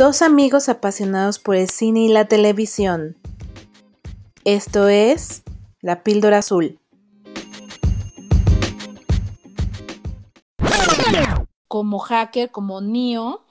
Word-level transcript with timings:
Dos 0.00 0.22
amigos 0.22 0.70
apasionados 0.70 1.38
por 1.38 1.56
el 1.56 1.68
cine 1.68 2.00
y 2.00 2.08
la 2.08 2.24
televisión. 2.24 3.18
Esto 4.46 4.88
es 4.88 5.42
La 5.82 6.02
Píldora 6.02 6.38
Azul. 6.38 6.80
Como 11.68 11.98
hacker, 11.98 12.50
como 12.50 12.80
Neo, 12.80 13.44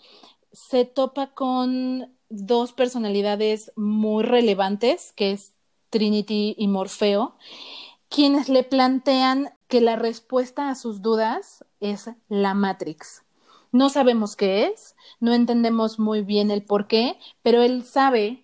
se 0.51 0.85
topa 0.85 1.35
con 1.35 2.11
dos 2.29 2.73
personalidades 2.73 3.71
muy 3.75 4.23
relevantes, 4.23 5.13
que 5.15 5.33
es 5.33 5.53
Trinity 5.91 6.55
y 6.57 6.67
Morfeo, 6.67 7.35
quienes 8.09 8.49
le 8.49 8.63
plantean 8.63 9.53
que 9.67 9.81
la 9.81 9.97
respuesta 9.97 10.71
a 10.71 10.73
sus 10.73 11.03
dudas 11.03 11.63
es 11.79 12.09
la 12.27 12.55
Matrix. 12.55 13.21
No 13.71 13.89
sabemos 13.89 14.35
qué 14.35 14.65
es, 14.65 14.95
no 15.19 15.33
entendemos 15.33 15.99
muy 15.99 16.21
bien 16.21 16.51
el 16.51 16.63
por 16.63 16.87
qué, 16.87 17.17
pero 17.43 17.61
él 17.61 17.83
sabe 17.83 18.43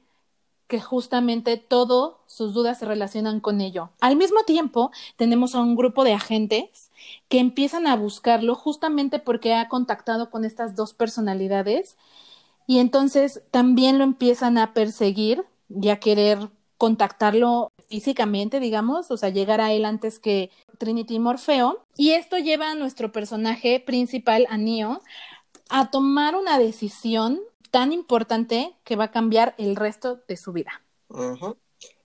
que 0.68 0.82
justamente 0.82 1.58
todas 1.58 2.16
sus 2.26 2.54
dudas 2.54 2.80
se 2.80 2.86
relacionan 2.86 3.40
con 3.40 3.62
ello. 3.62 3.92
Al 4.02 4.16
mismo 4.16 4.44
tiempo, 4.44 4.92
tenemos 5.16 5.54
a 5.56 5.62
un 5.62 5.76
grupo 5.76 6.04
de 6.04 6.14
agentes 6.14 6.92
que 7.30 7.40
empiezan 7.40 7.88
a 7.88 7.96
buscarlo 7.96 8.56
justamente 8.56 9.20
porque 9.20 9.54
ha 9.54 9.70
contactado 9.70 10.30
con 10.32 10.44
estas 10.44 10.76
dos 10.76 10.94
personalidades 10.94 11.98
y 12.68 12.80
entonces 12.80 13.44
también 13.52 13.98
lo 14.00 14.04
empiezan 14.04 14.58
a 14.58 14.74
perseguir 14.74 15.46
y 15.70 15.90
a 15.90 16.00
querer 16.00 16.50
contactarlo 16.78 17.72
físicamente, 17.88 18.60
digamos, 18.60 19.12
o 19.12 19.18
sea, 19.18 19.30
llegar 19.30 19.62
a 19.62 19.72
él 19.72 19.86
antes 19.86 20.20
que 20.20 20.50
Trinity 20.76 21.20
Morfeo. 21.20 21.84
Y 21.98 22.12
esto 22.12 22.38
lleva 22.38 22.72
a 22.72 22.76
nuestro 22.76 23.12
personaje 23.12 23.80
principal, 23.80 24.48
a 24.50 24.58
Neo, 24.58 25.02
a 25.70 25.90
tomar 25.90 26.36
una 26.36 26.60
decisión 26.60 27.42
tan 27.72 27.92
importante 27.92 28.74
que 28.84 28.96
va 28.96 29.06
a 29.06 29.12
cambiar 29.12 29.56
el 29.58 29.76
resto 29.76 30.22
de 30.28 30.38
su 30.38 30.54
vida. 30.54 30.82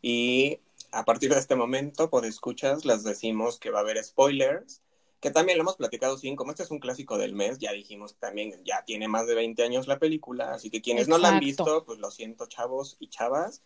Y 0.03 0.59
a 0.93 1.05
partir 1.05 1.33
de 1.33 1.39
este 1.39 1.57
momento, 1.57 2.11
por 2.11 2.25
escuchas, 2.25 2.85
les 2.85 3.05
decimos 3.05 3.59
que 3.59 3.71
va 3.71 3.79
a 3.79 3.83
haber 3.83 4.03
spoilers, 4.03 4.83
que 5.21 5.31
también 5.31 5.59
lo 5.59 5.63
hemos 5.63 5.77
platicado 5.77 6.17
sin, 6.17 6.35
como 6.35 6.51
este 6.51 6.63
es 6.63 6.71
un 6.71 6.79
clásico 6.79 7.19
del 7.19 7.35
mes, 7.35 7.59
ya 7.59 7.73
dijimos 7.73 8.17
también, 8.17 8.55
ya 8.65 8.85
tiene 8.85 9.07
más 9.07 9.27
de 9.27 9.35
20 9.35 9.63
años 9.63 9.87
la 9.87 9.99
película, 9.99 10.55
así 10.55 10.71
que 10.71 10.81
quienes 10.81 11.09
no 11.09 11.19
la 11.19 11.29
han 11.29 11.41
visto, 11.41 11.85
pues 11.85 11.99
lo 11.99 12.11
siento, 12.11 12.47
chavos 12.47 12.97
y 12.99 13.09
chavas. 13.09 13.63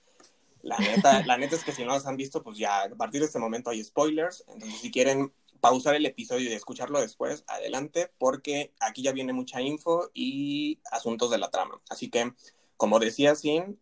La 0.65 0.79
neta, 0.79 1.25
la 1.27 1.37
neta 1.37 1.57
es 1.57 1.63
que 1.63 1.73
si 1.73 1.85
no 1.85 1.93
las 1.93 2.07
han 2.07 2.17
visto, 2.17 2.43
pues 2.43 2.57
ya 2.57 2.85
a 2.85 2.89
partir 2.97 3.21
de 3.21 3.27
este 3.27 3.39
momento 3.39 3.69
hay 3.69 3.85
spoilers. 3.85 4.45
Entonces, 4.49 4.81
si 4.81 4.91
quieren 4.91 5.31
pausar 5.61 5.95
el 5.95 6.07
episodio 6.07 6.51
y 6.51 6.55
escucharlo 6.55 7.01
después, 7.01 7.45
adelante, 7.47 8.11
porque 8.19 8.73
aquí 8.81 9.03
ya 9.03 9.13
viene 9.13 9.35
mucha 9.35 9.61
info 9.61 10.11
y 10.15 10.81
asuntos 10.91 11.31
de 11.31 11.39
la 11.39 11.51
trama. 11.51 11.81
Así 11.91 12.09
que, 12.09 12.33
como 12.79 12.99
decía 12.99 13.35
Sin, 13.35 13.79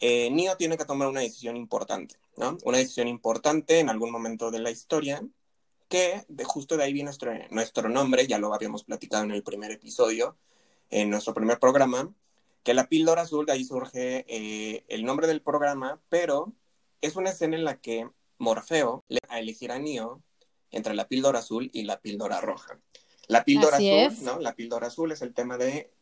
eh, 0.00 0.34
tiene 0.58 0.78
que 0.78 0.84
tomar 0.86 1.08
una 1.08 1.20
decisión 1.20 1.56
importante, 1.56 2.16
¿no? 2.36 2.56
Una 2.64 2.78
decisión 2.78 3.06
importante 3.06 3.78
en 3.78 3.90
algún 3.90 4.10
momento 4.10 4.50
de 4.50 4.60
la 4.60 4.70
historia, 4.70 5.22
que 5.88 6.24
de 6.26 6.44
justo 6.44 6.78
de 6.78 6.84
ahí 6.84 6.92
viene 6.94 7.08
nuestro, 7.08 7.32
nuestro 7.50 7.88
nombre, 7.90 8.26
ya 8.26 8.38
lo 8.38 8.54
habíamos 8.54 8.82
platicado 8.82 9.24
en 9.24 9.32
el 9.32 9.42
primer 9.42 9.70
episodio, 9.70 10.38
en 10.88 11.10
nuestro 11.10 11.34
primer 11.34 11.58
programa, 11.58 12.10
que 12.62 12.74
la 12.74 12.88
píldora 12.88 13.22
azul, 13.22 13.46
de 13.46 13.52
ahí 13.52 13.64
surge 13.64 14.24
eh, 14.28 14.84
el 14.88 15.04
nombre 15.04 15.26
del 15.26 15.42
programa, 15.42 16.00
pero 16.08 16.52
es 17.00 17.16
una 17.16 17.30
escena 17.30 17.56
en 17.56 17.64
la 17.64 17.80
que 17.80 18.08
Morfeo 18.38 19.04
le 19.08 19.20
va 19.28 19.36
a 19.36 19.38
elegir 19.40 19.72
a 19.72 19.78
Neo 19.78 20.22
entre 20.70 20.94
la 20.94 21.08
píldora 21.08 21.40
azul 21.40 21.70
y 21.72 21.82
la 21.82 22.00
píldora 22.00 22.40
roja. 22.40 22.78
La 23.26 23.44
píldora 23.44 23.76
azul, 23.76 24.24
¿no? 24.24 24.38
La 24.40 24.54
píldora 24.54 24.88
azul 24.88 25.12
es 25.12 25.22
el 25.22 25.34
tema 25.34 25.58
de 25.58 25.92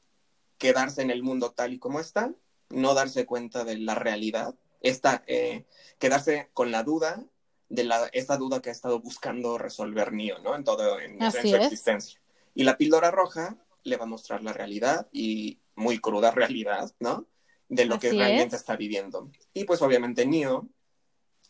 quedarse 0.58 1.02
en 1.02 1.10
el 1.10 1.22
mundo 1.22 1.52
tal 1.52 1.72
y 1.72 1.78
como 1.78 2.00
está, 2.00 2.32
no 2.68 2.94
darse 2.94 3.26
cuenta 3.26 3.64
de 3.64 3.78
la 3.78 3.94
realidad, 3.94 4.54
esta, 4.80 5.24
eh, 5.26 5.64
quedarse 5.98 6.50
con 6.52 6.70
la 6.70 6.82
duda 6.82 7.24
de 7.68 7.84
la, 7.84 8.06
esta 8.12 8.36
duda 8.36 8.60
que 8.60 8.68
ha 8.68 8.72
estado 8.72 9.00
buscando 9.00 9.58
resolver 9.58 10.12
Neo, 10.12 10.38
¿no? 10.40 10.54
En 10.54 10.64
todo, 10.64 11.00
en, 11.00 11.18
su 11.30 11.56
existencia. 11.56 12.20
Y 12.54 12.64
la 12.64 12.76
píldora 12.76 13.10
roja 13.10 13.56
le 13.84 13.96
va 13.96 14.04
a 14.04 14.08
mostrar 14.08 14.42
la 14.42 14.52
realidad 14.52 15.08
y 15.12 15.58
muy 15.80 15.98
cruda 15.98 16.30
realidad, 16.30 16.94
¿no? 17.00 17.26
De 17.68 17.84
lo 17.86 17.98
que 17.98 18.12
realmente 18.12 18.56
está 18.56 18.76
viviendo. 18.76 19.30
Y 19.52 19.64
pues 19.64 19.80
obviamente 19.82 20.26
Neo 20.26 20.68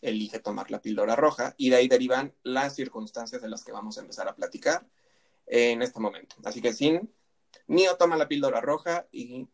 elige 0.03 0.39
tomar 0.39 0.71
la 0.71 0.81
píldora 0.81 1.17
roja 1.17 1.55
y 1.59 1.71
de 1.71 1.77
ahí 1.77 1.89
derivan 1.89 2.35
las 2.43 2.75
circunstancias 2.75 3.43
de 3.43 3.49
las 3.49 3.65
que 3.65 3.73
vamos 3.73 3.99
a 3.99 4.01
empezar 4.01 4.29
a 4.29 4.35
platicar 4.35 4.87
en 5.47 5.83
este 5.83 6.01
momento. 6.01 6.37
Así 6.45 6.61
que 6.61 6.73
sin 6.73 7.11
Neo 7.67 7.97
toma 7.97 8.17
la 8.17 8.29
píldora 8.29 8.61
roja 8.61 9.07
y 9.13 9.49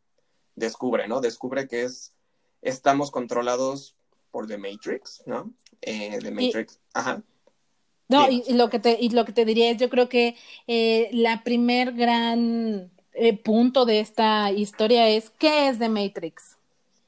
descubre, 0.54 1.08
¿no? 1.08 1.20
Descubre 1.20 1.68
que 1.68 1.84
es 1.84 2.14
estamos 2.62 3.10
controlados 3.10 3.96
por 4.30 4.46
The 4.46 4.58
Matrix, 4.58 5.22
¿no? 5.26 5.52
Eh, 5.80 6.18
The 6.20 6.30
Matrix, 6.30 6.80
ajá. 6.92 7.22
No, 8.08 8.30
y, 8.30 8.52
lo 8.52 8.70
que 8.70 8.78
te, 8.78 8.96
y 9.00 9.10
lo 9.10 9.24
que 9.24 9.32
te 9.32 9.44
diría 9.44 9.70
es, 9.70 9.78
yo 9.78 9.90
creo 9.90 10.08
que 10.08 10.36
eh, 10.68 11.08
la 11.12 11.42
primer 11.42 11.92
gran 11.92 12.92
eh, 13.16 13.36
punto 13.36 13.84
de 13.84 14.00
esta 14.00 14.52
historia 14.52 15.08
es, 15.08 15.30
¿qué 15.30 15.68
es 15.68 15.78
The 15.78 15.88
Matrix? 15.88 16.56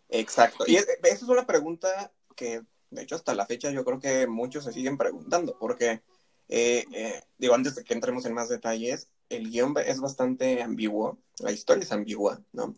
Exacto. 0.08 0.64
Y 0.66 0.76
esa 0.76 0.92
es 1.02 1.22
una 1.22 1.46
pregunta 1.46 2.10
que, 2.34 2.62
de 2.91 3.02
hecho, 3.02 3.14
hasta 3.14 3.34
la 3.34 3.46
fecha 3.46 3.70
yo 3.70 3.84
creo 3.84 4.00
que 4.00 4.26
muchos 4.26 4.64
se 4.64 4.72
siguen 4.72 4.96
preguntando, 4.96 5.56
porque, 5.58 6.02
eh, 6.48 7.22
digo, 7.36 7.54
antes 7.54 7.74
de 7.74 7.84
que 7.84 7.94
entremos 7.94 8.24
en 8.24 8.34
más 8.34 8.48
detalles, 8.48 9.08
el 9.28 9.50
guion 9.50 9.74
es 9.84 10.00
bastante 10.00 10.62
ambiguo, 10.62 11.19
la 11.41 11.52
historia 11.52 11.84
es 11.84 11.92
ambigua, 11.92 12.40
¿no? 12.52 12.75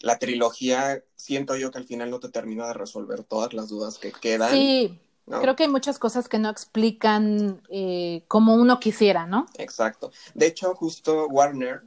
la 0.00 0.18
trilogía, 0.18 1.02
siento 1.16 1.56
yo 1.56 1.70
que 1.70 1.78
al 1.78 1.86
final 1.86 2.10
no 2.10 2.20
te 2.20 2.28
termina 2.28 2.66
de 2.66 2.74
resolver 2.74 3.24
todas 3.24 3.54
las 3.54 3.68
dudas 3.68 3.98
que 3.98 4.12
quedan. 4.12 4.50
Sí, 4.50 5.00
Creo 5.26 5.56
que 5.56 5.64
hay 5.64 5.68
muchas 5.68 5.98
cosas 5.98 6.28
que 6.28 6.38
no 6.38 6.48
explican 6.48 7.60
eh, 7.68 8.22
como 8.28 8.54
uno 8.54 8.78
quisiera, 8.78 9.26
¿no? 9.26 9.46
Exacto. 9.58 10.12
De 10.34 10.46
hecho, 10.46 10.74
justo 10.76 11.26
Warner, 11.26 11.82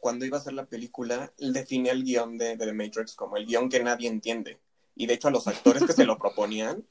cuando 0.00 0.24
iba 0.24 0.38
a 0.38 0.40
hacer 0.40 0.52
la 0.52 0.66
película, 0.66 1.32
define 1.38 1.90
el 1.90 2.04
guion 2.04 2.38
de, 2.38 2.56
The 2.56 2.72
Matrix 2.72 3.14
como 3.14 3.36
el 3.36 3.46
guion 3.46 3.68
que 3.68 3.82
nadie 3.82 4.08
entiende. 4.08 4.60
Y 4.96 5.06
de 5.06 5.14
hecho, 5.14 5.28
a 5.28 5.30
los 5.30 5.46
actores 5.46 5.84
que 5.84 5.92
se 5.92 6.04
lo 6.04 6.18
proponían, 6.18 6.84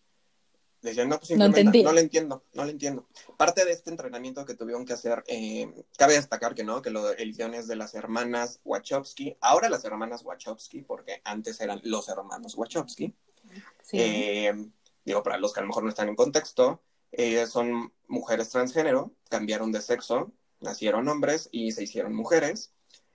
decían, 0.81 1.09
no, 1.09 1.17
pues 1.17 1.27
simplemente 1.27 1.83
no, 1.83 1.91
lo 1.91 1.99
entiendo, 1.99 2.45
no 2.53 2.63
lo 2.63 2.69
entiendo. 2.69 3.07
Parte 3.37 3.65
de 3.65 3.71
este 3.71 3.89
entrenamiento 3.89 4.45
que 4.45 4.55
tuvieron 4.55 4.85
que 4.85 4.93
hacer, 4.93 5.23
eh, 5.27 5.69
cabe 5.97 6.13
destacar 6.13 6.55
que 6.55 6.63
no, 6.63 6.81
que 6.81 6.89
lo, 6.89 7.11
el 7.11 7.35
guion 7.35 7.53
es 7.53 7.67
de 7.67 7.75
las 7.75 7.95
hermanas 7.95 8.61
Wachowski, 8.63 9.37
ahora 9.41 9.69
las 9.69 9.83
hermanas 9.83 10.23
Wachowski, 10.23 10.81
porque 10.81 11.21
antes 11.23 11.59
eran 11.61 11.81
los 11.83 12.07
hermanos 12.09 12.55
Wachowski. 12.55 13.13
Sí. 13.83 13.97
Eh, 13.99 14.53
digo, 15.03 15.23
para 15.23 15.37
los 15.37 15.53
que 15.53 15.59
a 15.59 15.63
lo 15.63 15.67
mejor 15.67 15.83
no 15.83 15.89
están 15.89 16.09
en 16.09 16.15
contexto, 16.15 16.81
eh, 17.11 17.45
son 17.47 17.91
mujeres 18.07 18.49
transgénero, 18.49 19.13
cambiaron 19.29 19.71
de 19.71 19.81
sexo, 19.81 20.31
nacieron 20.61 21.07
hombres 21.07 21.49
y 21.51 21.71
se 21.71 21.83
hicieron 21.83 22.13
mujeres. 22.13 22.73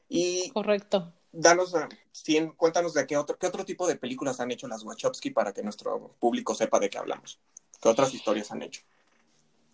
Y 0.09 0.51
Correcto. 0.51 1.13
Danos, 1.33 1.75
cuéntanos 2.57 2.95
de 2.95 3.07
qué 3.07 3.17
otro, 3.17 3.37
qué 3.37 3.47
otro 3.47 3.65
tipo 3.65 3.87
de 3.89 3.97
películas 3.97 4.39
han 4.39 4.53
hecho 4.53 4.69
las 4.69 4.85
Wachowski 4.85 5.31
para 5.31 5.53
que 5.53 5.63
nuestro 5.63 6.15
público 6.21 6.55
sepa 6.55 6.79
de 6.79 6.89
qué 6.89 6.99
hablamos. 6.99 7.41
¿Qué 7.83 7.89
otras 7.89 8.15
historias 8.15 8.53
han 8.53 8.63
hecho? 8.63 8.83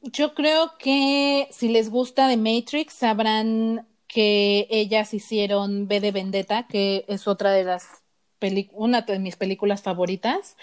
Yo 0.03 0.35
creo 0.35 0.79
que 0.79 1.49
si 1.53 1.69
les 1.69 1.91
gusta 1.91 2.29
de 2.29 2.39
Matrix, 2.39 2.95
sabrán 2.95 3.87
que 4.07 4.67
ellas 4.71 5.13
hicieron 5.13 5.87
B 5.87 6.01
de 6.01 6.13
Vendetta, 6.13 6.67
que 6.67 7.05
es 7.09 7.29
otra 7.29 7.53
de 7.53 7.65
las 7.65 7.87
una 8.73 9.03
de 9.03 9.19
mis 9.19 9.37
películas 9.37 9.83
favoritas. 9.83 10.57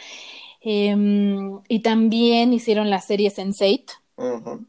Em, 0.62 1.62
y 1.68 1.82
también 1.82 2.52
hicieron 2.54 2.90
la 2.90 3.00
serie 3.00 3.32
Sense8. 3.32 3.92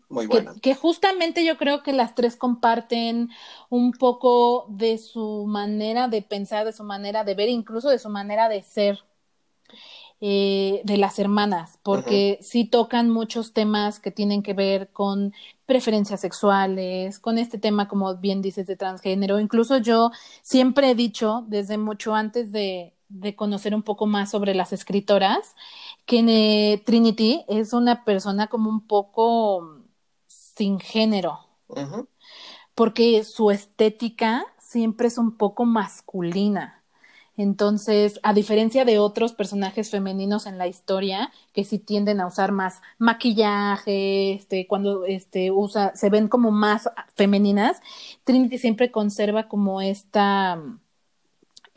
Muy 0.09 0.27
buena. 0.27 0.55
Que, 0.61 0.75
justamente 0.75 1.45
yo 1.45 1.57
creo 1.57 1.83
que 1.83 1.93
las 1.93 2.15
tres 2.15 2.37
comparten 2.37 3.31
un 3.71 3.93
poco 3.93 4.67
de 4.69 4.99
su 4.99 5.47
manera 5.47 6.09
de 6.09 6.23
pensar, 6.23 6.67
de 6.67 6.73
su 6.73 6.85
manera 6.85 7.25
de 7.25 7.35
ver, 7.35 7.49
incluso 7.49 7.89
de 7.89 7.99
su 7.99 8.11
manera 8.11 8.49
de 8.49 8.63
ser. 8.63 9.05
Eh, 10.21 10.81
de 10.83 10.97
las 10.97 11.21
hermanas, 11.21 11.79
porque 11.85 12.41
sí 12.43 12.65
tocan 12.65 13.09
muchos 13.09 13.53
temas 13.53 14.01
que 14.01 14.11
tienen 14.11 14.43
que 14.43 14.53
ver 14.53 14.91
con 14.91 15.33
preferencias 15.65 16.21
sexuales, 16.21 17.21
con 17.21 17.39
este 17.39 17.57
tema, 17.57 17.87
como 17.87 18.17
bien 18.17 18.43
dices, 18.43 18.67
de 18.67 18.75
transgénero. 18.75 19.39
Incluso 19.39 19.79
yo 19.79 20.11
siempre 20.43 20.91
he 20.91 20.97
dicho, 20.97 21.45
desde 21.47 21.79
mucho 21.79 22.17
antes 22.17 22.51
de, 22.51 22.98
de 23.09 23.35
conocer 23.37 23.75
un 23.75 23.83
poco 23.83 24.07
más 24.07 24.31
sobre 24.31 24.55
las 24.55 24.73
escritoras, 24.73 25.55
que 26.07 26.21
eh, 26.29 26.83
Trinity 26.85 27.45
es 27.49 27.73
una 27.73 28.05
persona 28.05 28.49
como 28.49 28.71
un 28.71 28.87
poco 28.87 29.83
sin 30.27 30.79
género, 30.81 31.41
porque 32.75 33.25
su 33.25 33.51
estética 33.51 34.47
siempre 34.59 35.09
es 35.09 35.19
un 35.19 35.37
poco 35.37 35.65
masculina. 35.65 36.79
Entonces, 37.37 38.19
a 38.25 38.35
diferencia 38.35 38.85
de 38.85 38.99
otros 38.99 39.33
personajes 39.33 39.91
femeninos 39.91 40.47
en 40.47 40.59
la 40.59 40.67
historia, 40.67 41.31
que 41.53 41.65
sí 41.65 41.79
tienden 41.79 42.21
a 42.21 42.27
usar 42.27 42.51
más 42.51 42.83
maquillaje, 42.99 44.33
este, 44.33 44.67
cuando 44.67 45.05
este, 45.07 45.53
usa, 45.53 45.95
se 45.95 46.11
ven 46.11 46.27
como 46.27 46.51
más 46.51 46.91
femeninas, 47.15 47.81
Trinity 48.25 48.59
siempre 48.59 48.91
conserva 48.91 49.47
como 49.49 49.81
esta 49.81 50.61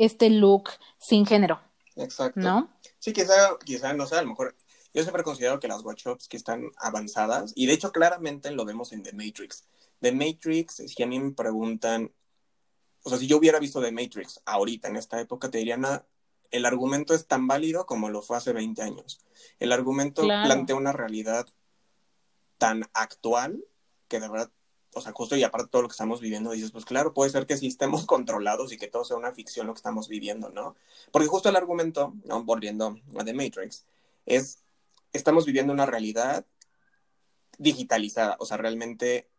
este 0.06 0.30
look 0.30 0.70
sin 1.00 1.26
género. 1.26 1.62
Exacto. 1.96 2.40
¿No? 2.40 2.70
Sí, 3.00 3.14
quizá, 3.14 3.58
quizá, 3.64 3.94
no 3.94 4.06
sé, 4.06 4.16
a 4.16 4.22
lo 4.22 4.30
mejor 4.30 4.56
yo 4.94 5.04
siempre 5.04 5.24
considero 5.24 5.60
que 5.60 5.68
las 5.68 5.84
que 6.28 6.38
están 6.38 6.70
avanzadas 6.78 7.54
y 7.56 7.66
de 7.66 7.74
hecho 7.74 7.92
claramente 7.92 8.52
lo 8.52 8.66
vemos 8.66 8.92
en 8.92 9.04
The 9.04 9.14
Matrix. 9.14 9.66
The 10.02 10.12
Matrix, 10.12 10.84
si 10.88 11.04
a 11.04 11.08
mí 11.08 11.20
me 11.20 11.32
preguntan, 11.32 12.12
o 13.04 13.10
sea, 13.10 13.20
si 13.20 13.28
yo 13.28 13.38
hubiera 13.38 13.60
visto 13.60 13.82
The 13.82 13.92
Matrix 13.92 14.42
ahorita, 14.46 14.90
en 14.90 14.98
esta 14.98 15.20
época, 15.22 15.50
te 15.50 15.60
diría, 15.60 15.78
nada, 15.78 16.06
el 16.50 16.66
argumento 16.66 17.14
es 17.14 17.28
tan 17.28 17.48
válido 17.48 17.86
como 17.86 18.10
lo 18.10 18.22
fue 18.22 18.38
hace 18.38 18.52
20 18.52 18.82
años. 18.82 19.22
El 19.60 19.72
argumento 19.72 20.24
plantea 20.24 20.76
una 20.76 20.92
realidad 20.92 21.48
tan 22.58 22.90
actual 22.94 23.64
que 24.08 24.20
de 24.20 24.28
verdad, 24.28 24.52
o 24.94 25.02
sea, 25.02 25.12
justo 25.14 25.36
y 25.36 25.44
aparte 25.44 25.70
todo 25.70 25.84
lo 25.84 25.88
que 25.88 25.94
estamos 25.94 26.20
viviendo, 26.22 26.52
dices, 26.52 26.72
pues 26.72 26.86
claro, 26.86 27.14
puede 27.14 27.32
ser 27.32 27.46
que 27.46 27.58
sí 27.58 27.68
estemos 27.68 28.06
controlados 28.08 28.72
y 28.72 28.78
que 28.78 28.88
todo 28.88 29.06
sea 29.06 29.18
una 29.18 29.32
ficción 29.32 29.68
lo 29.68 29.74
que 29.74 29.80
estamos 29.80 30.08
viviendo, 30.08 30.50
¿no? 30.50 30.76
Porque 31.12 31.28
justo 31.28 31.50
el 31.50 31.56
argumento, 31.56 32.14
¿no? 32.26 32.44
volviendo 32.44 32.98
a 33.18 33.24
The 33.24 33.34
Matrix, 33.34 33.86
es, 34.26 34.64
estamos 35.14 35.46
viviendo 35.46 35.74
una 35.74 35.86
realidad 35.86 36.46
digitalizada, 37.58 38.38
o 38.40 38.46
sea, 38.46 38.58
realmente 38.58 39.30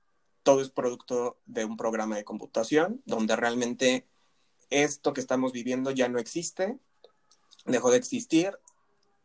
todo 0.43 0.61
es 0.61 0.71
producto 0.71 1.39
de 1.47 1.65
un 1.65 1.77
programa 1.77 2.17
de 2.17 2.25
computación 2.25 3.03
donde 3.05 3.37
realmente 3.37 4.07
esto 4.71 5.13
que 5.13 5.21
estamos 5.21 5.53
viviendo 5.53 5.91
ya 5.91 6.09
no 6.09 6.19
existe, 6.19 6.79
dejó 7.65 7.91
de 7.91 7.99
existir. 7.99 8.59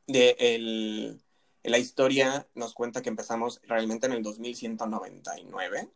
De 0.05 1.17
la 1.63 1.77
historia 1.77 2.47
nos 2.55 2.73
cuenta 2.73 3.01
que 3.01 3.09
empezamos 3.09 3.61
realmente 3.63 4.07
en 4.07 4.13
el 4.13 4.23
2199. 4.23 5.89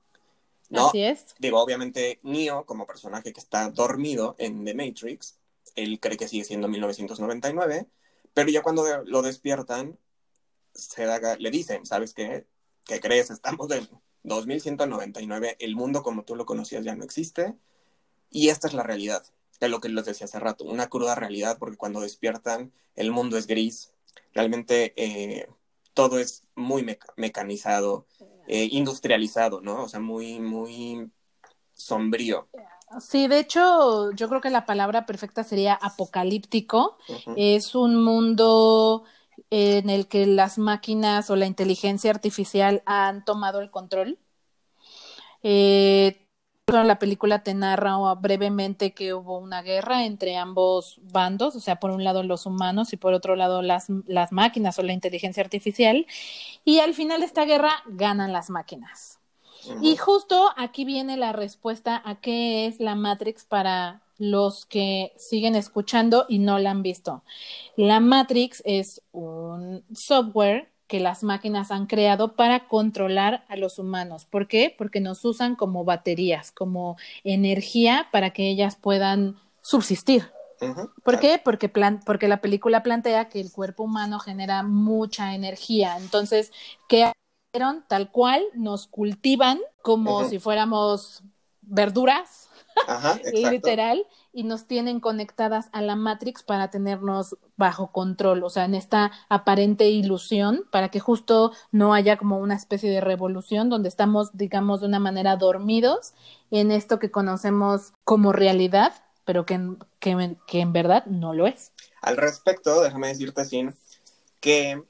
¿No? 0.72 0.88
Así 0.88 1.04
es. 1.04 1.36
Digo, 1.38 1.62
obviamente, 1.62 2.20
Neo, 2.24 2.66
como 2.66 2.88
personaje 2.88 3.34
que 3.34 3.40
está 3.40 3.70
dormido 3.70 4.36
en 4.40 4.64
The 4.66 4.74
Matrix, 4.74 5.38
él 5.76 6.00
cree 6.00 6.18
que 6.18 6.28
sigue 6.28 6.46
siendo 6.46 6.68
1999, 6.70 7.88
pero 8.34 8.50
ya 8.50 8.64
cuando 8.64 9.04
lo 9.04 9.22
despiertan, 9.22 10.00
se 10.74 11.06
le 11.40 11.52
dicen, 11.52 11.86
¿sabes 11.86 12.14
qué? 12.14 12.48
¿Qué 12.86 13.02
crees? 13.02 13.30
Estamos 13.30 13.70
en 13.72 13.88
2199, 14.24 15.58
el 15.60 15.76
mundo 15.76 16.04
como 16.04 16.24
tú 16.24 16.36
lo 16.36 16.46
conocías 16.46 16.86
ya 16.86 16.96
no 16.96 17.04
existe, 17.04 17.54
y 18.30 18.48
esta 18.48 18.68
es 18.68 18.74
la 18.74 18.84
realidad 18.84 19.24
de 19.60 19.68
lo 19.68 19.82
que 19.82 19.90
les 19.90 20.06
decía 20.06 20.26
hace 20.26 20.40
rato, 20.40 20.64
una 20.64 20.88
cruda 20.88 21.16
realidad, 21.16 21.58
porque 21.60 21.78
cuando 21.78 22.00
despiertan 22.00 22.72
el 22.96 23.12
mundo 23.12 23.38
es 23.38 23.46
gris, 23.46 23.92
realmente 24.34 24.94
eh, 24.96 25.50
todo 25.94 26.18
es 26.18 26.44
muy 26.56 26.86
mecanizado, 27.18 28.08
eh, 28.48 28.68
industrializado, 28.72 29.62
¿no? 29.62 29.84
O 29.84 29.90
sea, 29.90 30.00
muy, 30.00 30.40
muy 30.40 31.10
sombrío. 31.74 32.48
Sí, 33.00 33.28
de 33.28 33.40
hecho, 33.40 34.12
yo 34.12 34.28
creo 34.28 34.42
que 34.42 34.50
la 34.50 34.66
palabra 34.66 35.06
perfecta 35.06 35.44
sería 35.44 35.74
apocalíptico. 35.74 36.98
Es 37.38 37.74
un 37.74 38.04
mundo 38.04 39.04
en 39.50 39.90
el 39.90 40.08
que 40.08 40.26
las 40.26 40.58
máquinas 40.58 41.30
o 41.30 41.36
la 41.36 41.46
inteligencia 41.46 42.12
artificial 42.12 42.84
han 42.86 43.24
tomado 43.24 43.62
el 43.62 43.72
control. 43.72 44.20
Eh, 45.44 46.28
la 46.72 47.00
película 47.00 47.44
te 47.44 47.54
narra 47.54 47.98
brevemente 48.16 48.94
que 48.94 49.14
hubo 49.14 49.38
una 49.38 49.62
guerra 49.62 50.06
entre 50.06 50.38
ambos 50.38 51.00
bandos, 51.12 51.56
o 51.56 51.60
sea, 51.60 51.78
por 51.78 51.92
un 51.92 52.04
lado 52.04 52.24
los 52.24 52.46
humanos 52.46 52.94
y 52.94 52.98
por 52.98 53.14
otro 53.14 53.36
lado 53.36 53.62
las, 53.62 53.88
las 54.08 54.32
máquinas 54.32 54.80
o 54.80 54.84
la 54.84 54.94
inteligencia 54.94 55.44
artificial, 55.44 56.08
y 56.66 56.80
al 56.80 56.94
final 56.94 57.20
de 57.20 57.26
esta 57.26 57.46
guerra 57.46 57.72
ganan 57.88 58.34
las 58.34 58.50
máquinas. 58.50 59.20
Y 59.82 59.96
justo 59.96 60.50
aquí 60.58 60.86
viene 60.86 61.18
la 61.18 61.34
respuesta 61.34 62.02
a 62.04 62.16
qué 62.16 62.66
es 62.66 62.80
la 62.80 62.96
Matrix 62.96 63.46
para 63.46 64.02
los 64.18 64.66
que 64.66 65.14
siguen 65.18 65.56
escuchando 65.56 66.26
y 66.28 66.40
no 66.40 66.58
la 66.58 66.72
han 66.72 66.84
visto. 66.84 67.24
La 67.76 68.00
Matrix 68.00 68.62
es 68.66 69.02
un 69.12 69.84
software 69.94 70.71
que 70.92 71.00
las 71.00 71.24
máquinas 71.24 71.72
han 71.72 71.86
creado 71.86 72.36
para 72.36 72.68
controlar 72.68 73.46
a 73.48 73.56
los 73.56 73.80
humanos. 73.80 74.26
¿Por 74.26 74.50
qué? 74.50 74.76
Porque 74.78 75.00
nos 75.00 75.24
usan 75.24 75.56
como 75.56 75.86
baterías, 75.86 76.52
como 76.52 76.98
energía 77.24 78.10
para 78.12 78.32
que 78.32 78.50
ellas 78.50 78.76
puedan 78.76 79.38
subsistir. 79.62 80.30
¿Por 81.06 81.22
qué? 81.22 81.40
Porque, 81.42 81.70
porque 81.70 82.28
la 82.28 82.42
película 82.42 82.84
plantea 82.84 83.30
que 83.30 83.40
el 83.40 83.54
cuerpo 83.54 83.84
humano 83.84 84.20
genera 84.20 84.64
mucha 84.64 85.34
energía. 85.34 85.96
Entonces, 85.96 86.52
¿qué 86.90 87.14
hicieron? 87.54 87.86
Tal 87.88 88.12
cual, 88.12 88.44
nos 88.54 88.88
cultivan 88.88 89.62
como 89.82 90.28
si 90.28 90.40
fuéramos 90.40 91.24
verduras, 91.62 92.50
literal, 93.34 94.06
y 94.34 94.44
nos 94.44 94.66
tienen 94.66 95.00
conectadas 95.00 95.70
a 95.72 95.82
la 95.82 95.96
Matrix 95.96 96.44
para 96.44 96.70
tenernos 96.70 97.38
bajo 97.58 97.92
control, 97.92 98.44
o 98.44 98.50
sea, 98.50 98.66
en 98.66 98.76
esta 98.76 99.12
aparente 99.30 99.90
ilusión, 99.90 100.66
para 100.72 100.90
que 100.90 101.00
justo 101.00 101.52
no 101.72 101.94
haya 101.94 102.18
como 102.18 102.38
una 102.40 102.56
especie 102.56 102.90
de 102.90 103.02
revolución 103.02 103.70
donde 103.70 103.90
estamos, 103.90 104.36
digamos, 104.38 104.82
de 104.82 104.88
una 104.88 105.00
manera 105.00 105.36
dormidos 105.36 106.14
en 106.50 106.72
esto 106.72 107.00
que 107.00 107.12
conocemos 107.12 107.94
como 108.04 108.32
realidad, 108.32 108.94
pero 109.26 109.46
que, 109.46 109.60
que, 110.00 110.38
que 110.48 110.60
en 110.62 110.74
verdad 110.74 111.06
no 111.06 111.34
lo 111.34 111.48
es. 111.48 111.72
Al 112.02 112.18
respecto, 112.18 112.82
déjame 112.82 113.10
decirte, 113.10 113.42
así 113.42 113.68
que, 114.40 114.82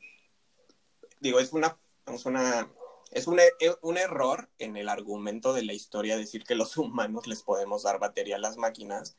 digo, 1.19 1.39
es 1.39 1.51
una, 1.51 1.77
es 2.07 2.25
una 2.25 2.67
es 3.11 3.27
un, 3.27 3.39
un, 3.81 3.97
error 3.97 4.49
en 4.57 4.77
el 4.77 4.89
argumento 4.89 5.53
de 5.53 5.63
la 5.63 5.73
historia 5.73 6.17
decir 6.17 6.43
que 6.43 6.55
los 6.55 6.77
humanos 6.77 7.27
les 7.27 7.43
podemos 7.43 7.83
dar 7.83 7.99
batería 7.99 8.37
a 8.37 8.39
las 8.39 8.57
máquinas, 8.57 9.17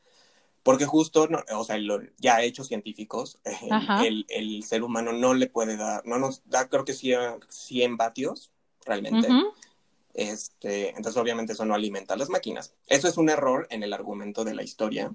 porque 0.63 0.87
justo, 0.87 1.29
o 1.55 1.65
sea, 1.65 1.77
lo, 1.79 2.01
ya 2.19 2.43
hechos 2.43 2.69
científicos, 2.69 3.39
el, 4.05 4.25
el, 4.29 4.63
ser 4.65 4.83
humano 4.83 5.13
no 5.13 5.35
le 5.35 5.49
puede 5.49 5.77
dar, 5.77 6.07
no 6.07 6.19
nos 6.19 6.43
da, 6.49 6.69
creo 6.69 6.85
que 6.85 6.95
100, 6.95 7.41
100 7.49 7.97
vatios, 7.97 8.53
realmente. 8.85 9.29
este, 10.15 10.91
entonces, 10.91 11.17
obviamente, 11.17 11.53
eso 11.53 11.65
no 11.65 11.75
alimenta 11.75 12.15
a 12.15 12.17
las 12.17 12.31
máquinas. 12.31 12.75
Eso 12.87 13.09
es 13.09 13.17
un 13.17 13.29
error 13.29 13.67
en 13.71 13.83
el 13.83 13.93
argumento 13.93 14.45
de 14.45 14.55
la 14.55 14.63
historia, 14.63 15.15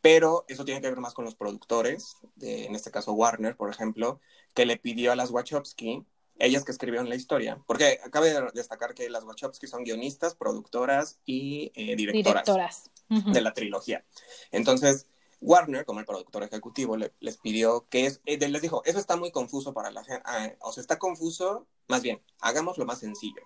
pero 0.00 0.44
eso 0.48 0.64
tiene 0.64 0.80
que 0.80 0.88
ver 0.88 1.00
más 1.00 1.14
con 1.14 1.24
los 1.24 1.34
productores, 1.34 2.16
de, 2.34 2.64
en 2.64 2.74
este 2.74 2.90
caso 2.90 3.12
Warner, 3.12 3.56
por 3.56 3.70
ejemplo, 3.70 4.20
que 4.54 4.66
le 4.66 4.76
pidió 4.76 5.12
a 5.12 5.16
las 5.16 5.30
Wachowski, 5.30 6.04
ellas 6.38 6.64
que 6.64 6.72
escribieron 6.72 7.08
la 7.08 7.14
historia, 7.14 7.62
porque 7.66 8.00
cabe 8.10 8.34
destacar 8.54 8.94
que 8.94 9.08
las 9.08 9.24
Wachowski 9.24 9.66
son 9.66 9.84
guionistas, 9.84 10.34
productoras 10.34 11.18
y 11.24 11.72
eh, 11.74 11.96
directoras. 11.96 12.44
directoras 12.44 12.90
de 13.08 13.40
la 13.42 13.52
trilogía. 13.52 14.04
Entonces, 14.50 15.06
Warner, 15.42 15.84
como 15.84 16.00
el 16.00 16.06
productor 16.06 16.44
ejecutivo, 16.44 16.96
les 16.96 17.36
pidió 17.38 17.86
que 17.90 18.06
es, 18.06 18.20
eh, 18.24 18.38
les 18.38 18.62
dijo, 18.62 18.82
eso 18.84 18.98
está 18.98 19.16
muy 19.16 19.30
confuso 19.30 19.74
para 19.74 19.90
la 19.90 20.04
gente, 20.04 20.22
ah, 20.24 20.50
o 20.60 20.72
sea, 20.72 20.80
está 20.80 20.98
confuso, 20.98 21.66
más 21.88 22.02
bien, 22.02 22.22
hagamos 22.40 22.78
lo 22.78 22.86
más 22.86 23.00
sencillo. 23.00 23.42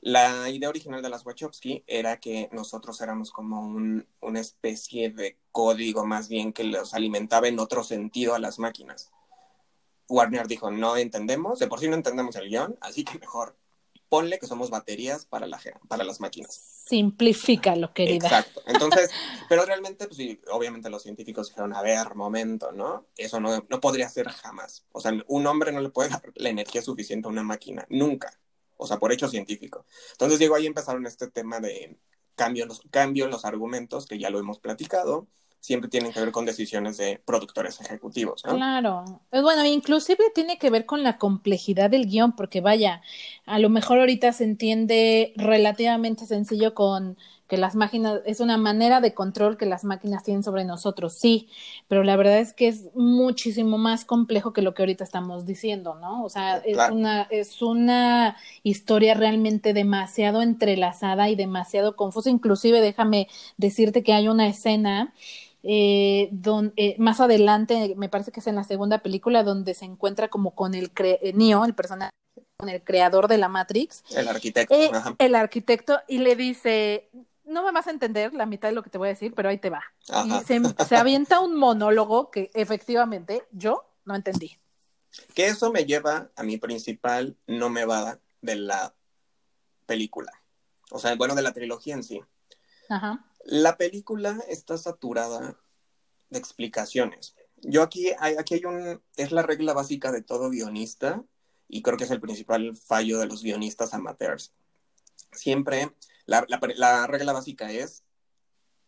La 0.00 0.48
idea 0.50 0.68
original 0.68 1.02
de 1.02 1.08
las 1.08 1.26
Wachowski 1.26 1.82
era 1.86 2.20
que 2.20 2.48
nosotros 2.52 3.00
éramos 3.00 3.32
como 3.32 3.60
un, 3.60 4.06
una 4.20 4.40
especie 4.40 5.10
de 5.10 5.36
código 5.50 6.06
más 6.06 6.28
bien 6.28 6.52
que 6.52 6.62
los 6.62 6.94
alimentaba 6.94 7.48
en 7.48 7.58
otro 7.58 7.82
sentido 7.82 8.34
a 8.34 8.38
las 8.38 8.60
máquinas. 8.60 9.10
Warner 10.08 10.46
dijo, 10.46 10.70
no 10.70 10.96
entendemos, 10.96 11.58
de 11.58 11.66
por 11.66 11.80
sí 11.80 11.88
no 11.88 11.96
entendemos 11.96 12.36
el 12.36 12.48
guion, 12.48 12.76
así 12.80 13.04
que 13.04 13.18
mejor 13.18 13.56
ponle 14.08 14.38
que 14.38 14.46
somos 14.46 14.70
baterías 14.70 15.26
para, 15.26 15.46
la, 15.46 15.60
para 15.88 16.04
las 16.04 16.20
máquinas. 16.20 16.54
Simplifícalo, 16.86 17.92
querida. 17.92 18.26
Exacto. 18.26 18.62
Entonces, 18.66 19.10
pero 19.48 19.64
realmente, 19.64 20.06
pues 20.06 20.16
sí, 20.16 20.40
obviamente 20.50 20.90
los 20.90 21.02
científicos 21.02 21.48
dijeron, 21.48 21.74
a 21.74 21.82
ver, 21.82 22.14
momento, 22.14 22.72
¿no? 22.72 23.06
Eso 23.16 23.40
no, 23.40 23.66
no 23.68 23.80
podría 23.80 24.08
ser 24.08 24.28
jamás. 24.28 24.84
O 24.92 25.00
sea, 25.00 25.12
un 25.26 25.46
hombre 25.46 25.72
no 25.72 25.80
le 25.80 25.90
puede 25.90 26.10
dar 26.10 26.22
la 26.36 26.48
energía 26.48 26.82
suficiente 26.82 27.26
a 27.26 27.30
una 27.30 27.42
máquina, 27.42 27.86
nunca. 27.88 28.38
O 28.76 28.86
sea, 28.86 28.98
por 28.98 29.12
hecho 29.12 29.28
científico. 29.28 29.86
Entonces, 30.12 30.38
digo, 30.38 30.54
ahí 30.54 30.66
empezaron 30.66 31.06
este 31.06 31.28
tema 31.28 31.60
de 31.60 31.98
cambio, 32.36 32.66
los, 32.66 32.82
cambio 32.90 33.24
en 33.24 33.30
los 33.30 33.44
argumentos, 33.44 34.06
que 34.06 34.18
ya 34.18 34.30
lo 34.30 34.38
hemos 34.38 34.60
platicado, 34.60 35.26
siempre 35.60 35.90
tienen 35.90 36.12
que 36.12 36.20
ver 36.20 36.30
con 36.30 36.44
decisiones 36.44 36.96
de 36.96 37.20
productores 37.24 37.80
ejecutivos. 37.80 38.44
¿no? 38.44 38.54
Claro. 38.54 39.20
Eh, 39.32 39.40
bueno, 39.40 39.64
inclusive 39.64 40.30
tiene 40.34 40.58
que 40.58 40.70
ver 40.70 40.86
con 40.86 41.02
la 41.02 41.18
complejidad 41.18 41.90
del 41.90 42.06
guion, 42.06 42.36
porque 42.36 42.60
vaya, 42.60 43.02
a 43.46 43.58
lo 43.58 43.68
mejor 43.68 43.98
ahorita 43.98 44.32
se 44.32 44.44
entiende 44.44 45.32
relativamente 45.36 46.26
sencillo 46.26 46.74
con 46.74 47.16
que 47.48 47.56
las 47.56 47.76
máquinas, 47.76 48.20
es 48.26 48.40
una 48.40 48.56
manera 48.56 49.00
de 49.00 49.14
control 49.14 49.56
que 49.56 49.66
las 49.66 49.84
máquinas 49.84 50.24
tienen 50.24 50.42
sobre 50.42 50.64
nosotros, 50.64 51.14
sí, 51.14 51.48
pero 51.86 52.02
la 52.02 52.16
verdad 52.16 52.40
es 52.40 52.52
que 52.52 52.68
es 52.68 52.90
muchísimo 52.94 53.78
más 53.78 54.04
complejo 54.04 54.52
que 54.52 54.62
lo 54.62 54.74
que 54.74 54.82
ahorita 54.82 55.04
estamos 55.04 55.46
diciendo, 55.46 55.94
¿no? 55.94 56.24
O 56.24 56.28
sea, 56.28 56.58
es 56.58 56.76
una, 56.90 57.22
es 57.30 57.62
una 57.62 58.36
historia 58.62 59.14
realmente 59.14 59.74
demasiado 59.74 60.42
entrelazada 60.42 61.28
y 61.28 61.36
demasiado 61.36 61.94
confusa, 61.94 62.30
inclusive 62.30 62.80
déjame 62.80 63.28
decirte 63.56 64.02
que 64.02 64.12
hay 64.12 64.28
una 64.28 64.48
escena 64.48 65.14
eh, 65.68 66.30
eh, 66.76 66.94
más 66.98 67.20
adelante, 67.20 67.94
me 67.96 68.08
parece 68.08 68.30
que 68.30 68.38
es 68.38 68.46
en 68.46 68.54
la 68.54 68.62
segunda 68.62 68.98
película, 68.98 69.42
donde 69.42 69.74
se 69.74 69.84
encuentra 69.84 70.28
como 70.28 70.54
con 70.54 70.74
el 70.74 70.92
eh, 70.98 71.32
Neo, 71.34 71.64
el 71.64 71.74
personaje, 71.74 72.12
con 72.56 72.68
el 72.68 72.84
creador 72.84 73.26
de 73.26 73.38
la 73.38 73.48
Matrix. 73.48 74.04
El 74.14 74.28
arquitecto. 74.28 74.74
El 75.18 75.34
arquitecto, 75.34 75.98
y 76.06 76.18
le 76.18 76.36
dice, 76.36 77.10
no 77.44 77.64
me 77.64 77.72
vas 77.72 77.88
a 77.88 77.90
entender 77.90 78.32
la 78.32 78.46
mitad 78.46 78.68
de 78.68 78.76
lo 78.76 78.84
que 78.84 78.90
te 78.90 78.98
voy 78.98 79.08
a 79.08 79.12
decir, 79.12 79.34
pero 79.34 79.48
ahí 79.48 79.58
te 79.58 79.70
va. 79.70 79.82
Y 80.24 80.44
se, 80.44 80.60
se 80.86 80.96
avienta 80.96 81.40
un 81.40 81.56
monólogo 81.56 82.30
que 82.30 82.50
efectivamente 82.54 83.42
yo 83.50 83.84
no 84.04 84.14
entendí. 84.14 84.56
Que 85.34 85.46
eso 85.46 85.72
me 85.72 85.84
lleva 85.84 86.30
a 86.36 86.44
mi 86.44 86.58
principal 86.58 87.36
no 87.48 87.70
me 87.70 87.84
va 87.84 88.20
de 88.40 88.54
la 88.54 88.94
película. 89.86 90.32
O 90.92 91.00
sea, 91.00 91.16
bueno, 91.16 91.34
de 91.34 91.42
la 91.42 91.52
trilogía 91.52 91.94
en 91.94 92.04
sí. 92.04 92.20
Ajá. 92.88 93.24
La 93.48 93.76
película 93.76 94.42
está 94.48 94.76
saturada 94.76 95.56
de 96.30 96.38
explicaciones. 96.38 97.36
Yo 97.62 97.82
aquí, 97.82 98.10
hay, 98.18 98.34
aquí 98.36 98.54
hay 98.54 98.62
es 99.16 99.30
la 99.30 99.42
regla 99.42 99.72
básica 99.72 100.10
de 100.10 100.20
todo 100.20 100.50
guionista 100.50 101.24
y 101.68 101.82
creo 101.82 101.96
que 101.96 102.04
es 102.04 102.10
el 102.10 102.20
principal 102.20 102.76
fallo 102.76 103.20
de 103.20 103.26
los 103.26 103.44
guionistas 103.44 103.94
amateurs. 103.94 104.52
Siempre, 105.30 105.94
la, 106.24 106.44
la, 106.48 107.06
regla 107.06 107.32
básica 107.32 107.70
es 107.70 108.02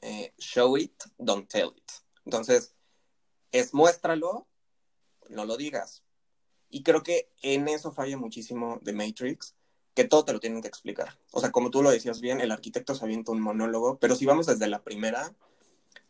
eh, 0.01 0.35
show 0.39 0.77
it, 0.77 1.05
don't 1.19 1.49
tell 1.49 1.73
it. 1.77 1.93
Entonces, 2.25 2.75
es 3.53 3.73
muéstralo, 3.73 4.49
no 5.29 5.45
lo 5.45 5.57
digas. 5.57 6.03
Y 6.69 6.83
creo 6.83 7.05
que 7.05 7.31
en 7.43 7.69
eso 7.69 7.93
falla 7.93 8.17
muchísimo 8.17 8.81
The 8.83 8.93
Matrix, 8.93 9.55
que 9.99 10.05
todo 10.05 10.25
te 10.25 10.33
lo 10.33 10.39
tienen 10.39 10.63
que 10.63 10.69
explicar. 10.69 11.19
O 11.33 11.41
sea, 11.41 11.51
como 11.51 11.73
tú 11.73 11.83
lo 11.83 11.91
decías 11.91 12.21
bien, 12.21 12.41
el 12.41 12.53
arquitecto 12.53 12.95
se 12.95 13.05
avienta 13.05 13.33
un 13.33 13.41
monólogo, 13.41 13.99
pero 13.99 14.15
si 14.15 14.27
vamos 14.27 14.47
desde 14.47 14.69
la 14.69 14.85
primera, 14.85 15.35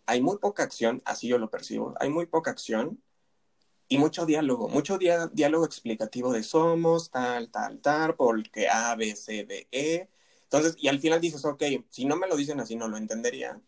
hay 0.05 0.21
muy 0.21 0.37
poca 0.37 0.63
acción, 0.63 1.01
así 1.07 1.27
yo 1.27 1.39
lo 1.39 1.49
percibo, 1.49 1.95
hay 1.99 2.11
muy 2.11 2.27
poca 2.27 2.51
acción 2.51 3.03
y 3.89 3.97
mucho 3.97 4.27
diálogo, 4.27 4.69
mucho 4.69 4.99
diálogo 4.99 5.65
explicativo 5.65 6.35
de 6.35 6.43
somos, 6.43 7.11
tal, 7.11 7.51
tal, 7.51 7.79
tal, 7.79 8.15
porque 8.15 8.69
A, 8.69 8.95
B, 8.95 9.17
C, 9.17 9.47
D, 9.47 9.67
E. 9.73 10.11
Entonces, 10.43 10.77
y 10.79 10.89
al 10.89 11.01
final 11.01 11.23
dices, 11.23 11.47
ok, 11.47 11.63
si 11.89 12.05
no 12.05 12.17
me 12.17 12.29
lo 12.29 12.37
dicen 12.37 12.61
así 12.61 12.77
no 12.77 12.89
lo 12.89 12.99
entendería. 12.99 13.59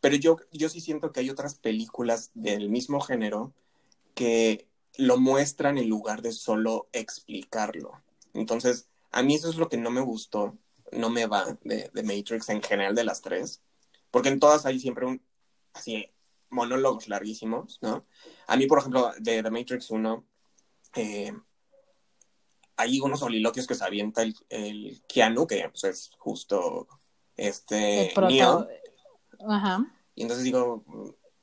Pero 0.00 0.16
yo, 0.16 0.38
yo 0.52 0.70
sí 0.70 0.80
siento 0.80 1.12
que 1.12 1.20
hay 1.20 1.28
otras 1.28 1.54
películas 1.54 2.30
del 2.32 2.70
mismo 2.70 3.02
género 3.02 3.52
que 4.14 4.66
lo 4.96 5.18
muestran 5.18 5.76
en 5.76 5.90
lugar 5.90 6.22
de 6.22 6.32
solo 6.32 6.88
explicarlo. 6.94 8.00
Entonces, 8.32 8.89
a 9.10 9.22
mí 9.22 9.34
eso 9.34 9.50
es 9.50 9.56
lo 9.56 9.68
que 9.68 9.76
no 9.76 9.90
me 9.90 10.00
gustó, 10.00 10.56
no 10.92 11.10
me 11.10 11.26
va 11.26 11.58
de, 11.62 11.90
de 11.92 12.02
Matrix 12.02 12.48
en 12.48 12.62
general 12.62 12.94
de 12.94 13.04
las 13.04 13.20
tres, 13.20 13.62
porque 14.10 14.28
en 14.28 14.40
todas 14.40 14.66
hay 14.66 14.78
siempre 14.78 15.06
un, 15.06 15.22
así, 15.72 16.10
monólogos 16.50 17.08
larguísimos, 17.08 17.78
¿no? 17.80 18.04
A 18.46 18.56
mí, 18.56 18.66
por 18.66 18.78
ejemplo, 18.78 19.12
de 19.18 19.42
The 19.42 19.50
Matrix 19.50 19.90
1, 19.90 20.26
eh, 20.96 21.32
hay 22.76 23.00
unos 23.00 23.20
soliloquios 23.20 23.66
que 23.66 23.74
se 23.74 23.84
avienta 23.84 24.22
el, 24.22 24.34
el 24.48 25.02
Keanu, 25.06 25.46
que 25.46 25.68
pues, 25.68 25.84
es 25.84 26.10
justo 26.18 26.88
este 27.36 28.12
Neo. 28.28 28.66
Ajá. 29.48 29.86
Y 30.14 30.22
entonces 30.22 30.44
digo, 30.44 30.84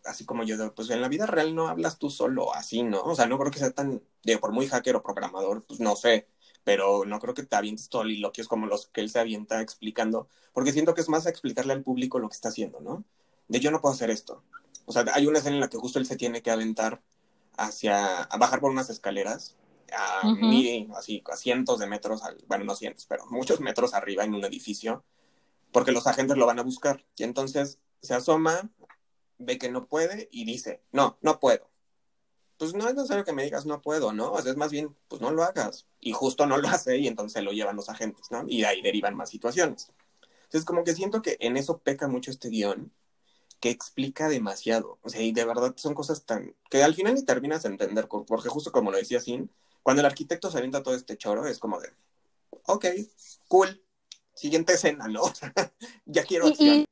así 0.06 0.26
como 0.26 0.44
yo, 0.44 0.74
pues 0.76 0.90
en 0.90 1.02
la 1.02 1.08
vida 1.08 1.26
real 1.26 1.56
no 1.56 1.68
hablas 1.68 1.98
tú 1.98 2.10
solo 2.10 2.54
así, 2.54 2.84
¿no? 2.84 3.02
O 3.04 3.16
sea, 3.16 3.28
no 3.28 3.38
creo 3.38 3.52
que 3.52 3.60
sea 3.60 3.72
tan, 3.72 4.04
digo, 4.24 4.40
por 4.40 4.52
muy 4.52 4.68
hacker 4.68 4.96
o 4.96 5.04
programador, 5.04 5.66
pues 5.66 5.80
no 5.80 5.96
sé, 5.96 6.28
pero 6.68 7.06
no 7.06 7.22
creo 7.22 7.34
que 7.34 7.44
te 7.44 7.56
avientes 7.56 7.88
soliloquios 7.90 8.50
como 8.50 8.68
los 8.68 8.88
que 8.88 9.00
él 9.00 9.10
se 9.10 9.20
avienta 9.20 9.62
explicando, 9.62 10.28
porque 10.52 10.74
siento 10.74 10.94
que 10.94 11.00
es 11.00 11.08
más 11.08 11.26
explicarle 11.26 11.72
al 11.72 11.82
público 11.82 12.20
lo 12.20 12.28
que 12.28 12.36
está 12.36 12.50
haciendo, 12.50 12.82
¿no? 12.82 13.06
De 13.48 13.62
yo 13.62 13.72
no 13.72 13.80
puedo 13.80 13.96
hacer 13.96 14.10
esto. 14.10 14.44
O 14.86 14.92
sea, 14.92 15.06
hay 15.14 15.28
una 15.28 15.40
escena 15.40 15.56
en 15.56 15.62
la 15.62 15.70
que 15.70 15.78
justo 15.78 15.98
él 15.98 16.06
se 16.06 16.18
tiene 16.18 16.42
que 16.42 16.52
aventar 16.52 17.02
hacia, 17.56 18.22
a 18.22 18.38
bajar 18.38 18.60
por 18.60 18.70
unas 18.70 18.90
escaleras, 18.90 19.56
a, 19.94 20.24
así, 20.98 21.24
a 21.32 21.38
cientos 21.38 21.80
de 21.80 21.88
metros, 21.88 22.22
bueno, 22.48 22.66
no 22.66 22.76
cientos, 22.76 23.06
pero 23.06 23.26
muchos 23.28 23.62
metros 23.62 23.94
arriba 23.94 24.26
en 24.26 24.36
un 24.36 24.44
edificio, 24.44 25.06
porque 25.72 25.94
los 25.94 26.06
agentes 26.06 26.36
lo 26.36 26.48
van 26.48 26.60
a 26.60 26.64
buscar. 26.64 27.06
Y 27.16 27.24
entonces 27.24 27.80
se 28.02 28.14
asoma, 28.14 28.70
ve 29.38 29.58
que 29.58 29.72
no 29.72 29.88
puede 29.88 30.28
y 30.34 30.44
dice, 30.44 30.82
no, 30.92 31.18
no 31.22 31.40
puedo. 31.40 31.70
Pues 32.58 32.74
no 32.74 32.88
es 32.88 32.96
necesario 32.96 33.24
que 33.24 33.34
me 33.34 33.44
digas 33.44 33.66
no 33.66 33.82
puedo, 33.82 34.14
¿no? 34.14 34.32
O 34.32 34.42
sea, 34.42 34.52
es 34.52 34.58
más 34.58 34.72
bien, 34.72 34.96
pues 35.08 35.22
no 35.22 35.32
lo 35.32 35.44
hagas. 35.44 35.86
Y 36.00 36.12
justo 36.12 36.46
no 36.46 36.58
lo 36.58 36.68
hace 36.70 36.98
y 36.98 37.08
entonces 37.08 37.44
lo 37.44 37.52
llevan 37.52 37.76
los 37.76 37.90
agentes, 37.90 38.32
¿no? 38.32 38.46
Y 38.48 38.62
de 38.62 38.68
ahí 38.68 38.82
derivan 38.82 39.16
más 39.16 39.30
situaciones. 39.30 39.92
Entonces, 40.44 40.66
como 40.66 40.84
que 40.84 40.96
siento 40.96 41.22
que 41.22 41.38
en 41.40 41.58
eso 41.58 41.80
peca 41.80 42.08
mucho 42.08 42.32
este 42.32 42.50
guion, 42.50 42.92
que 43.60 43.70
explica 43.70 44.30
demasiado. 44.30 44.98
O 45.02 45.10
sea, 45.10 45.22
y 45.22 45.32
de 45.32 45.46
verdad 45.46 45.74
son 45.78 45.94
cosas 45.94 46.26
tan. 46.26 46.56
que 46.70 46.84
al 46.84 46.96
final 46.96 47.16
ni 47.16 47.24
terminas 47.24 47.64
de 47.64 47.70
entender, 47.70 48.08
porque 48.08 48.50
justo 48.50 48.72
como 48.72 48.92
lo 48.92 48.98
decía 48.98 49.20
Sin, 49.20 49.52
cuando 49.84 50.02
el 50.02 50.06
arquitecto 50.06 50.50
se 50.52 50.58
avienta 50.58 50.84
todo 50.84 50.96
este 50.96 51.18
choro, 51.18 51.46
es 51.48 51.60
como 51.60 51.80
de. 51.80 51.90
Ok, 52.66 52.86
cool. 53.48 53.82
Siguiente 54.34 54.74
escena, 54.74 55.08
¿no? 55.08 55.22
ya 56.06 56.24
quiero 56.24 56.48
acción 56.48 56.88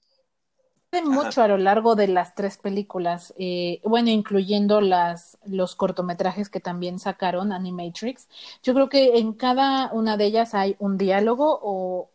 mucho 1.04 1.42
a 1.42 1.48
lo 1.48 1.58
largo 1.58 1.96
de 1.96 2.08
las 2.08 2.36
tres 2.36 2.58
películas, 2.58 3.34
eh, 3.38 3.82
bueno, 3.84 4.10
incluyendo 4.10 4.82
las, 4.82 5.38
los 5.46 5.76
cortometrajes 5.76 6.50
que 6.50 6.60
también 6.60 7.00
sacaron, 7.00 7.52
Animatrix. 7.52 8.28
Yo 8.64 8.74
creo 8.74 8.90
que 8.90 9.18
en 9.18 9.34
cada 9.34 9.92
una 9.92 10.18
de 10.18 10.26
ellas 10.26 10.54
hay 10.54 10.76
un 10.80 10.98
diálogo 10.98 11.60
o, 11.62 12.10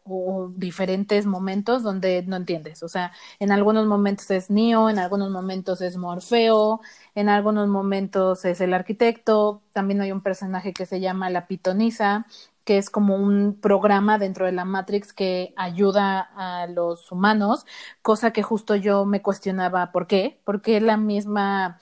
diferentes 0.57 1.27
momentos 1.27 1.85
donde 1.85 2.23
no 2.27 2.37
entiendes. 2.37 2.83
O 2.83 2.89
sea, 2.89 3.13
en 3.39 3.53
algunos 3.53 3.87
momentos 3.87 4.29
es 4.33 4.51
Neo, 4.51 4.91
en 4.91 4.99
algunos 4.99 5.31
momentos 5.31 5.81
es 5.81 5.97
Morfeo, 5.97 6.81
en 7.15 7.29
algunos 7.29 7.69
momentos 7.69 8.45
es 8.45 8.61
el 8.61 8.75
arquitecto, 8.75 9.63
también 9.73 10.01
hay 10.01 10.11
un 10.11 10.21
personaje 10.21 10.73
que 10.73 10.87
se 10.87 11.01
llama 11.01 11.31
la 11.31 11.47
pitonisa, 11.47 12.27
que 12.65 12.79
es 12.79 12.91
como 12.91 13.17
un 13.17 13.59
programa 13.61 14.19
dentro 14.19 14.47
de 14.47 14.53
la 14.53 14.65
Matrix 14.65 15.13
que 15.13 15.55
ayuda 15.57 16.31
a 16.37 16.67
los 16.67 17.11
humanos, 17.11 17.67
cosa 18.03 18.33
que 18.33 18.43
justo 18.43 18.77
yo 18.77 19.05
me 19.07 19.23
cuestionaba 19.23 19.93
por 19.93 20.07
qué, 20.07 20.41
porque 20.45 20.81
la 20.81 20.97
misma, 20.97 21.81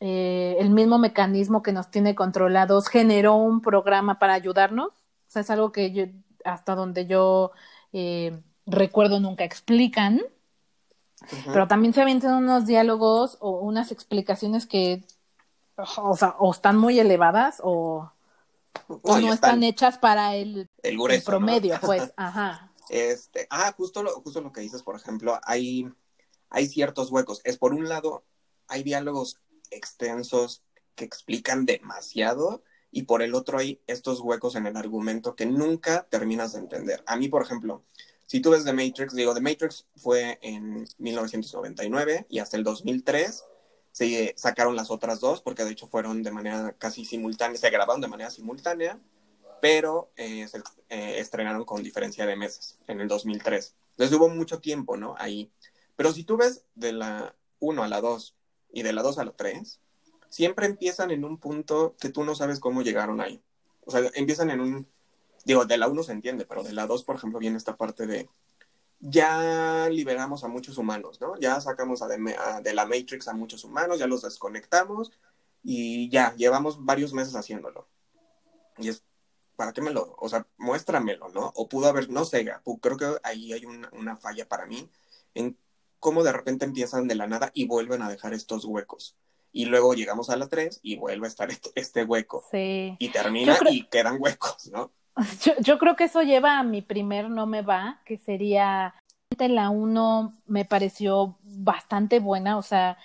eh, 0.00 0.56
el 0.58 0.70
mismo 0.70 0.98
mecanismo 0.98 1.62
que 1.62 1.72
nos 1.72 1.90
tiene 1.90 2.14
controlados 2.14 2.88
generó 2.88 3.36
un 3.36 3.60
programa 3.60 4.18
para 4.18 4.34
ayudarnos. 4.34 4.88
O 4.88 5.32
sea, 5.32 5.42
es 5.42 5.50
algo 5.50 5.72
que 5.72 5.92
yo, 5.92 6.04
hasta 6.44 6.74
donde 6.74 7.06
yo 7.06 7.52
eh, 7.92 8.38
recuerdo 8.66 9.20
nunca 9.20 9.44
explican, 9.44 10.20
pero 11.52 11.68
también 11.68 11.92
se 11.92 12.00
avientan 12.00 12.34
unos 12.34 12.66
diálogos 12.66 13.36
o 13.40 13.60
unas 13.60 13.92
explicaciones 13.92 14.66
que, 14.66 15.04
o 15.76 16.16
sea, 16.16 16.34
o 16.38 16.50
están 16.50 16.78
muy 16.78 16.98
elevadas 16.98 17.60
o 17.62 18.10
o 18.86 19.18
no 19.18 19.32
están, 19.32 19.62
hechas 19.62 19.98
para 19.98 20.36
el, 20.36 20.68
el, 20.82 21.22
promedio, 21.22 21.78
pues, 21.82 22.12
ajá. 22.16 22.72
Este, 22.88 23.46
ah, 23.50 23.72
justo 23.76 24.02
lo, 24.02 24.10
justo 24.20 24.40
lo 24.40 24.52
que 24.52 24.60
dices, 24.60 24.82
por 24.82 24.96
ejemplo, 24.96 25.38
hay, 25.44 25.88
hay 26.48 26.66
ciertos 26.66 27.10
huecos. 27.10 27.40
Es 27.44 27.56
por 27.56 27.72
un 27.72 27.88
lado, 27.88 28.24
hay 28.66 28.82
diálogos 28.82 29.40
extensos 29.70 30.64
que 30.94 31.04
explican 31.04 31.66
demasiado 31.66 32.62
y 32.90 33.04
por 33.04 33.22
el 33.22 33.34
otro 33.34 33.58
hay 33.58 33.80
estos 33.86 34.20
huecos 34.20 34.56
en 34.56 34.66
el 34.66 34.76
argumento 34.76 35.36
que 35.36 35.46
nunca 35.46 36.06
terminas 36.10 36.52
de 36.52 36.58
entender. 36.60 37.02
A 37.06 37.16
mí, 37.16 37.28
por 37.28 37.42
ejemplo, 37.42 37.84
si 38.26 38.40
tú 38.40 38.50
ves 38.50 38.64
The 38.64 38.72
Matrix, 38.72 39.14
digo, 39.14 39.34
The 39.34 39.40
Matrix 39.40 39.86
fue 39.96 40.38
en 40.42 40.86
1999 40.98 42.26
y 42.28 42.38
hasta 42.38 42.56
el 42.56 42.64
2003 42.64 43.44
se 43.92 44.34
sacaron 44.36 44.76
las 44.76 44.90
otras 44.90 45.20
dos, 45.20 45.42
porque 45.42 45.64
de 45.64 45.72
hecho 45.72 45.88
fueron 45.88 46.22
de 46.22 46.30
manera 46.30 46.74
casi 46.78 47.04
simultánea, 47.04 47.58
se 47.58 47.70
grabaron 47.70 48.00
de 48.00 48.08
manera 48.08 48.30
simultánea, 48.30 48.98
pero 49.60 50.10
eh, 50.16 50.48
se 50.48 50.58
eh, 50.88 51.18
estrenaron 51.18 51.64
con 51.64 51.82
diferencia 51.82 52.26
de 52.26 52.36
meses 52.36 52.78
en 52.86 53.00
el 53.00 53.08
2003. 53.08 53.74
Entonces 53.90 54.16
hubo 54.16 54.28
mucho 54.28 54.60
tiempo, 54.60 54.96
¿no? 54.96 55.14
Ahí. 55.18 55.50
Pero 55.96 56.12
si 56.12 56.24
tú 56.24 56.36
ves 56.36 56.64
de 56.74 56.92
la 56.92 57.34
1 57.58 57.82
a 57.82 57.88
la 57.88 58.00
2 58.00 58.34
y 58.72 58.82
de 58.82 58.92
la 58.92 59.02
2 59.02 59.18
a 59.18 59.24
la 59.24 59.32
3, 59.32 59.80
siempre 60.28 60.66
empiezan 60.66 61.10
en 61.10 61.24
un 61.24 61.36
punto 61.36 61.96
que 62.00 62.08
tú 62.08 62.24
no 62.24 62.34
sabes 62.34 62.60
cómo 62.60 62.82
llegaron 62.82 63.20
ahí. 63.20 63.42
O 63.84 63.90
sea, 63.90 64.10
empiezan 64.14 64.50
en 64.50 64.60
un, 64.60 64.88
digo, 65.44 65.66
de 65.66 65.76
la 65.76 65.88
1 65.88 66.02
se 66.02 66.12
entiende, 66.12 66.46
pero 66.46 66.62
de 66.62 66.72
la 66.72 66.86
2, 66.86 67.04
por 67.04 67.16
ejemplo, 67.16 67.38
viene 67.38 67.58
esta 67.58 67.76
parte 67.76 68.06
de 68.06 68.28
ya 69.00 69.88
liberamos 69.90 70.44
a 70.44 70.48
muchos 70.48 70.76
humanos, 70.78 71.20
¿no? 71.20 71.38
Ya 71.38 71.60
sacamos 71.60 72.02
a 72.02 72.08
de, 72.08 72.74
la 72.74 72.86
Matrix 72.86 73.28
a 73.28 73.32
muchos 73.32 73.64
humanos, 73.64 73.98
ya 73.98 74.06
los 74.06 74.22
desconectamos 74.22 75.10
y 75.62 76.08
ya, 76.10 76.34
llevamos 76.36 76.84
varios 76.84 77.12
meses 77.14 77.34
haciéndolo. 77.34 77.88
Y 78.78 78.88
es, 78.88 79.02
¿para 79.56 79.72
qué 79.72 79.80
me 79.80 79.90
lo, 79.90 80.14
o 80.18 80.28
sea, 80.28 80.46
muéstramelo, 80.58 81.30
¿no? 81.30 81.52
O 81.54 81.68
pudo 81.68 81.88
haber, 81.88 82.10
no 82.10 82.24
sé, 82.24 82.46
creo 82.80 82.96
que 82.96 83.16
ahí 83.22 83.52
hay 83.52 83.64
una, 83.64 83.90
una 83.92 84.16
falla 84.16 84.46
para 84.46 84.66
mí 84.66 84.88
en 85.34 85.56
cómo 85.98 86.22
de 86.22 86.32
repente 86.32 86.64
empiezan 86.64 87.08
de 87.08 87.14
la 87.14 87.26
nada 87.26 87.50
y 87.54 87.66
vuelven 87.66 88.02
a 88.02 88.10
dejar 88.10 88.34
estos 88.34 88.64
huecos. 88.64 89.16
Y 89.52 89.64
luego 89.64 89.94
llegamos 89.94 90.30
a 90.30 90.36
la 90.36 90.48
3 90.48 90.80
y 90.82 90.96
vuelve 90.96 91.26
a 91.26 91.30
estar 91.30 91.50
este, 91.50 91.70
este 91.74 92.04
hueco. 92.04 92.44
Sí. 92.50 92.96
Y 92.98 93.08
termina 93.10 93.58
y 93.70 93.86
quedan 93.86 94.18
huecos, 94.20 94.68
¿no? 94.68 94.92
Yo, 95.44 95.52
yo, 95.60 95.78
creo 95.78 95.96
que 95.96 96.04
eso 96.04 96.22
lleva 96.22 96.58
a 96.58 96.62
mi 96.62 96.82
primer 96.82 97.28
no 97.28 97.46
me 97.46 97.62
va, 97.62 98.00
que 98.04 98.16
sería 98.16 98.94
la 99.48 99.70
uno 99.70 100.34
me 100.46 100.64
pareció 100.64 101.36
bastante 101.42 102.20
buena, 102.20 102.56
o 102.58 102.62
sea, 102.62 102.98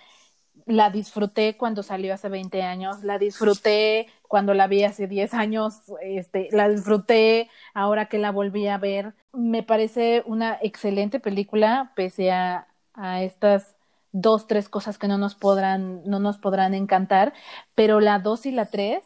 la 0.66 0.90
disfruté 0.90 1.56
cuando 1.58 1.84
salió 1.84 2.14
hace 2.14 2.28
20 2.30 2.64
años, 2.64 3.04
la 3.04 3.20
disfruté 3.20 4.08
cuando 4.28 4.54
la 4.54 4.68
vi 4.68 4.84
hace 4.84 5.08
10 5.08 5.34
años, 5.34 5.82
este, 6.02 6.50
la 6.52 6.68
disfruté 6.68 7.50
ahora 7.74 8.08
que 8.08 8.18
la 8.18 8.32
volví 8.32 8.68
a 8.68 8.78
ver. 8.78 9.14
Me 9.32 9.64
parece 9.64 10.24
una 10.26 10.58
excelente 10.62 11.20
película, 11.20 11.92
pese 11.96 12.32
a, 12.32 12.68
a 12.94 13.22
estas 13.22 13.76
dos, 14.12 14.48
tres 14.48 14.70
cosas 14.70 14.98
que 14.98 15.08
no 15.08 15.18
nos 15.18 15.36
podrán, 15.36 16.02
no 16.06 16.20
nos 16.20 16.38
podrán 16.38 16.74
encantar, 16.74 17.34
pero 17.76 18.00
la 18.00 18.20
dos 18.20 18.46
y 18.46 18.52
la 18.52 18.66
tres 18.66 19.04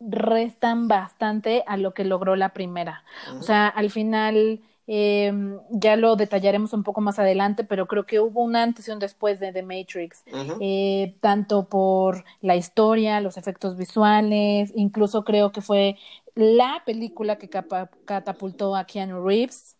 restan 0.00 0.88
bastante 0.88 1.64
a 1.66 1.76
lo 1.76 1.94
que 1.94 2.04
logró 2.04 2.36
la 2.36 2.52
primera. 2.52 3.04
O 3.38 3.42
sea, 3.42 3.68
al 3.68 3.90
final 3.90 4.60
eh, 4.86 5.32
ya 5.70 5.96
lo 5.96 6.16
detallaremos 6.16 6.72
un 6.74 6.82
poco 6.82 7.00
más 7.00 7.18
adelante, 7.18 7.64
pero 7.64 7.86
creo 7.86 8.04
que 8.04 8.20
hubo 8.20 8.42
un 8.42 8.54
antes 8.56 8.86
y 8.88 8.90
un 8.90 8.98
después 8.98 9.40
de 9.40 9.52
The 9.52 9.62
Matrix, 9.62 10.24
eh, 10.60 11.16
tanto 11.20 11.68
por 11.68 12.24
la 12.42 12.56
historia, 12.56 13.20
los 13.20 13.36
efectos 13.36 13.76
visuales, 13.76 14.72
incluso 14.74 15.24
creo 15.24 15.52
que 15.52 15.62
fue 15.62 15.96
la 16.34 16.82
película 16.84 17.36
que 17.36 17.48
catapultó 17.48 18.76
a 18.76 18.84
Keanu 18.84 19.26
Reeves. 19.26 19.76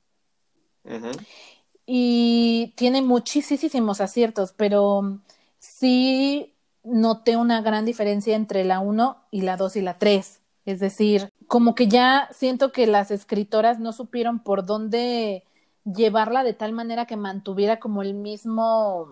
Y 1.87 2.73
tiene 2.77 3.03
muchísimos 3.03 4.01
aciertos, 4.01 4.55
pero 4.57 5.21
sí 5.59 6.54
noté 6.85 7.37
una 7.37 7.63
gran 7.63 7.85
diferencia 7.85 8.37
entre 8.37 8.65
la 8.65 8.81
1 8.81 9.17
y 9.31 9.43
la 9.43 9.57
2 9.57 9.77
y 9.77 9.81
la 9.83 9.95
3. 9.99 10.41
Es 10.67 10.81
decir, 10.81 11.33
como 11.47 11.75
que 11.75 11.89
ya 11.89 12.29
siento 12.33 12.73
que 12.73 12.87
las 12.87 13.11
escritoras 13.11 13.79
no 13.81 13.93
supieron 13.93 14.39
por 14.41 14.65
dónde 14.65 15.45
llevarla 15.85 16.45
de 16.45 16.55
tal 16.55 16.73
manera 16.73 17.07
que 17.07 17.17
mantuviera 17.17 17.79
como 17.79 18.03
el 18.03 18.15
mismo 18.15 19.09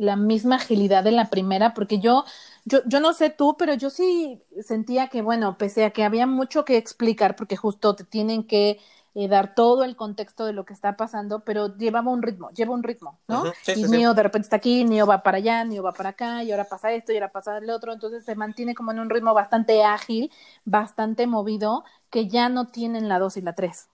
la 0.00 0.16
misma 0.16 0.56
agilidad 0.56 1.04
de 1.04 1.10
la 1.10 1.28
primera, 1.28 1.74
porque 1.74 1.98
yo, 1.98 2.24
yo, 2.64 2.78
yo 2.86 3.00
no 3.00 3.12
sé 3.12 3.28
tú, 3.28 3.56
pero 3.58 3.74
yo 3.74 3.90
sí 3.90 4.40
sentía 4.62 5.08
que, 5.08 5.20
bueno, 5.20 5.58
pese 5.58 5.84
a 5.84 5.90
que 5.90 6.04
había 6.04 6.26
mucho 6.26 6.64
que 6.64 6.78
explicar, 6.78 7.36
porque 7.36 7.56
justo 7.56 7.94
te 7.94 8.04
tienen 8.04 8.44
que 8.44 8.78
eh, 9.14 9.26
dar 9.26 9.54
todo 9.54 9.82
el 9.84 9.96
contexto 9.96 10.46
de 10.46 10.52
lo 10.52 10.64
que 10.64 10.72
está 10.72 10.96
pasando, 10.96 11.44
pero 11.44 11.76
llevaba 11.76 12.10
un 12.10 12.22
ritmo, 12.22 12.50
lleva 12.50 12.74
un 12.74 12.82
ritmo, 12.82 13.18
¿no? 13.26 13.44
y 13.74 13.82
Neo 13.84 14.14
de 14.14 14.22
repente 14.22 14.46
está 14.46 14.56
aquí, 14.56 14.84
Neo 14.84 15.06
va 15.06 15.22
para 15.22 15.38
allá, 15.38 15.64
Neo 15.64 15.82
va 15.82 15.92
para 15.92 16.10
acá, 16.10 16.44
y 16.44 16.52
ahora 16.52 16.64
pasa 16.64 16.92
esto, 16.92 17.12
y 17.12 17.16
ahora 17.16 17.32
pasa 17.32 17.58
el 17.58 17.70
otro, 17.70 17.92
entonces 17.92 18.24
se 18.24 18.36
mantiene 18.36 18.74
como 18.74 18.92
en 18.92 19.00
un 19.00 19.10
ritmo 19.10 19.34
bastante 19.34 19.82
ágil, 19.82 20.30
bastante 20.64 21.26
movido, 21.26 21.84
que 22.08 22.28
ya 22.28 22.48
no 22.48 22.68
tienen 22.68 23.08
la 23.08 23.18
2 23.18 23.38
y 23.38 23.40
la 23.42 23.54
3. 23.54 23.88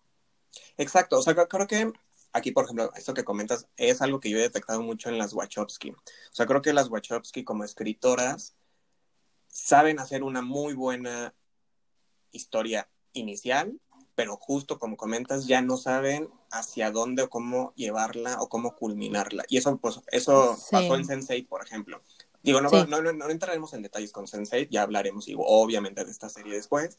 Exacto, 0.77 1.19
o 1.19 1.23
sea, 1.23 1.35
creo 1.35 1.67
que 1.67 1.93
aquí, 2.33 2.51
por 2.53 2.65
ejemplo, 2.65 2.93
esto 2.95 3.15
que 3.15 3.25
comentas 3.25 3.67
es 3.77 4.03
algo 4.03 4.21
que 4.21 4.29
yo 4.29 4.39
he 4.39 4.43
detectado 4.43 4.83
mucho 4.83 5.09
en 5.09 5.17
las 5.17 5.33
Wachowski. 5.33 5.91
O 5.91 5.97
sea, 6.33 6.47
creo 6.47 6.61
que 6.61 6.73
las 6.73 6.91
Wachowski 6.91 7.45
como 7.45 7.65
escritoras 7.65 8.55
saben 9.49 9.99
hacer 9.99 10.23
una 10.23 10.43
muy 10.43 10.75
buena 10.75 11.35
historia 12.33 12.91
inicial 13.15 13.81
pero 14.17 14.37
justo 14.37 14.79
como 14.79 14.97
comentas, 14.97 15.47
ya 15.47 15.63
no 15.63 15.77
saben 15.77 16.29
hacia 16.51 16.91
dónde 16.91 17.23
o 17.23 17.31
cómo 17.31 17.73
llevarla 17.77 18.41
o 18.41 18.49
cómo 18.49 18.75
culminarla. 18.75 19.45
Y 19.49 19.59
eso, 19.59 19.77
pues, 19.77 20.01
eso 20.11 20.59
pasó 20.71 20.97
en 20.97 21.05
Sensei, 21.05 21.43
por 21.43 21.63
ejemplo. 21.63 22.01
Digo, 22.43 22.61
no, 22.63 22.71
no, 22.71 23.03
no, 23.03 23.13
no, 23.13 23.31
entraremos 23.31 23.75
en 23.75 23.83
detalles 23.83 24.13
con 24.13 24.27
Sensei, 24.27 24.69
ya 24.71 24.83
hablaremos, 24.83 25.27
obviamente, 25.37 26.05
de 26.05 26.11
esta 26.11 26.31
serie 26.31 26.55
después. 26.55 26.99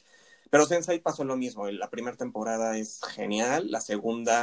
Pero 0.52 0.68
Sensei 0.68 1.00
pasó 1.00 1.24
lo 1.24 1.36
mismo. 1.36 1.68
La 1.72 1.90
primera 1.90 2.16
temporada 2.16 2.78
es 2.78 3.02
genial, 3.16 3.72
la 3.72 3.82
segunda 3.82 4.42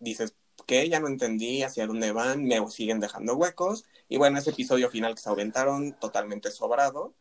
dices, 0.00 0.34
que 0.66 0.88
ya 0.88 0.98
no 0.98 1.08
entendí 1.08 1.62
hacia 1.62 1.86
dónde 1.86 2.12
van, 2.12 2.44
me 2.44 2.66
siguen 2.70 3.00
dejando 3.00 3.36
huecos. 3.36 3.84
Y 4.08 4.16
bueno, 4.16 4.38
ese 4.38 4.50
episodio 4.50 4.90
final 4.90 5.14
que 5.14 5.20
se 5.20 5.28
aventaron, 5.28 5.92
totalmente 6.00 6.50
sobrado. 6.50 7.14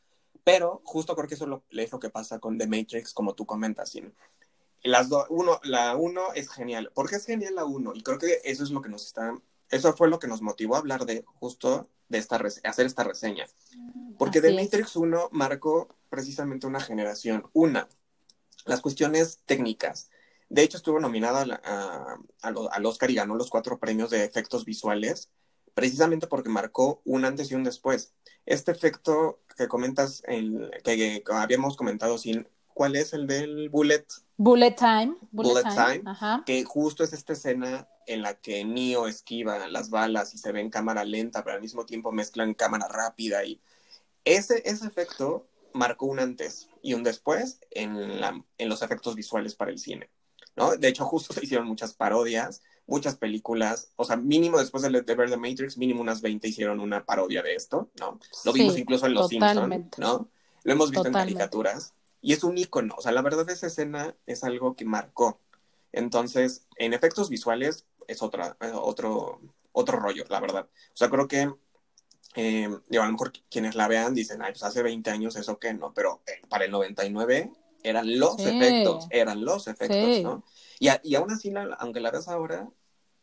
Pero 0.44 0.82
justo 0.86 1.16
creo 1.16 1.28
que 1.28 1.36
eso 1.36 1.62
es 1.70 1.92
lo 1.92 2.00
que 2.00 2.10
pasa 2.10 2.40
con 2.40 2.58
The 2.58 2.68
Matrix, 2.68 3.14
como 3.14 3.36
tú 3.36 3.46
comentas, 3.46 3.92
las 4.84 5.10
uno, 5.30 5.60
la 5.64 5.96
uno 5.96 6.34
es 6.34 6.50
genial. 6.50 6.92
¿Por 6.94 7.10
qué 7.10 7.16
es 7.18 7.26
genial 7.26 7.56
la 7.56 7.66
uno? 7.66 7.94
Y 7.94 8.04
creo 8.04 8.18
que 8.18 8.42
eso 8.44 8.64
es 8.64 8.72
lo 8.72 8.82
que 8.82 8.90
nos 8.90 9.06
está, 9.06 9.36
eso 9.70 9.94
fue 9.94 10.10
lo 10.10 10.20
que 10.20 10.28
nos 10.28 10.42
motivó 10.42 10.76
a 10.76 10.80
hablar 10.80 11.06
de 11.06 11.24
justo 11.36 11.90
de 12.10 12.18
esta 12.18 12.42
hacer 12.64 12.86
esta 12.86 13.04
reseña. 13.04 13.46
Porque 14.18 14.42
The 14.42 14.54
Matrix 14.54 14.96
1 14.96 15.30
marcó 15.32 15.88
precisamente 16.10 16.68
una 16.68 16.82
generación. 16.82 17.50
Una, 17.54 17.88
las 18.66 18.82
cuestiones 18.82 19.40
técnicas. 19.46 20.10
De 20.50 20.64
hecho, 20.64 20.78
estuvo 20.78 21.00
nominada 21.00 21.46
a, 21.64 22.18
al 22.42 22.86
Oscar 22.86 23.10
y 23.10 23.16
ganó 23.16 23.36
los 23.36 23.50
cuatro 23.50 23.80
premios 23.80 24.10
de 24.10 24.26
efectos 24.26 24.66
visuales, 24.66 25.30
precisamente 25.74 26.28
porque 26.28 26.50
marcó 26.50 27.02
un 27.06 27.24
antes 27.24 27.50
y 27.52 27.56
un 27.56 27.64
después. 27.64 28.14
Este 28.46 28.72
efecto 28.72 29.40
que 29.58 29.70
comentas, 29.70 30.22
el, 30.28 30.70
que, 30.84 31.24
que 31.24 31.34
habíamos 31.34 31.78
comentado 31.78 32.18
sin 32.18 32.48
¿Cuál 32.82 32.96
es 32.96 33.14
el 33.14 33.28
del 33.28 33.70
Bullet? 33.70 34.08
Bullet 34.38 34.72
Time. 34.72 35.16
Bullet, 35.30 35.62
Time, 35.62 36.04
que 36.48 36.64
justo 36.64 37.04
es 37.04 37.14
esta 37.14 37.34
escena 37.34 37.88
en 38.08 38.24
la 38.24 38.34
que 38.34 38.66
Neo 38.66 39.06
esquiva 39.06 39.68
las 39.68 39.92
balas 39.92 40.34
y 40.34 40.40
se 40.40 40.52
ve 40.52 40.62
en 40.62 40.72
cámara 40.72 41.04
lenta, 41.04 41.44
pero 41.44 41.58
al 41.58 41.62
mismo 41.62 41.86
tiempo 41.86 42.12
mezclan 42.12 42.56
cámara 42.56 42.88
rápida 42.88 43.46
y 43.46 43.62
ese, 44.26 44.64
ese 44.66 44.88
efecto 44.88 45.46
marcó 45.74 46.08
un 46.08 46.20
antes 46.20 46.70
y 46.82 46.96
un 46.96 47.04
después 47.04 47.60
en, 47.70 48.20
la, 48.20 48.44
en 48.58 48.68
los 48.68 48.82
efectos 48.82 49.14
visuales 49.14 49.54
para 49.54 49.70
el 49.70 49.78
cine, 49.78 50.10
¿no? 50.56 50.76
De 50.76 50.88
hecho, 50.88 51.06
justo 51.06 51.34
se 51.36 51.46
hicieron 51.46 51.68
muchas 51.68 51.94
parodias, 51.94 52.64
muchas 52.88 53.16
películas, 53.16 53.92
o 53.96 54.06
sea, 54.06 54.16
mínimo 54.16 54.58
después 54.58 54.82
de, 54.82 54.90
de 54.90 55.16
ver 55.16 55.30
The 55.30 55.38
Matrix, 55.38 55.78
mínimo 55.78 56.02
unas 56.02 56.22
20 56.22 56.48
hicieron 56.48 56.80
una 56.80 57.06
parodia 57.06 57.44
de 57.44 57.54
esto, 57.54 57.92
¿no? 58.00 58.20
Lo 58.44 58.52
vimos 58.52 58.76
incluso 58.76 59.06
en 59.06 59.14
Los 59.14 59.28
Simpsons, 59.28 60.00
¿no? 60.00 60.32
Lo 60.64 60.74
hemos 60.74 60.90
visto 60.90 61.06
en 61.06 61.14
caricaturas. 61.14 61.94
Y 62.22 62.34
es 62.34 62.44
un 62.44 62.58
icono, 62.58 62.96
o 62.98 63.02
sea, 63.02 63.12
la 63.12 63.22
verdad 63.22 63.50
esa 63.50 63.68
escena 63.68 64.16
es 64.26 64.44
algo 64.44 64.76
que 64.76 64.86
marcó. 64.86 65.40
Entonces, 65.92 66.68
en 66.78 66.94
efectos 66.94 67.30
visuales 67.30 67.86
es 68.08 68.22
otra, 68.22 68.58
eh, 68.62 68.72
otro, 68.74 69.42
otro 69.72 70.00
rollo, 70.00 70.26
la 70.30 70.40
verdad. 70.40 70.68
O 70.94 70.98
sea, 70.98 71.10
creo 71.10 71.28
que, 71.28 71.52
eh, 72.36 72.66
a 72.66 73.06
lo 73.06 73.12
mejor 73.12 73.34
quienes 73.50 73.76
la 73.76 73.88
vean 73.88 74.14
dicen, 74.14 74.42
ay, 74.42 74.52
pues 74.52 74.64
hace 74.64 74.84
20 74.84 75.10
años 75.10 75.36
eso 75.36 75.58
que 75.60 75.74
no, 75.74 75.94
pero 75.94 76.22
eh, 76.28 76.42
para 76.48 76.66
el 76.66 76.72
99 76.72 77.52
eran 77.84 78.20
los 78.20 78.40
efectos, 78.40 79.08
eran 79.10 79.44
los 79.44 79.68
efectos, 79.68 80.22
¿no? 80.22 80.44
Y, 80.80 80.90
y 81.04 81.16
aún 81.16 81.32
así, 81.32 81.52
aunque 81.80 82.00
la 82.00 82.12
veas 82.12 82.28
ahora, 82.28 82.70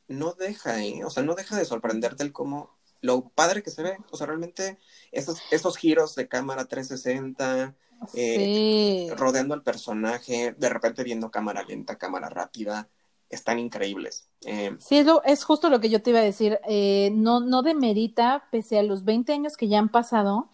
no 0.09 0.33
deja, 0.33 0.83
¿eh? 0.83 1.05
O 1.05 1.11
sea, 1.11 1.23
no 1.23 1.35
deja 1.35 1.57
de 1.57 1.65
sorprenderte 1.65 2.23
el 2.25 2.33
cómo, 2.33 2.79
lo 3.01 3.29
padre 3.29 3.63
que 3.63 3.71
se 3.71 3.83
ve. 3.83 3.99
O 4.11 4.17
sea, 4.17 4.27
realmente 4.27 4.79
esos, 5.13 5.41
esos 5.51 5.77
giros 5.77 6.15
de 6.15 6.29
cámara 6.29 6.65
360, 6.65 7.77
eh, 8.15 9.13
rodeando 9.17 9.55
al 9.55 9.63
personaje, 9.63 10.55
de 10.57 10.69
repente 10.69 11.05
viendo 11.05 11.31
cámara 11.31 11.63
lenta, 11.63 11.97
cámara 11.97 12.29
rápida, 12.29 12.89
están 13.31 13.59
increíbles. 13.59 14.29
Eh, 14.47 14.75
sí, 14.79 15.05
es, 15.25 15.45
justo 15.45 15.69
lo 15.69 15.81
que 15.81 15.91
yo 15.91 16.03
te 16.03 16.11
iba 16.11 16.21
a 16.21 16.23
decir. 16.23 16.59
Eh, 16.69 17.11
no, 17.15 17.41
no 17.41 17.63
demerita, 17.63 18.45
pese 18.51 18.79
a 18.79 18.83
los 18.83 19.05
20 19.05 19.33
años 19.33 19.57
que 19.57 19.69
ya 19.69 19.79
han 19.79 19.89
pasado, 19.89 20.49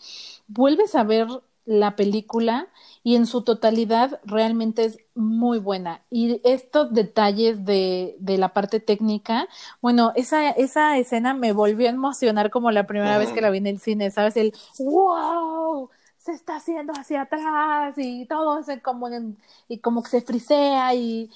vuelves 0.48 0.94
a 0.94 1.04
ver 1.04 1.28
la 1.66 1.96
película 1.96 2.68
y 3.02 3.16
en 3.16 3.26
su 3.26 3.42
totalidad 3.42 4.20
realmente 4.24 4.84
es 4.84 4.98
muy 5.14 5.58
buena. 5.58 6.02
Y 6.10 6.40
estos 6.44 6.92
detalles 6.92 7.64
de, 7.64 8.16
de 8.18 8.38
la 8.38 8.52
parte 8.52 8.80
técnica, 8.80 9.48
bueno, 9.80 10.12
esa, 10.14 10.50
esa 10.50 10.98
escena 10.98 11.32
me 11.32 11.52
volvió 11.52 11.86
a 11.86 11.92
emocionar 11.92 12.50
como 12.50 12.70
la 12.70 12.86
primera 12.86 13.16
vez 13.18 13.30
que 13.30 13.40
la 13.40 13.50
vi 13.50 13.58
en 13.58 13.66
el 13.66 13.80
cine, 13.80 14.10
¿sabes? 14.10 14.36
El 14.36 14.52
wow 14.78 15.90
se 16.24 16.32
está 16.32 16.56
haciendo 16.56 16.92
hacia 16.94 17.22
atrás 17.22 17.94
y 17.98 18.24
todo 18.26 18.58
es 18.58 18.82
como, 18.82 19.08
y 19.68 19.78
como 19.78 20.02
que 20.02 20.10
se 20.10 20.22
frisea 20.22 20.94
y 20.94 21.30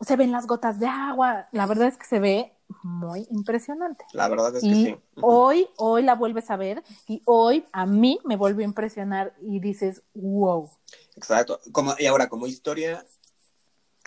se 0.00 0.16
ven 0.16 0.30
las 0.30 0.46
gotas 0.46 0.78
de 0.78 0.86
agua. 0.86 1.48
La 1.50 1.66
verdad 1.66 1.88
es 1.88 1.96
que 1.96 2.06
se 2.06 2.20
ve 2.20 2.52
muy 2.84 3.26
impresionante. 3.30 4.04
La 4.12 4.28
verdad 4.28 4.54
es 4.54 4.62
que 4.62 4.74
sí. 4.74 4.96
Hoy, 5.20 5.68
hoy 5.76 6.04
la 6.04 6.14
vuelves 6.14 6.48
a 6.50 6.56
ver 6.56 6.84
y 7.08 7.22
hoy 7.24 7.64
a 7.72 7.86
mí 7.86 8.20
me 8.24 8.36
vuelve 8.36 8.62
a 8.62 8.66
impresionar 8.66 9.34
y 9.42 9.58
dices, 9.58 10.02
wow. 10.14 10.70
Exacto. 11.16 11.60
Como, 11.72 11.94
y 11.98 12.06
ahora, 12.06 12.28
como 12.28 12.46
historia 12.46 13.04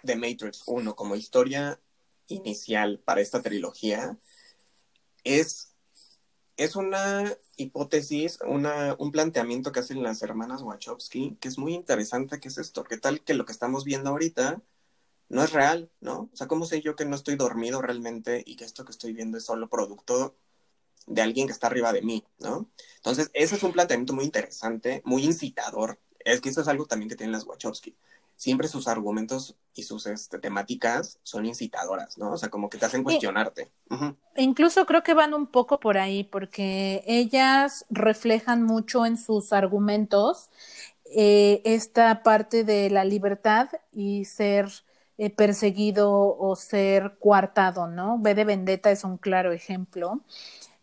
de 0.04 0.16
Matrix 0.16 0.64
1, 0.66 0.96
como 0.96 1.16
historia 1.16 1.80
inicial 2.28 3.00
para 3.04 3.20
esta 3.20 3.42
trilogía, 3.42 4.18
es 5.26 5.74
es 6.58 6.76
una 6.76 7.36
hipótesis, 7.58 8.40
una, 8.46 8.96
un 9.00 9.12
planteamiento 9.12 9.72
que 9.72 9.80
hacen 9.80 10.04
las 10.04 10.22
hermanas 10.22 10.62
Wachowski, 10.62 11.38
que 11.40 11.48
es 11.48 11.58
muy 11.58 11.74
interesante, 11.74 12.40
que 12.40 12.48
es 12.50 12.58
esto, 12.58 12.84
¿qué 12.84 12.98
tal 12.98 13.24
que 13.24 13.34
lo 13.34 13.46
que 13.46 13.52
estamos 13.52 13.84
viendo 13.84 14.10
ahorita 14.10 14.62
no 15.30 15.44
es 15.44 15.52
real, 15.52 15.92
¿no? 16.02 16.30
O 16.34 16.36
sea, 16.36 16.48
¿cómo 16.48 16.66
sé 16.66 16.82
yo 16.82 16.96
que 16.96 17.06
no 17.06 17.16
estoy 17.16 17.36
dormido 17.36 17.82
realmente 17.82 18.44
y 18.46 18.56
que 18.56 18.66
esto 18.66 18.86
que 18.86 18.92
estoy 18.92 19.14
viendo 19.14 19.38
es 19.38 19.46
solo 19.46 19.70
producto 19.70 20.36
de 21.08 21.22
alguien 21.22 21.48
que 21.48 21.54
está 21.54 21.68
arriba 21.68 21.92
de 21.94 22.02
mí, 22.02 22.26
¿no? 22.40 22.70
Entonces, 22.98 23.30
ese 23.34 23.56
es 23.56 23.64
un 23.64 23.74
planteamiento 23.74 24.14
muy 24.14 24.26
interesante, 24.26 25.02
muy 25.06 25.24
incitador. 25.26 26.00
Es 26.20 26.42
que 26.42 26.50
eso 26.50 26.62
es 26.62 26.68
algo 26.68 26.86
también 26.86 27.10
que 27.10 27.16
tienen 27.16 27.34
las 27.34 27.46
Wachowski. 27.46 27.96
Siempre 28.36 28.68
sus 28.68 28.88
argumentos 28.88 29.56
y 29.76 29.84
sus 29.84 30.06
este, 30.06 30.38
temáticas 30.40 31.20
son 31.24 31.46
incitadoras, 31.46 32.18
¿no? 32.18 32.34
O 32.34 32.38
sea, 32.38 32.50
como 32.50 32.70
que 32.70 32.78
te 32.78 32.86
hacen 32.86 33.04
cuestionarte. 33.04 33.72
Incluso 34.36 34.86
creo 34.86 35.04
que 35.04 35.14
van 35.14 35.34
un 35.34 35.48
poco 35.48 35.80
por 35.80 35.98
ahí, 35.98 36.24
porque 36.24 37.04
ellas 37.08 37.86
reflejan 37.90 38.64
mucho 38.64 39.06
en 39.06 39.18
sus 39.18 39.54
argumentos 39.54 40.50
eh, 41.16 41.62
esta 41.66 42.24
parte 42.24 42.64
de 42.64 42.90
la 42.90 43.06
libertad 43.06 43.70
y 43.92 44.26
ser 44.26 44.70
eh, 45.18 45.30
perseguido 45.30 46.12
o 46.38 46.56
ser 46.56 47.18
coartado, 47.20 47.88
¿no? 47.88 48.16
V 48.16 48.34
de 48.34 48.46
Vendetta 48.46 48.90
es 48.92 49.04
un 49.04 49.18
claro 49.18 49.52
ejemplo. 49.52 50.22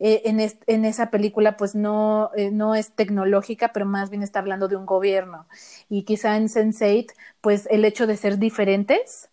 Eh, 0.02 0.22
en, 0.24 0.40
en, 0.40 0.84
esa 0.86 1.10
película 1.10 1.58
pues 1.58 1.74
no, 1.74 2.30
eh, 2.34 2.50
no 2.50 2.74
es 2.74 2.92
tecnológica, 2.92 3.70
pero 3.72 3.84
más 3.84 4.08
bien 4.08 4.22
está 4.22 4.38
hablando 4.38 4.66
de 4.66 4.76
un 4.76 4.86
gobierno. 4.86 5.46
Y 5.90 6.04
quizá 6.04 6.38
en 6.38 6.48
Sense8, 6.48 7.12
pues 7.42 7.68
el 7.70 7.84
hecho 7.84 8.06
de 8.06 8.16
ser 8.16 8.38
diferentes 8.38 9.28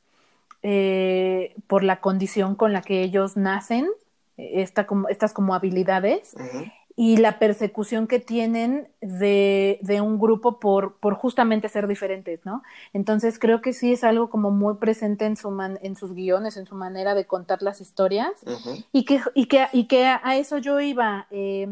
eh, 0.63 1.55
por 1.67 1.83
la 1.83 2.01
condición 2.01 2.55
con 2.55 2.73
la 2.73 2.81
que 2.81 3.01
ellos 3.01 3.37
nacen, 3.37 3.87
esta 4.35 4.85
como, 4.85 5.07
estas 5.07 5.33
como 5.33 5.55
habilidades, 5.55 6.35
y 6.99 7.17
la 7.17 7.37
persecución 7.37 8.07
que 8.07 8.19
tienen 8.19 8.89
de, 9.01 9.77
de 9.83 10.01
un 10.01 10.17
grupo 10.17 10.59
por, 10.59 10.95
por, 10.95 11.13
justamente 11.13 11.69
ser 11.69 11.87
diferentes, 11.87 12.43
¿no? 12.43 12.63
Entonces 12.91 13.37
creo 13.37 13.61
que 13.61 13.71
sí 13.71 13.93
es 13.93 14.03
algo 14.03 14.31
como 14.31 14.49
muy 14.49 14.77
presente 14.77 15.25
en, 15.25 15.37
su 15.37 15.51
man, 15.51 15.77
en 15.83 15.95
sus 15.95 16.15
guiones, 16.15 16.57
en 16.57 16.65
su 16.65 16.73
manera 16.73 17.13
de 17.13 17.27
contar 17.27 17.61
las 17.61 17.81
historias 17.81 18.31
y, 18.91 19.05
que, 19.05 19.21
y, 19.35 19.45
que, 19.45 19.67
y 19.73 19.85
que 19.85 20.07
a 20.07 20.37
eso 20.37 20.57
yo 20.57 20.79
iba. 20.79 21.27
Eh, 21.29 21.67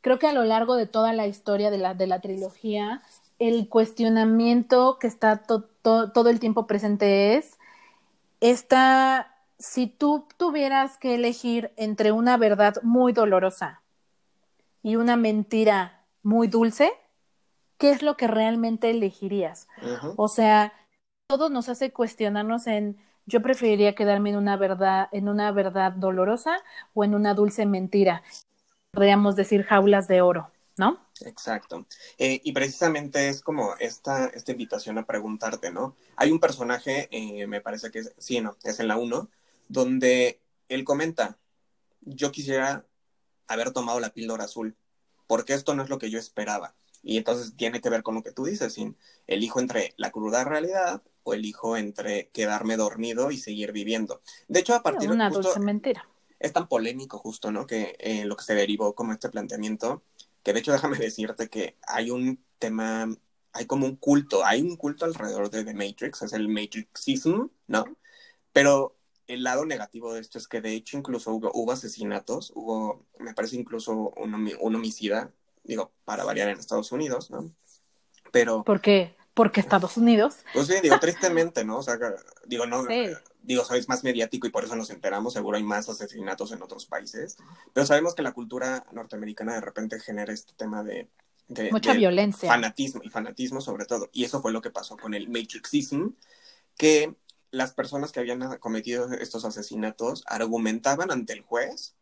creo 0.00 0.18
que 0.18 0.26
a 0.26 0.32
lo 0.32 0.42
largo 0.42 0.74
de 0.74 0.86
toda 0.86 1.12
la 1.12 1.28
historia 1.28 1.70
de 1.70 1.78
la, 1.78 1.94
de 1.94 2.08
la 2.08 2.20
trilogía, 2.20 3.02
el 3.38 3.68
cuestionamiento 3.68 4.98
que 4.98 5.06
está 5.06 5.42
todo 5.44 6.28
el 6.28 6.40
tiempo 6.40 6.66
presente 6.66 7.36
es 7.36 7.56
esta, 8.40 9.32
si 9.60 9.86
tú 9.86 10.26
tuvieras 10.38 10.98
que 10.98 11.14
elegir 11.14 11.70
entre 11.76 12.10
una 12.10 12.36
verdad 12.36 12.82
muy 12.82 13.12
dolorosa 13.12 13.81
y 14.82 14.96
una 14.96 15.16
mentira 15.16 16.04
muy 16.22 16.48
dulce, 16.48 16.92
¿qué 17.78 17.90
es 17.90 18.02
lo 18.02 18.16
que 18.16 18.26
realmente 18.26 18.90
elegirías? 18.90 19.68
O 20.16 20.28
sea, 20.28 20.72
todo 21.26 21.48
nos 21.48 21.68
hace 21.68 21.92
cuestionarnos 21.92 22.66
en 22.66 22.98
yo 23.26 23.40
preferiría 23.40 23.94
quedarme 23.94 24.30
en 24.30 24.36
una 24.36 24.56
verdad, 24.56 25.08
en 25.12 25.28
una 25.28 25.52
verdad 25.52 25.92
dolorosa 25.92 26.58
o 26.94 27.04
en 27.04 27.14
una 27.14 27.34
dulce 27.34 27.66
mentira. 27.66 28.22
Podríamos 28.90 29.36
decir 29.36 29.62
jaulas 29.62 30.08
de 30.08 30.20
oro, 30.22 30.50
¿no? 30.76 31.06
Exacto. 31.24 31.86
Eh, 32.18 32.40
y 32.42 32.52
precisamente 32.52 33.28
es 33.28 33.40
como 33.40 33.74
esta, 33.78 34.26
esta 34.26 34.52
invitación 34.52 34.98
a 34.98 35.06
preguntarte, 35.06 35.70
¿no? 35.70 35.96
Hay 36.16 36.32
un 36.32 36.40
personaje, 36.40 37.08
eh, 37.10 37.46
me 37.46 37.60
parece 37.60 37.90
que 37.90 38.00
es, 38.00 38.12
sí, 38.18 38.40
no, 38.40 38.56
es 38.64 38.80
en 38.80 38.88
la 38.88 38.96
1, 38.96 39.28
donde 39.68 40.40
él 40.68 40.84
comenta, 40.84 41.38
yo 42.00 42.32
quisiera 42.32 42.84
haber 43.52 43.72
tomado 43.72 44.00
la 44.00 44.10
píldora 44.10 44.44
azul, 44.44 44.76
porque 45.26 45.54
esto 45.54 45.74
no 45.74 45.82
es 45.82 45.88
lo 45.88 45.98
que 45.98 46.10
yo 46.10 46.18
esperaba. 46.18 46.74
Y 47.02 47.16
entonces 47.16 47.56
tiene 47.56 47.80
que 47.80 47.90
ver 47.90 48.02
con 48.02 48.14
lo 48.14 48.22
que 48.22 48.32
tú 48.32 48.44
dices, 48.44 48.74
sin 48.74 48.96
elijo 49.26 49.60
entre 49.60 49.94
la 49.96 50.10
cruda 50.10 50.44
realidad 50.44 51.02
o 51.24 51.34
elijo 51.34 51.76
entre 51.76 52.28
quedarme 52.28 52.76
dormido 52.76 53.30
y 53.30 53.38
seguir 53.38 53.72
viviendo. 53.72 54.20
De 54.48 54.60
hecho, 54.60 54.74
a 54.74 54.82
partir 54.82 55.08
de 55.08 55.14
una 55.14 55.30
dulce 55.30 55.58
mentira. 55.60 56.08
Es 56.38 56.52
tan 56.52 56.68
polémico 56.68 57.18
justo, 57.18 57.52
¿no? 57.52 57.66
Que 57.66 57.96
eh, 57.98 58.24
lo 58.24 58.36
que 58.36 58.44
se 58.44 58.54
derivó 58.54 58.94
como 58.94 59.12
este 59.12 59.28
planteamiento, 59.28 60.02
que 60.42 60.52
de 60.52 60.60
hecho 60.60 60.72
déjame 60.72 60.98
decirte 60.98 61.48
que 61.48 61.76
hay 61.86 62.10
un 62.10 62.42
tema, 62.58 63.08
hay 63.52 63.66
como 63.66 63.86
un 63.86 63.96
culto, 63.96 64.44
hay 64.44 64.62
un 64.62 64.76
culto 64.76 65.04
alrededor 65.04 65.50
de 65.50 65.64
The 65.64 65.74
Matrix, 65.74 66.22
es 66.22 66.32
el 66.32 66.48
Matrixism, 66.48 67.48
¿no? 67.66 67.84
Pero 68.52 68.96
el 69.26 69.42
lado 69.42 69.64
negativo 69.64 70.12
de 70.12 70.20
esto 70.20 70.38
es 70.38 70.48
que 70.48 70.60
de 70.60 70.74
hecho 70.74 70.96
incluso 70.96 71.32
hubo, 71.32 71.72
asesinatos, 71.72 72.52
hubo, 72.54 73.06
me 73.18 73.34
parece 73.34 73.56
incluso 73.56 74.12
un, 74.16 74.34
un, 74.34 74.74
homicida, 74.74 75.32
digo, 75.64 75.92
para 76.04 76.24
variar 76.24 76.48
en 76.48 76.58
Estados 76.58 76.92
Unidos, 76.92 77.30
¿no? 77.30 77.52
Pero... 78.32 78.64
¿Por 78.64 78.80
qué? 78.80 79.16
Porque 79.34 79.60
Estados 79.60 79.96
Unidos. 79.96 80.36
Pues 80.52 80.66
sí, 80.66 80.74
digo, 80.82 80.98
tristemente, 81.00 81.64
¿no? 81.64 81.78
O 81.78 81.82
sea, 81.82 81.98
digo, 82.46 82.66
no, 82.66 82.84
digo, 83.42 83.64
sois 83.64 83.88
más 83.88 84.04
mediático 84.04 84.46
y 84.46 84.50
por 84.50 84.64
eso 84.64 84.76
nos 84.76 84.90
enteramos, 84.90 85.32
seguro 85.32 85.56
hay 85.56 85.62
más 85.62 85.88
asesinatos 85.88 86.52
en 86.52 86.62
otros 86.62 86.86
países, 86.86 87.38
pero 87.72 87.86
sabemos 87.86 88.14
que 88.14 88.22
la 88.22 88.32
cultura 88.32 88.84
norteamericana 88.92 89.54
de 89.54 89.62
repente 89.62 89.98
genera 90.00 90.32
este 90.32 90.52
tema 90.54 90.82
de... 90.82 91.08
de 91.48 91.70
Mucha 91.70 91.94
violencia. 91.94 92.48
Fanatismo, 92.48 93.00
y 93.04 93.08
fanatismo 93.08 93.60
sobre 93.60 93.86
todo. 93.86 94.10
Y 94.12 94.24
eso 94.24 94.42
fue 94.42 94.52
lo 94.52 94.60
que 94.60 94.70
pasó 94.70 94.98
con 94.98 95.14
el 95.14 95.28
Matrixism, 95.28 96.10
que 96.76 97.14
las 97.52 97.72
personas 97.72 98.10
que 98.10 98.18
habían 98.18 98.58
cometido 98.58 99.12
estos 99.12 99.44
asesinatos 99.44 100.24
argumentaban 100.26 101.12
ante 101.12 101.32
el 101.34 101.42
juez 101.42 101.94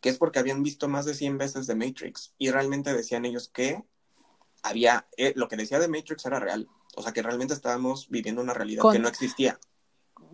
que 0.00 0.08
es 0.10 0.18
porque 0.18 0.38
habían 0.38 0.62
visto 0.62 0.88
más 0.88 1.04
de 1.04 1.14
100 1.14 1.38
veces 1.38 1.66
de 1.66 1.74
Matrix 1.74 2.34
y 2.38 2.50
realmente 2.50 2.92
decían 2.94 3.24
ellos 3.24 3.48
que 3.48 3.84
había, 4.62 5.08
eh, 5.16 5.32
lo 5.36 5.48
que 5.48 5.56
decía 5.56 5.78
de 5.78 5.88
Matrix 5.88 6.24
era 6.26 6.40
real, 6.40 6.68
o 6.96 7.02
sea 7.02 7.12
que 7.12 7.22
realmente 7.22 7.54
estábamos 7.54 8.08
viviendo 8.08 8.40
una 8.40 8.54
realidad 8.54 8.84
que 8.92 8.98
no 8.98 9.08
existía. 9.08 9.58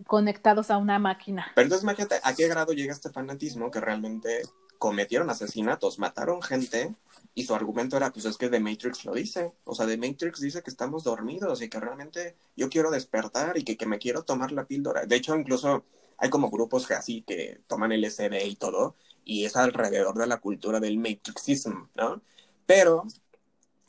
Conectados 0.07 0.71
a 0.71 0.77
una 0.77 0.99
máquina. 0.99 1.51
Pero 1.55 1.65
entonces 1.65 1.83
imagínate 1.83 2.19
a 2.23 2.35
qué 2.35 2.47
grado 2.47 2.73
llega 2.73 2.93
este 2.93 3.09
fanatismo 3.09 3.71
que 3.71 3.79
realmente 3.79 4.43
cometieron 4.83 5.29
asesinatos, 5.29 5.97
mataron 5.97 6.41
gente 6.41 6.93
y 7.33 7.45
su 7.45 7.55
argumento 7.55 7.95
era, 7.95 8.11
pues 8.11 8.25
es 8.25 8.35
que 8.35 8.49
The 8.49 8.59
Matrix 8.59 9.05
lo 9.05 9.13
dice, 9.13 9.53
o 9.63 9.73
sea, 9.73 9.87
The 9.87 9.95
Matrix 9.95 10.41
dice 10.41 10.61
que 10.61 10.69
estamos 10.69 11.05
dormidos 11.05 11.61
y 11.61 11.69
que 11.69 11.79
realmente 11.79 12.35
yo 12.57 12.67
quiero 12.67 12.91
despertar 12.91 13.57
y 13.57 13.63
que, 13.63 13.77
que 13.77 13.85
me 13.85 13.97
quiero 13.97 14.23
tomar 14.23 14.51
la 14.51 14.65
píldora. 14.65 15.05
De 15.05 15.15
hecho, 15.15 15.37
incluso 15.37 15.85
hay 16.17 16.29
como 16.29 16.51
grupos 16.51 16.85
que 16.85 16.95
así 16.95 17.21
que 17.21 17.61
toman 17.65 17.93
el 17.93 18.03
SD 18.03 18.45
y 18.45 18.57
todo, 18.57 18.97
y 19.23 19.45
es 19.45 19.55
alrededor 19.55 20.17
de 20.17 20.27
la 20.27 20.41
cultura 20.41 20.81
del 20.81 20.97
Matrixism, 20.97 21.87
¿no? 21.95 22.21
Pero, 22.65 23.05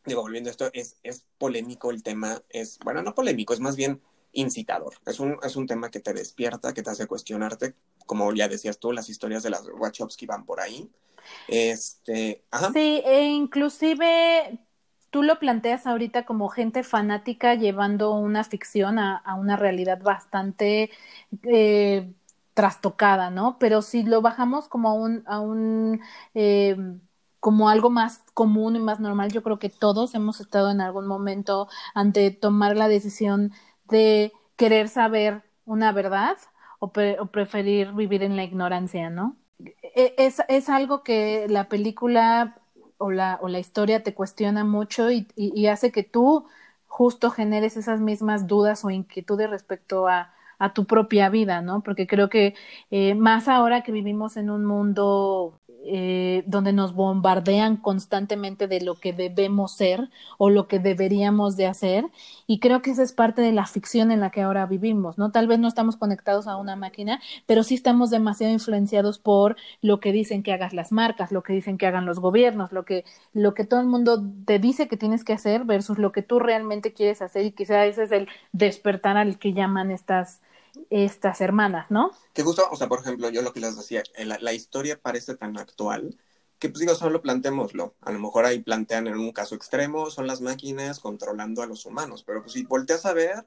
digo, 0.07 0.23
volviendo 0.23 0.49
a 0.49 0.53
esto, 0.53 0.71
es, 0.73 0.95
es 1.03 1.25
polémico 1.39 1.91
el 1.91 2.05
tema, 2.05 2.41
es, 2.51 2.79
bueno, 2.85 3.03
no 3.03 3.17
polémico, 3.17 3.53
es 3.53 3.59
más 3.59 3.75
bien 3.75 4.01
incitador. 4.33 4.95
Es 5.07 5.19
un, 5.19 5.39
es 5.43 5.57
un 5.57 5.67
tema 5.67 5.91
que 5.91 5.99
te 5.99 6.15
despierta, 6.15 6.73
que 6.73 6.85
te 6.85 6.91
hace 6.91 7.09
cuestionarte, 7.09 7.75
como 8.07 8.33
ya 8.33 8.49
decías 8.49 8.79
tú, 8.79 8.93
las 8.93 9.09
historias 9.09 9.43
de 9.43 9.51
las 9.51 9.67
Wachowski 9.69 10.27
van 10.27 10.45
por 10.45 10.61
ahí. 10.61 10.91
Este, 11.49 12.45
Sí, 12.73 13.03
e 13.05 13.25
inclusive 13.25 14.61
tú 15.11 15.23
lo 15.23 15.39
planteas 15.39 15.87
ahorita 15.87 16.27
como 16.27 16.49
gente 16.49 16.83
fanática 16.83 17.55
llevando 17.55 18.15
una 18.15 18.43
ficción 18.45 18.99
a, 18.99 19.23
una 19.39 19.57
realidad 19.57 20.03
bastante 20.03 20.91
eh, 21.45 22.13
trastocada, 22.53 23.31
¿no? 23.31 23.59
Pero 23.59 23.83
si 23.83 24.03
lo 24.03 24.23
bajamos 24.23 24.69
como 24.69 24.89
a 24.91 24.95
un, 24.95 25.23
a 25.27 25.41
un 25.41 26.01
eh, 26.35 26.77
como 27.41 27.69
algo 27.69 27.91
más 27.91 28.25
común 28.35 28.75
y 28.75 28.81
más 28.81 29.01
normal, 29.01 29.31
yo 29.31 29.43
creo 29.43 29.59
que 29.59 29.69
todos 29.69 30.15
hemos 30.15 30.41
estado 30.41 30.71
en 30.71 30.81
algún 30.81 31.07
momento 31.07 31.69
ante 31.95 32.31
tomar 32.31 32.77
la 32.77 32.89
decisión 32.89 33.53
de 33.85 34.33
querer 34.57 34.89
saber 34.89 35.43
una 35.65 35.93
verdad 35.93 36.39
o, 36.85 37.27
preferir 37.27 37.93
vivir 37.93 38.23
en 38.23 38.37
la 38.37 38.45
ignorancia, 38.45 39.11
¿no? 39.11 39.37
E, 39.83 40.15
es, 40.19 40.43
es 40.49 40.69
algo 40.69 41.03
que 41.03 41.47
la 41.49 41.69
película 41.69 42.57
o 42.99 43.11
la, 43.11 43.39
o 43.43 43.49
la 43.49 43.59
historia 43.59 44.03
te 44.03 44.15
cuestiona 44.15 44.65
mucho 44.65 45.11
y, 45.11 45.67
hace 45.67 45.93
que 45.93 46.03
tú 46.03 46.47
justo 46.87 47.31
generes 47.31 47.77
esas 47.77 48.01
mismas 48.01 48.47
dudas 48.47 48.85
o 48.85 48.91
inquietudes 48.91 49.51
respecto 49.51 50.09
a, 50.09 50.33
a 50.59 50.73
tu 50.75 50.87
propia 50.87 51.29
vida, 51.29 51.61
¿no? 51.61 51.83
Porque 51.83 52.07
creo 52.07 52.29
que 52.29 52.55
eh, 52.91 53.15
más 53.15 53.49
ahora 53.49 53.83
que 53.83 53.93
vivimos 53.93 54.37
en 54.37 54.51
un 54.51 54.65
mundo 54.65 55.61
eh, 55.87 56.45
donde 56.47 56.73
nos 56.73 56.95
bombardean 56.95 57.77
constantemente 57.77 58.69
de 58.69 58.81
lo 58.81 58.95
que 58.95 59.13
debemos 59.13 59.73
ser 59.73 60.09
o 60.39 60.49
lo 60.49 60.67
que 60.67 60.79
deberíamos 60.79 61.57
de 61.57 61.67
hacer 61.67 62.07
y 62.47 62.59
creo 62.59 62.81
que 62.81 62.91
esa 62.91 63.03
es 63.03 63.13
parte 63.13 63.43
de 63.43 63.53
la 63.53 63.67
ficción 63.67 64.11
en 64.11 64.21
la 64.21 64.31
que 64.31 64.41
ahora 64.41 64.65
vivimos, 64.65 65.19
¿no? 65.19 65.31
Tal 65.31 65.47
vez 65.47 65.59
no 65.59 65.69
estamos 65.69 65.97
conectados 65.97 66.47
a 66.47 66.57
una 66.57 66.75
máquina, 66.75 67.21
pero 67.45 67.63
sí 67.63 67.75
estamos 67.75 68.09
demasiado 68.09 68.53
influenciados 68.53 69.19
por 69.19 69.57
lo 69.83 70.01
que 70.01 70.13
dicen 70.13 70.43
que 70.43 70.53
hagas 70.55 70.73
las 70.73 70.91
marcas, 70.91 71.33
lo 71.33 71.43
que 71.43 71.53
dicen 71.53 71.77
que 71.77 71.87
hagan 71.87 72.07
los 72.07 72.19
gobiernos, 72.19 72.73
lo 72.73 72.85
que 72.85 73.05
lo 73.35 73.53
que 73.53 73.65
todo 73.65 73.81
el 73.81 73.87
mundo 73.87 74.25
te 74.47 74.59
dice 74.59 74.89
que 74.89 74.97
tienes 74.97 75.23
que 75.23 75.35
hacer 75.35 75.65
versus 75.65 75.99
lo 75.99 76.13
que 76.13 76.23
tú 76.23 76.39
realmente 76.39 76.95
quieres 76.95 77.21
hacer 77.21 77.45
y 77.45 77.53
quizá 77.53 77.85
ese 77.85 78.05
es 78.05 78.13
el 78.13 78.29
despertar 78.53 79.19
al 79.19 79.39
que 79.39 79.53
llaman 79.53 79.91
estas 79.91 80.41
estas 80.91 81.41
hermanas, 81.41 81.91
¿no? 81.91 82.11
Que 82.33 82.43
justo, 82.43 82.63
o 82.71 82.77
sea, 82.77 82.89
por 82.89 83.01
ejemplo, 83.01 83.29
yo 83.31 83.43
lo 83.43 83.53
que 83.53 83.61
les 83.61 83.77
decía, 83.77 84.03
la, 84.19 84.39
la 84.41 84.53
historia 84.53 85.01
parece 85.01 85.35
tan 85.35 85.59
actual 85.59 86.19
que 86.59 86.71
pues 86.71 86.81
digo, 86.81 86.95
solo 86.95 87.21
planteémoslo. 87.21 87.95
A 88.01 88.13
lo 88.13 88.19
mejor 88.19 88.47
ahí 88.47 88.63
plantean 88.63 89.07
en 89.07 89.19
un 89.19 89.33
caso 89.33 89.55
extremo, 89.55 90.11
son 90.11 90.27
las 90.27 90.41
máquinas 90.41 91.01
controlando 91.01 91.63
a 91.63 91.67
los 91.67 91.85
humanos, 91.85 92.25
pero 92.25 92.41
pues 92.43 92.53
si 92.53 92.63
volteas 92.63 93.05
a 93.07 93.13
ver, 93.13 93.47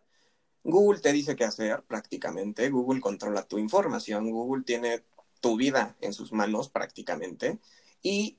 Google 0.64 1.00
te 1.00 1.12
dice 1.14 1.36
qué 1.36 1.46
hacer 1.46 1.84
prácticamente, 1.88 2.70
Google 2.70 3.02
controla 3.02 3.44
tu 3.48 3.58
información, 3.58 4.30
Google 4.32 4.64
tiene 4.64 5.04
tu 5.40 5.58
vida 5.58 5.96
en 6.02 6.14
sus 6.14 6.32
manos 6.32 6.70
prácticamente, 6.70 7.60
y 8.02 8.38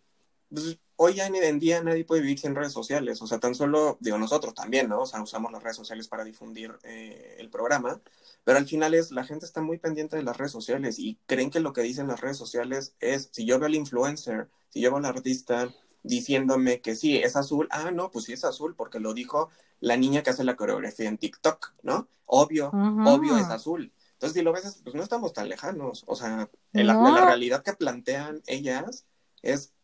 pues, 0.49 0.79
hoy 0.97 1.15
ya 1.15 1.27
en 1.27 1.59
día 1.59 1.83
nadie 1.83 2.05
puede 2.05 2.23
vivir 2.23 2.39
sin 2.39 2.55
redes 2.55 2.73
sociales, 2.73 3.21
o 3.23 3.27
sea, 3.27 3.39
tan 3.41 3.55
solo, 3.55 3.99
digo, 4.01 4.19
nosotros 4.19 4.55
también, 4.55 4.89
¿no? 4.89 5.03
O 5.03 5.07
sea, 5.07 5.23
usamos 5.23 5.51
las 5.53 5.63
redes 5.63 5.77
sociales 5.77 6.09
para 6.09 6.25
difundir 6.25 6.79
eh, 6.85 7.37
el 7.39 7.51
programa, 7.51 8.01
pero 8.49 8.61
al 8.61 8.67
final 8.67 8.95
es, 8.95 9.11
la 9.11 9.25
gente 9.25 9.45
está 9.45 9.61
muy 9.61 9.77
pendiente 9.77 10.17
de 10.17 10.23
las 10.23 10.39
redes 10.39 10.53
sociales 10.53 10.99
y 10.99 11.19
creen 11.27 11.51
que 11.51 11.61
lo 11.61 11.75
que 11.75 11.83
dicen 11.83 12.09
las 12.09 12.23
redes 12.23 12.39
sociales 12.39 12.95
es, 12.99 13.29
si 13.31 13.45
yo 13.45 13.59
veo 13.59 13.67
al 13.67 13.75
influencer, 13.75 14.49
si 14.71 14.81
yo 14.81 14.89
veo 14.89 14.97
al 14.97 15.05
artista 15.05 15.69
diciéndome 16.03 16.81
que 16.81 16.95
sí, 16.95 17.19
es 17.19 17.37
azul, 17.37 17.69
ah, 17.71 17.91
no, 17.91 18.11
pues 18.11 18.25
sí 18.25 18.33
es 18.33 18.47
azul, 18.47 18.75
porque 18.75 19.01
lo 19.01 19.13
dijo 19.13 19.51
la 19.81 19.99
niña 19.99 20.23
que 20.23 20.31
hace 20.31 20.45
la 20.45 20.57
coreografía 20.57 21.11
en 21.11 21.19
TikTok, 21.19 21.75
¿no? 21.83 22.09
Obvio, 22.25 22.71
obvio 22.71 23.37
es 23.37 23.49
azul. 23.49 23.93
Entonces, 24.15 24.39
si 24.39 24.43
lo 24.43 24.55
ves, 24.55 24.81
pues 24.83 24.97
no 24.97 25.03
estamos 25.03 25.35
tan 25.35 25.51
lejanos. 25.51 26.05
O 26.07 26.17
sea, 26.17 26.49
la 26.73 27.27
realidad 27.27 27.63
que 27.63 27.75
plantean 27.75 28.43
ellas 28.47 29.05
es 29.43 29.75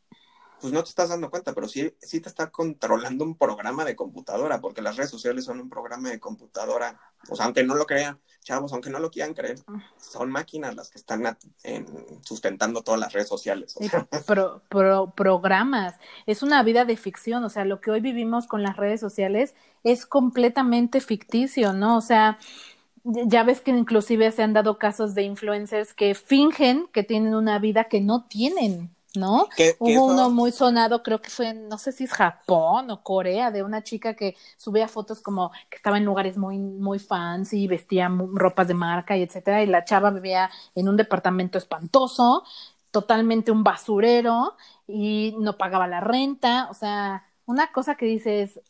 pues 0.60 0.72
no 0.72 0.82
te 0.82 0.88
estás 0.88 1.10
dando 1.10 1.30
cuenta, 1.30 1.52
pero 1.52 1.68
sí, 1.68 1.94
sí 2.00 2.20
te 2.20 2.28
está 2.28 2.50
controlando 2.50 3.24
un 3.24 3.36
programa 3.36 3.84
de 3.84 3.96
computadora, 3.96 4.60
porque 4.60 4.82
las 4.82 4.96
redes 4.96 5.10
sociales 5.10 5.44
son 5.44 5.60
un 5.60 5.68
programa 5.68 6.10
de 6.10 6.20
computadora. 6.20 6.98
O 7.28 7.36
sea, 7.36 7.46
aunque 7.46 7.64
no 7.64 7.74
lo 7.74 7.86
crean, 7.86 8.18
chavos, 8.42 8.72
aunque 8.72 8.90
no 8.90 8.98
lo 8.98 9.10
quieran 9.10 9.34
creer, 9.34 9.58
son 9.96 10.30
máquinas 10.30 10.76
las 10.76 10.90
que 10.90 10.98
están 10.98 11.36
sustentando 12.22 12.82
todas 12.82 13.00
las 13.00 13.12
redes 13.12 13.28
sociales. 13.28 13.76
programas. 15.16 15.94
Es 16.26 16.42
una 16.42 16.62
vida 16.62 16.84
de 16.84 16.96
ficción. 16.96 17.42
O 17.44 17.48
sea, 17.48 17.64
lo 17.64 17.80
que 17.80 17.90
hoy 17.90 18.00
vivimos 18.00 18.46
con 18.46 18.62
las 18.62 18.76
redes 18.76 19.00
sociales 19.00 19.54
es 19.82 20.06
completamente 20.06 21.00
ficticio, 21.00 21.72
¿no? 21.72 21.96
O 21.96 22.00
sea, 22.00 22.38
ya 23.04 23.42
ves 23.42 23.60
que 23.60 23.70
inclusive 23.70 24.30
se 24.32 24.42
han 24.42 24.52
dado 24.52 24.78
casos 24.78 25.14
de 25.14 25.22
influencers 25.22 25.92
que 25.92 26.14
fingen 26.14 26.86
que 26.92 27.02
tienen 27.02 27.34
una 27.34 27.58
vida 27.58 27.84
que 27.84 28.00
no 28.00 28.24
tienen. 28.24 28.94
¿No? 29.14 29.48
Hubo 29.78 30.06
uno 30.06 30.30
muy 30.30 30.50
sonado, 30.52 31.02
creo 31.02 31.20
que 31.22 31.30
fue, 31.30 31.54
no 31.54 31.78
sé 31.78 31.92
si 31.92 32.04
es 32.04 32.12
Japón 32.12 32.90
o 32.90 33.02
Corea, 33.02 33.50
de 33.50 33.62
una 33.62 33.82
chica 33.82 34.14
que 34.14 34.36
subía 34.56 34.88
fotos 34.88 35.20
como 35.20 35.52
que 35.70 35.76
estaba 35.76 35.98
en 35.98 36.04
lugares 36.04 36.36
muy, 36.36 36.58
muy 36.58 36.98
fancy, 36.98 37.66
vestía 37.68 38.10
ropas 38.32 38.68
de 38.68 38.74
marca 38.74 39.16
y 39.16 39.22
etcétera, 39.22 39.62
y 39.62 39.66
la 39.66 39.84
chava 39.84 40.10
vivía 40.10 40.50
en 40.74 40.88
un 40.88 40.96
departamento 40.96 41.58
espantoso, 41.58 42.44
totalmente 42.90 43.52
un 43.52 43.64
basurero, 43.64 44.56
y 44.86 45.34
no 45.38 45.56
pagaba 45.56 45.86
la 45.86 46.00
renta, 46.00 46.68
o 46.70 46.74
sea, 46.74 47.24
una 47.46 47.72
cosa 47.72 47.96
que 47.96 48.06
dices, 48.06 48.60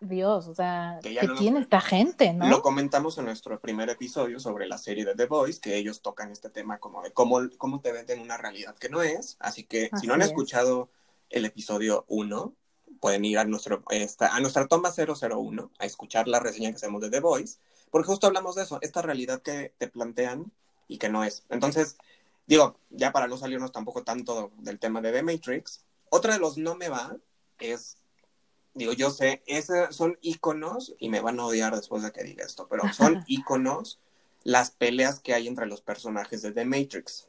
Dios, 0.00 0.48
o 0.48 0.54
sea, 0.54 0.98
¿qué 1.02 1.28
tiene 1.38 1.60
esta 1.60 1.80
gente, 1.80 2.32
no? 2.32 2.48
Lo 2.48 2.62
comentamos 2.62 3.18
en 3.18 3.26
nuestro 3.26 3.60
primer 3.60 3.90
episodio 3.90 4.40
sobre 4.40 4.66
la 4.66 4.78
serie 4.78 5.04
de 5.04 5.14
The 5.14 5.26
Voice, 5.26 5.60
que 5.60 5.76
ellos 5.76 6.00
tocan 6.00 6.32
este 6.32 6.48
tema 6.48 6.78
como 6.78 7.02
de 7.02 7.12
cómo, 7.12 7.40
cómo 7.58 7.80
te 7.80 7.92
venden 7.92 8.20
una 8.20 8.38
realidad 8.38 8.74
que 8.76 8.88
no 8.88 9.02
es. 9.02 9.36
Así 9.40 9.64
que 9.64 9.90
si 10.00 10.06
no 10.06 10.14
han 10.14 10.22
escuchado 10.22 10.88
el 11.28 11.44
episodio 11.44 12.06
1, 12.08 12.54
pueden 12.98 13.26
ir 13.26 13.38
a, 13.38 13.44
nuestro, 13.44 13.82
esta, 13.90 14.34
a 14.34 14.40
nuestra 14.40 14.66
toma 14.68 14.90
001 14.90 15.70
a 15.78 15.84
escuchar 15.84 16.28
la 16.28 16.40
reseña 16.40 16.70
que 16.70 16.76
hacemos 16.76 17.02
de 17.02 17.10
The 17.10 17.20
Voice, 17.20 17.58
porque 17.90 18.06
justo 18.06 18.26
hablamos 18.26 18.54
de 18.54 18.62
eso, 18.62 18.78
esta 18.80 19.02
realidad 19.02 19.42
que 19.42 19.74
te 19.76 19.88
plantean 19.88 20.50
y 20.88 20.96
que 20.96 21.10
no 21.10 21.24
es. 21.24 21.44
Entonces, 21.50 21.98
digo, 22.46 22.78
ya 22.88 23.12
para 23.12 23.28
no 23.28 23.36
salirnos 23.36 23.70
tampoco 23.70 24.02
tanto 24.02 24.50
del 24.58 24.78
tema 24.78 25.02
de 25.02 25.12
The 25.12 25.22
Matrix, 25.22 25.84
otra 26.08 26.32
de 26.32 26.40
los 26.40 26.56
no 26.56 26.74
me 26.74 26.88
va 26.88 27.16
es 27.58 27.99
digo, 28.74 28.92
yo 28.92 29.10
sé, 29.10 29.42
esos 29.46 29.94
son 29.94 30.18
iconos, 30.20 30.94
y 30.98 31.08
me 31.08 31.20
van 31.20 31.40
a 31.40 31.46
odiar 31.46 31.74
después 31.74 32.02
de 32.02 32.12
que 32.12 32.24
diga 32.24 32.44
esto, 32.44 32.68
pero 32.68 32.92
son 32.92 33.24
iconos 33.26 34.00
las 34.42 34.70
peleas 34.70 35.20
que 35.20 35.34
hay 35.34 35.48
entre 35.48 35.66
los 35.66 35.82
personajes 35.82 36.42
de 36.42 36.52
The 36.52 36.64
Matrix. 36.64 37.28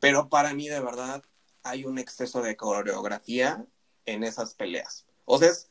Pero 0.00 0.28
para 0.28 0.54
mí, 0.54 0.68
de 0.68 0.80
verdad, 0.80 1.22
hay 1.62 1.84
un 1.84 1.98
exceso 1.98 2.42
de 2.42 2.56
coreografía 2.56 3.66
en 4.06 4.24
esas 4.24 4.54
peleas. 4.54 5.06
O 5.24 5.38
sea, 5.38 5.50
es 5.50 5.70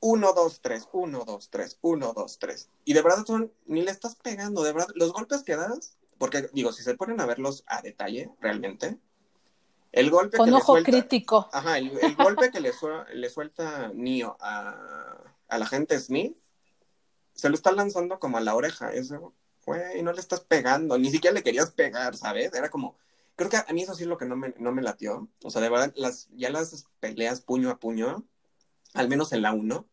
1, 0.00 0.32
2, 0.32 0.60
3, 0.60 0.88
1, 0.92 1.24
2, 1.24 1.50
3, 1.50 1.78
1, 1.80 2.12
2, 2.12 2.38
3. 2.38 2.70
Y 2.84 2.92
de 2.92 3.02
verdad 3.02 3.24
son, 3.26 3.52
ni 3.66 3.82
le 3.82 3.90
estás 3.90 4.16
pegando, 4.16 4.62
de 4.62 4.72
verdad, 4.72 4.88
los 4.94 5.12
golpes 5.12 5.42
que 5.42 5.56
das, 5.56 5.96
porque 6.18 6.48
digo, 6.52 6.72
si 6.72 6.82
se 6.82 6.94
ponen 6.94 7.20
a 7.20 7.26
verlos 7.26 7.64
a 7.66 7.82
detalle, 7.82 8.30
realmente, 8.40 8.98
el 9.92 10.10
golpe 10.10 10.38
Con 10.38 10.52
ojo 10.54 10.82
crítico. 10.82 11.48
Ajá, 11.52 11.78
el, 11.78 12.16
golpe 12.16 12.50
que 12.50 12.60
le, 12.60 12.72
le 13.14 13.30
suelta 13.30 13.90
Neo 13.94 14.36
a, 14.40 15.22
a, 15.48 15.58
la 15.58 15.66
gente 15.66 15.98
Smith, 16.00 16.36
se 17.34 17.48
lo 17.50 17.54
está 17.54 17.72
lanzando 17.72 18.18
como 18.18 18.38
a 18.38 18.40
la 18.40 18.54
oreja. 18.54 18.92
Eso, 18.92 19.34
güey, 19.66 20.02
no 20.02 20.12
le 20.12 20.20
estás 20.20 20.40
pegando, 20.40 20.98
ni 20.98 21.10
siquiera 21.10 21.34
le 21.34 21.42
querías 21.42 21.70
pegar, 21.70 22.16
¿sabes? 22.16 22.52
Era 22.54 22.70
como, 22.70 22.96
creo 23.36 23.50
que 23.50 23.58
a 23.58 23.72
mí 23.72 23.82
eso 23.82 23.94
sí 23.94 24.04
es 24.04 24.08
lo 24.08 24.18
que 24.18 24.24
no 24.24 24.34
me, 24.34 24.54
no 24.58 24.72
me 24.72 24.82
latió. 24.82 25.28
O 25.44 25.50
sea, 25.50 25.60
de 25.60 25.68
verdad, 25.68 25.92
las, 25.94 26.28
ya 26.32 26.50
las 26.50 26.86
peleas 26.98 27.42
puño 27.42 27.70
a 27.70 27.78
puño, 27.78 28.26
al 28.94 29.08
menos 29.08 29.32
en 29.32 29.42
la 29.42 29.52
1, 29.52 29.86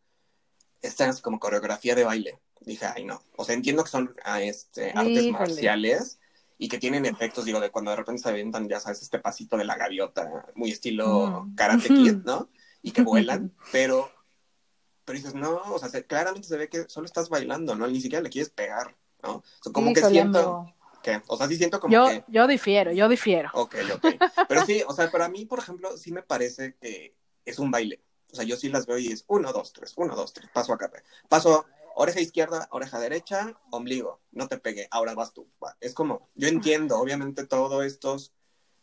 están 0.81 1.15
como 1.17 1.39
coreografía 1.39 1.95
de 1.95 2.05
baile. 2.05 2.39
Dije, 2.61 2.85
ay, 2.85 3.03
no. 3.03 3.21
O 3.35 3.45
sea, 3.45 3.55
entiendo 3.55 3.83
que 3.83 3.89
son 3.89 4.15
ah, 4.23 4.41
este, 4.41 4.91
artes 4.95 5.31
marciales, 5.31 6.18
y 6.61 6.67
que 6.67 6.77
tienen 6.77 7.05
efectos, 7.05 7.45
digo, 7.45 7.61
de 7.61 7.71
cuando 7.71 7.91
de 7.91 7.97
repente 7.97 8.21
se 8.21 8.29
aventan, 8.29 8.67
ya 8.67 8.81
sabes, 8.81 9.01
este 9.01 9.17
pasito 9.17 9.55
de 9.55 9.63
la 9.63 9.77
gaviota, 9.77 10.45
muy 10.55 10.71
estilo 10.71 11.47
Karate 11.55 11.87
Kid, 11.87 12.17
¿no? 12.25 12.49
Y 12.81 12.91
que 12.91 13.01
vuelan, 13.01 13.55
pero, 13.71 14.11
pero 15.05 15.17
dices, 15.17 15.33
no, 15.33 15.61
o 15.63 15.79
sea, 15.79 15.89
claramente 16.03 16.49
se 16.49 16.57
ve 16.57 16.67
que 16.67 16.83
solo 16.89 17.05
estás 17.05 17.29
bailando, 17.29 17.75
¿no? 17.75 17.87
Ni 17.87 18.01
siquiera 18.01 18.21
le 18.21 18.29
quieres 18.29 18.49
pegar, 18.49 18.93
¿no? 19.23 19.37
O 19.37 19.43
sea, 19.63 19.71
como 19.71 19.93
que 19.93 20.03
siento... 20.03 20.75
¿Qué? 21.01 21.21
O 21.27 21.37
sea, 21.37 21.47
sí 21.47 21.55
siento 21.55 21.79
como 21.79 21.93
yo, 21.93 22.07
que... 22.09 22.25
Yo 22.27 22.45
difiero, 22.45 22.91
yo 22.91 23.07
difiero. 23.07 23.49
Ok, 23.53 23.75
ok. 23.95 24.05
Pero 24.49 24.65
sí, 24.65 24.83
o 24.85 24.93
sea, 24.93 25.09
para 25.09 25.29
mí, 25.29 25.45
por 25.45 25.59
ejemplo, 25.59 25.97
sí 25.97 26.11
me 26.11 26.23
parece 26.23 26.75
que 26.75 27.15
es 27.45 27.57
un 27.57 27.71
baile. 27.71 28.01
O 28.33 28.35
sea, 28.35 28.43
yo 28.43 28.57
sí 28.57 28.67
las 28.67 28.85
veo 28.85 28.97
y 28.97 29.07
es 29.07 29.23
uno, 29.27 29.53
dos, 29.53 29.71
tres, 29.71 29.93
uno, 29.95 30.13
dos, 30.13 30.33
tres, 30.33 30.49
paso 30.53 30.73
acá, 30.73 30.91
paso 31.29 31.65
oreja 31.95 32.21
izquierda, 32.21 32.67
oreja 32.71 32.99
derecha, 32.99 33.53
ombligo, 33.71 34.19
no 34.31 34.47
te 34.47 34.57
pegué, 34.57 34.87
ahora 34.91 35.13
vas 35.13 35.33
tú. 35.33 35.47
Es 35.79 35.93
como, 35.93 36.27
yo 36.35 36.47
entiendo, 36.47 36.99
obviamente 36.99 37.45
todo 37.45 37.83
estos, 37.83 38.33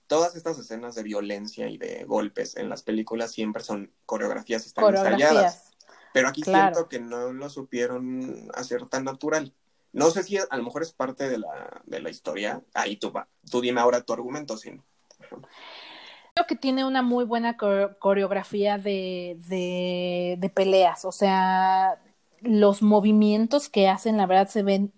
todas 0.06 0.36
estas 0.36 0.58
escenas 0.58 0.94
de 0.94 1.02
violencia 1.02 1.68
y 1.68 1.78
de 1.78 2.04
golpes 2.04 2.56
en 2.56 2.68
las 2.68 2.82
películas 2.82 3.32
siempre 3.32 3.62
son 3.62 3.92
coreografías, 4.04 4.66
están 4.66 4.84
ensayadas. 4.94 5.72
Pero 6.12 6.28
aquí 6.28 6.42
siento 6.42 6.88
que 6.88 6.98
no 6.98 7.32
lo 7.32 7.50
supieron 7.50 8.50
hacer 8.54 8.88
tan 8.88 9.04
natural. 9.04 9.52
No 9.92 10.10
sé 10.10 10.22
si 10.22 10.38
a 10.38 10.56
lo 10.56 10.62
mejor 10.62 10.82
es 10.82 10.92
parte 10.92 11.28
de 11.28 11.38
la, 11.38 11.82
de 11.84 12.00
la 12.00 12.10
historia. 12.10 12.62
Ahí 12.74 12.96
tú 12.96 13.12
va. 13.12 13.28
Tú 13.50 13.60
dime 13.60 13.80
ahora 13.80 14.02
tu 14.02 14.12
argumento, 14.12 14.56
sí. 14.56 14.80
Creo 15.18 16.46
que 16.46 16.56
tiene 16.56 16.84
una 16.84 17.02
muy 17.02 17.24
buena 17.24 17.56
coreografía 17.56 18.78
de, 18.78 19.38
de, 19.48 20.36
de, 20.38 20.48
peleas. 20.50 21.04
O 21.06 21.12
sea, 21.12 22.00
los 22.48 22.82
movimientos 22.82 23.68
que 23.68 23.88
hacen, 23.88 24.16
la 24.16 24.26
verdad, 24.26 24.48
se 24.48 24.62
ven 24.62 24.92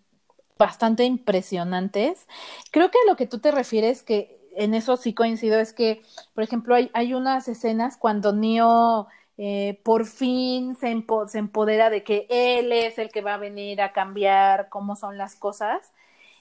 bastante 0.59 1.05
impresionantes. 1.05 2.27
Creo 2.71 2.91
que 2.91 2.99
a 3.05 3.11
lo 3.11 3.17
que 3.17 3.27
tú 3.27 3.39
te 3.39 3.51
refieres, 3.51 4.03
que 4.03 4.39
en 4.57 4.75
eso 4.75 4.97
sí 4.97 5.15
coincido, 5.15 5.59
es 5.61 5.73
que, 5.73 6.03
por 6.35 6.45
ejemplo, 6.45 6.75
hay, 6.75 6.91
hay 6.95 7.15
unas 7.15 7.49
escenas 7.49 7.97
cuando 7.97 8.33
Neo 8.33 9.09
eh, 9.41 9.81
por 9.85 10.05
fin 10.07 10.77
se, 10.77 10.91
empodera 10.91 11.91
de 11.91 12.03
que 12.03 12.27
él 12.29 12.73
es 12.73 12.99
el 12.99 13.11
que 13.11 13.21
va 13.21 13.35
a 13.35 13.39
venir 13.39 13.81
a 13.81 13.93
cambiar 13.93 14.69
cómo 14.69 14.97
son 14.97 15.17
las 15.17 15.37
cosas 15.37 15.93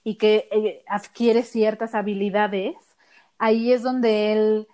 y 0.03 0.15
que 0.15 0.47
eh, 0.51 0.83
adquiere 0.87 1.43
ciertas 1.43 1.93
habilidades. 1.93 2.75
Ahí 3.37 3.71
es 3.71 3.83
donde 3.83 4.33
él 4.33 4.67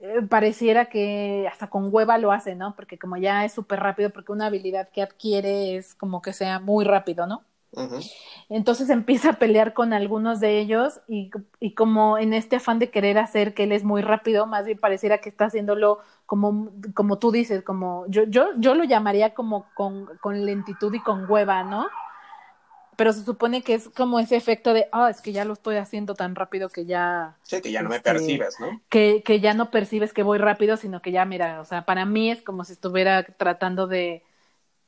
eh, 0.00 0.22
pareciera 0.28 0.86
que 0.86 1.48
hasta 1.50 1.68
con 1.68 1.88
hueva 1.92 2.18
lo 2.18 2.32
hace, 2.32 2.54
¿no? 2.54 2.74
Porque 2.76 2.98
como 2.98 3.16
ya 3.16 3.44
es 3.44 3.52
súper 3.52 3.80
rápido, 3.80 4.10
porque 4.10 4.32
una 4.32 4.46
habilidad 4.46 4.88
que 4.90 5.02
adquiere 5.02 5.76
es 5.76 5.94
como 5.94 6.22
que 6.22 6.32
sea 6.32 6.60
muy 6.60 6.84
rápido, 6.84 7.26
¿no? 7.26 7.44
Entonces 8.48 8.90
empieza 8.90 9.30
a 9.30 9.38
pelear 9.38 9.74
con 9.74 9.92
algunos 9.92 10.40
de 10.40 10.58
ellos 10.58 11.00
y, 11.06 11.30
y, 11.60 11.74
como 11.74 12.18
en 12.18 12.32
este 12.32 12.56
afán 12.56 12.78
de 12.78 12.90
querer 12.90 13.18
hacer 13.18 13.54
que 13.54 13.64
él 13.64 13.72
es 13.72 13.84
muy 13.84 14.02
rápido, 14.02 14.46
más 14.46 14.64
bien 14.64 14.78
pareciera 14.78 15.18
que 15.18 15.28
está 15.28 15.46
haciéndolo 15.46 15.98
como, 16.26 16.70
como 16.94 17.18
tú 17.18 17.30
dices, 17.30 17.62
como 17.62 18.06
yo, 18.08 18.24
yo, 18.24 18.48
yo 18.58 18.74
lo 18.74 18.84
llamaría 18.84 19.34
como 19.34 19.66
con, 19.74 20.06
con 20.20 20.44
lentitud 20.46 20.92
y 20.94 21.00
con 21.00 21.30
hueva, 21.30 21.62
¿no? 21.64 21.86
Pero 22.98 23.12
se 23.12 23.24
supone 23.24 23.62
que 23.62 23.74
es 23.74 23.88
como 23.90 24.18
ese 24.18 24.34
efecto 24.34 24.74
de, 24.74 24.88
ah, 24.90 25.08
es 25.08 25.20
que 25.20 25.30
ya 25.30 25.44
lo 25.44 25.52
estoy 25.52 25.76
haciendo 25.76 26.16
tan 26.16 26.34
rápido 26.34 26.68
que 26.68 26.84
ya... 26.84 27.36
Sí, 27.44 27.62
que 27.62 27.70
ya 27.70 27.80
no 27.80 27.90
me 27.90 27.98
este, 27.98 28.10
percibes, 28.10 28.58
¿no? 28.58 28.80
Que, 28.88 29.22
que 29.24 29.38
ya 29.38 29.54
no 29.54 29.70
percibes 29.70 30.12
que 30.12 30.24
voy 30.24 30.38
rápido, 30.38 30.76
sino 30.76 31.00
que 31.00 31.12
ya, 31.12 31.24
mira, 31.24 31.60
o 31.60 31.64
sea, 31.64 31.84
para 31.84 32.04
mí 32.06 32.28
es 32.28 32.42
como 32.42 32.64
si 32.64 32.72
estuviera 32.72 33.22
tratando 33.22 33.86
de, 33.86 34.24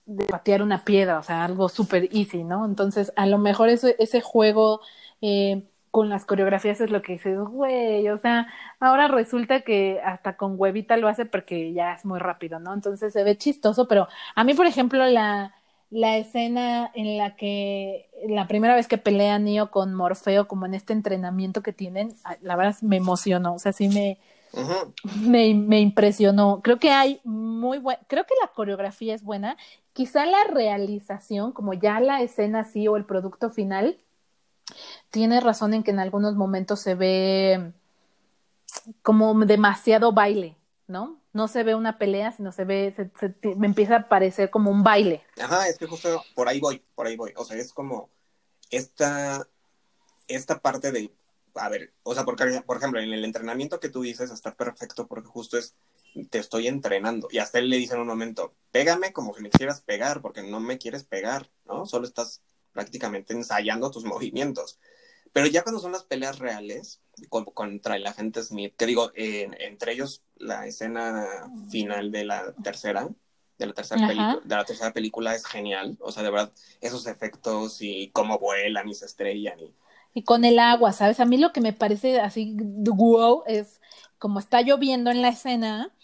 de 0.07 0.25
patear 0.25 0.61
una 0.61 0.85
piedra, 0.85 1.21
o 1.21 1.23
sea, 1.23 1.45
algo 1.45 1.69
súper 1.69 2.09
easy, 2.13 2.43
¿no? 2.43 2.65
Entonces, 2.65 3.13
a 3.15 3.27
lo 3.27 3.39
mejor 3.39 3.69
ese, 3.69 3.95
ese 4.01 4.21
juego 4.21 4.81
eh, 5.21 5.63
con 5.93 6.09
las 6.09 6.25
coreografías 6.25 6.81
es 6.81 6.91
lo 6.91 7.03
que 7.03 7.13
dices, 7.13 7.39
güey, 7.39 8.09
o 8.09 8.19
sea, 8.19 8.49
ahora 8.81 9.07
resulta 9.07 9.61
que 9.61 10.01
hasta 10.05 10.37
con 10.37 10.57
huevita 10.59 10.97
lo 10.97 11.07
hace 11.07 11.27
porque 11.27 11.73
ya 11.73 11.95
es 11.95 12.05
muy 12.05 12.19
rápido, 12.19 12.59
¿no? 12.59 12.75
Entonces 12.75 13.13
se 13.13 13.23
ve 13.23 13.39
chistoso, 13.39 13.87
pero 13.87 14.09
a 14.35 14.43
mí, 14.43 14.55
por 14.55 14.67
ejemplo, 14.67 15.07
la 15.07 15.55
la 15.91 16.17
escena 16.17 16.91
en 16.95 17.19
la 17.19 17.37
que 17.37 18.09
la 18.29 18.47
primera 18.47 18.75
vez 18.75 18.87
que 18.87 18.99
pelea 18.99 19.39
Neo 19.39 19.71
con 19.71 19.95
Morfeo, 19.95 20.47
como 20.47 20.67
en 20.67 20.75
este 20.75 20.93
entrenamiento 20.93 21.63
que 21.63 21.73
tienen, 21.73 22.15
la 22.43 22.57
verdad 22.57 22.77
me 22.83 22.97
emocionó, 22.97 23.55
o 23.55 23.59
sea, 23.59 23.73
sí 23.73 23.89
me, 23.89 24.19
me, 25.21 25.55
me, 25.55 25.81
impresionó. 25.81 26.61
Creo 26.63 26.79
que 26.79 26.91
hay 26.91 27.21
muy 27.25 27.79
buen, 27.79 27.99
creo 28.07 28.25
que 28.25 28.35
la 28.41 28.49
coreografía 28.49 29.15
es 29.15 29.25
buena. 29.25 29.57
Quizá 29.93 30.27
la 30.27 30.45
realización, 30.45 31.53
como 31.53 31.75
ya 31.75 31.99
la 32.01 32.23
escena 32.23 32.65
sí 32.65 32.87
o 32.87 32.97
el 32.97 33.05
producto 33.05 33.51
final, 33.51 33.99
tiene 35.11 35.41
razón 35.41 35.75
en 35.75 35.83
que 35.83 35.91
en 35.91 35.99
algunos 35.99 36.37
momentos 36.37 36.81
se 36.81 36.95
ve 36.95 37.73
como 39.03 39.35
demasiado 39.45 40.13
baile, 40.13 40.57
¿no? 40.87 41.20
No 41.33 41.49
se 41.49 41.63
ve 41.63 41.75
una 41.75 41.99
pelea, 41.99 42.33
sino 42.33 42.53
se 42.53 42.65
ve, 42.65 42.95
me 43.57 43.67
empieza 43.67 43.97
a 43.97 44.09
parecer 44.09 44.51
como 44.51 44.71
un 44.71 44.83
baile. 44.83 45.23
Ajá, 45.41 45.69
es 45.69 45.79
que 45.79 45.87
justo 45.87 46.25
por 46.35 46.49
ahí 46.49 46.61
voy, 46.61 46.83
por 46.95 47.07
ahí 47.07 47.17
voy. 47.17 47.33
O 47.37 47.45
sea, 47.45 47.57
es 47.57 47.73
como 47.73 48.11
esta, 48.71 49.47
esta 50.27 50.61
parte 50.61 50.91
de, 50.93 51.13
a 51.55 51.69
ver, 51.69 51.93
o 52.03 52.15
sea, 52.15 52.25
porque, 52.25 52.63
por 52.67 52.77
ejemplo, 52.77 53.01
en 53.01 53.13
el 53.13 53.25
entrenamiento 53.25 53.81
que 53.81 53.89
tú 53.89 54.03
dices 54.03 54.31
está 54.31 54.55
perfecto 54.55 55.07
porque 55.07 55.29
justo 55.29 55.57
es, 55.57 55.75
te 56.31 56.39
estoy 56.39 56.67
entrenando. 56.67 57.29
Y 57.31 57.39
hasta 57.39 57.59
él 57.59 57.71
le 57.71 57.77
dice 57.77 57.95
en 57.95 58.01
un 58.01 58.09
momento, 58.09 58.53
pégame 58.73 59.13
como 59.13 59.35
si 59.35 59.43
me 59.43 59.51
quisieras 59.51 59.81
pegar, 59.81 60.21
porque 60.21 60.43
no 60.43 60.61
me 60.61 60.79
quieres 60.79 61.05
pegar, 61.05 61.51
¿no? 61.65 61.87
Solo 61.87 62.07
estás 62.07 62.43
prácticamente 62.73 63.33
ensayando 63.33 63.91
tus 63.91 64.05
movimientos. 64.05 64.79
Pero 65.33 65.47
ya 65.47 65.63
cuando 65.63 65.81
son 65.81 65.93
las 65.93 66.05
peleas 66.05 66.39
reales 66.39 67.01
contra 67.29 67.97
el 67.97 68.07
agente 68.07 68.43
Smith, 68.43 68.75
que 68.77 68.87
digo, 68.87 69.11
entre 69.15 69.93
ellos 69.93 70.23
la 70.37 70.67
escena 70.67 71.51
final 71.71 72.11
de 72.11 72.25
la 72.25 72.53
tercera, 72.63 73.09
de 73.59 73.67
la 73.67 73.73
tercera, 73.73 74.07
de 74.43 74.57
la 74.57 74.65
tercera 74.65 74.93
película 74.93 75.35
es 75.35 75.45
genial. 75.45 75.97
O 76.01 76.13
sea, 76.13 76.23
de 76.23 76.31
verdad, 76.31 76.53
esos 76.81 77.07
efectos 77.07 77.79
y 77.81 78.11
cómo 78.13 78.39
vuelan 78.39 78.89
y 78.89 78.95
se 78.95 79.07
estrellan. 79.07 79.61
Y... 79.61 79.75
y 80.15 80.23
con 80.23 80.45
el 80.45 80.59
agua, 80.59 80.93
¿sabes? 80.93 81.21
A 81.21 81.27
mí 81.27 81.37
lo 81.37 81.53
que 81.53 81.61
me 81.61 81.73
parece 81.73 82.21
así 82.21 82.57
wow 82.59 83.43
es 83.47 83.81
como 84.19 84.39
está 84.39 84.63
lloviendo 84.63 85.11
en 85.11 85.23
la 85.23 85.29
escena 85.29 85.95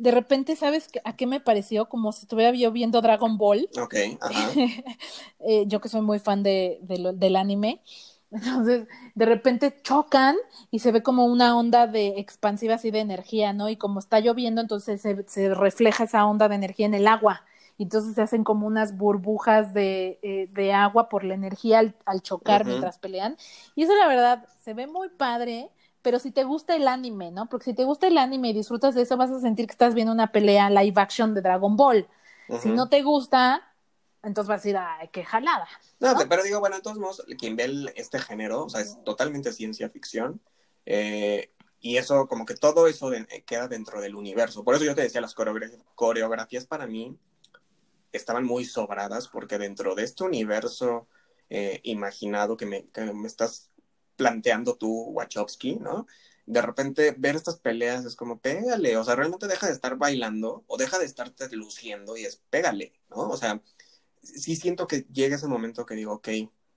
de 0.00 0.12
repente, 0.12 0.56
¿sabes 0.56 0.88
a 1.04 1.14
qué 1.14 1.26
me 1.26 1.40
pareció? 1.40 1.90
Como 1.90 2.10
si 2.12 2.22
estuviera 2.22 2.56
yo 2.56 2.72
viendo 2.72 3.02
Dragon 3.02 3.36
Ball. 3.36 3.68
Ok, 3.78 3.94
ajá. 4.20 4.50
Eh, 5.40 5.64
yo 5.66 5.80
que 5.80 5.88
soy 5.88 6.00
muy 6.02 6.18
fan 6.18 6.42
de, 6.42 6.78
del 6.82 7.36
anime. 7.36 7.82
Entonces, 8.30 8.86
de 9.14 9.26
repente 9.26 9.76
chocan 9.82 10.36
y 10.70 10.78
se 10.80 10.92
ve 10.92 11.02
como 11.02 11.26
una 11.26 11.56
onda 11.56 11.86
de 11.86 12.18
expansiva 12.18 12.74
así 12.76 12.90
de 12.90 13.00
energía, 13.00 13.52
¿no? 13.52 13.68
Y 13.68 13.76
como 13.76 13.98
está 13.98 14.20
lloviendo, 14.20 14.60
entonces 14.60 15.00
se, 15.02 15.24
se 15.28 15.54
refleja 15.54 16.04
esa 16.04 16.24
onda 16.26 16.48
de 16.48 16.54
energía 16.56 16.86
en 16.86 16.94
el 16.94 17.06
agua. 17.08 17.44
Y 17.78 17.84
entonces 17.84 18.14
se 18.14 18.22
hacen 18.22 18.44
como 18.44 18.66
unas 18.66 18.96
burbujas 18.96 19.72
de, 19.74 20.18
eh, 20.22 20.48
de 20.52 20.72
agua 20.72 21.08
por 21.08 21.24
la 21.24 21.34
energía 21.34 21.78
al, 21.78 21.94
al 22.04 22.20
chocar 22.22 22.66
mientras 22.66 22.98
pelean. 22.98 23.36
Y 23.74 23.84
eso, 23.84 23.94
la 23.96 24.06
verdad, 24.06 24.46
se 24.60 24.74
ve 24.74 24.86
muy 24.86 25.08
padre 25.08 25.70
pero 26.02 26.18
si 26.18 26.30
te 26.30 26.44
gusta 26.44 26.74
el 26.76 26.88
anime, 26.88 27.30
¿no? 27.30 27.46
Porque 27.50 27.64
si 27.66 27.74
te 27.74 27.84
gusta 27.84 28.08
el 28.08 28.16
anime 28.16 28.48
y 28.48 28.52
disfrutas 28.54 28.94
de 28.94 29.02
eso, 29.02 29.18
vas 29.18 29.30
a 29.30 29.38
sentir 29.40 29.66
que 29.66 29.72
estás 29.72 29.94
viendo 29.94 30.12
una 30.14 30.32
pelea 30.32 30.70
live 30.70 30.98
action 30.98 31.34
de 31.34 31.42
Dragon 31.42 31.76
Ball. 31.76 32.08
Si 32.54 32.72
no 32.72 32.88
te 32.88 33.02
gusta, 33.02 33.62
entonces 34.22 34.48
vas 34.48 34.60
a 34.60 34.62
decir, 34.62 34.76
ay, 34.76 35.08
qué 35.12 35.24
jalada. 35.24 35.68
No, 35.98 36.14
pero 36.28 36.42
digo, 36.42 36.60
bueno, 36.60 36.76
entonces 36.76 37.00
modos, 37.00 37.24
quien 37.38 37.56
ve 37.56 37.92
este 37.96 38.18
género, 38.18 38.64
o 38.64 38.68
sea, 38.68 38.80
es 38.80 39.02
totalmente 39.04 39.52
ciencia 39.52 39.88
ficción. 39.88 40.40
Eh, 40.86 41.52
y 41.80 41.96
eso, 41.96 42.28
como 42.28 42.44
que 42.44 42.54
todo 42.54 42.86
eso 42.86 43.10
queda 43.46 43.66
dentro 43.68 44.00
del 44.00 44.14
universo. 44.14 44.64
Por 44.64 44.74
eso 44.74 44.84
yo 44.84 44.94
te 44.94 45.02
decía, 45.02 45.20
las 45.20 45.34
coreografías 45.34 46.66
para 46.66 46.86
mí 46.86 47.16
estaban 48.12 48.44
muy 48.44 48.64
sobradas, 48.64 49.28
porque 49.28 49.56
dentro 49.56 49.94
de 49.94 50.04
este 50.04 50.24
universo 50.24 51.08
eh, 51.48 51.80
imaginado 51.84 52.56
que 52.56 52.66
me, 52.66 52.86
que 52.88 53.00
me 53.12 53.26
estás 53.26 53.70
planteando 54.16 54.76
tú, 54.76 55.04
Wachowski, 55.12 55.76
¿no? 55.76 56.06
De 56.44 56.60
repente 56.60 57.14
ver 57.16 57.36
estas 57.36 57.58
peleas 57.58 58.04
es 58.04 58.16
como, 58.16 58.38
pégale, 58.38 58.96
o 58.98 59.04
sea, 59.04 59.16
realmente 59.16 59.46
deja 59.46 59.66
de 59.66 59.72
estar 59.72 59.96
bailando 59.96 60.64
o 60.66 60.76
deja 60.76 60.98
de 60.98 61.06
estarte 61.06 61.48
luciendo 61.56 62.16
y 62.16 62.24
es, 62.26 62.42
pégale, 62.50 62.92
¿no? 63.08 63.28
O 63.30 63.36
sea, 63.36 63.62
sí 64.22 64.56
siento 64.56 64.86
que 64.86 65.06
llega 65.12 65.36
ese 65.36 65.46
momento 65.46 65.86
que 65.86 65.94
digo, 65.94 66.14
ok, 66.14 66.28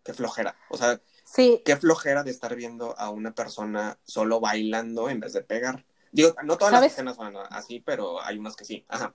qué 0.04 0.14
flojera, 0.14 0.56
o 0.70 0.78
sea, 0.78 1.02
sí. 1.24 1.62
qué 1.66 1.78
flojera 1.78 2.24
de 2.24 2.32
estar 2.32 2.56
viendo 2.56 2.98
a 2.98 3.10
una 3.10 3.34
persona 3.34 3.98
solo 4.04 4.40
bailando 4.40 5.10
en 5.10 5.20
vez 5.20 5.34
de 5.34 5.42
pegar. 5.42 5.86
Digo, 6.12 6.36
no 6.44 6.58
todas 6.58 6.74
las 6.74 6.84
escenas 6.84 7.16
son 7.16 7.36
así, 7.50 7.80
pero 7.80 8.22
hay 8.22 8.38
unas 8.38 8.56
que 8.56 8.66
sí. 8.66 8.86
Ajá. 8.88 9.14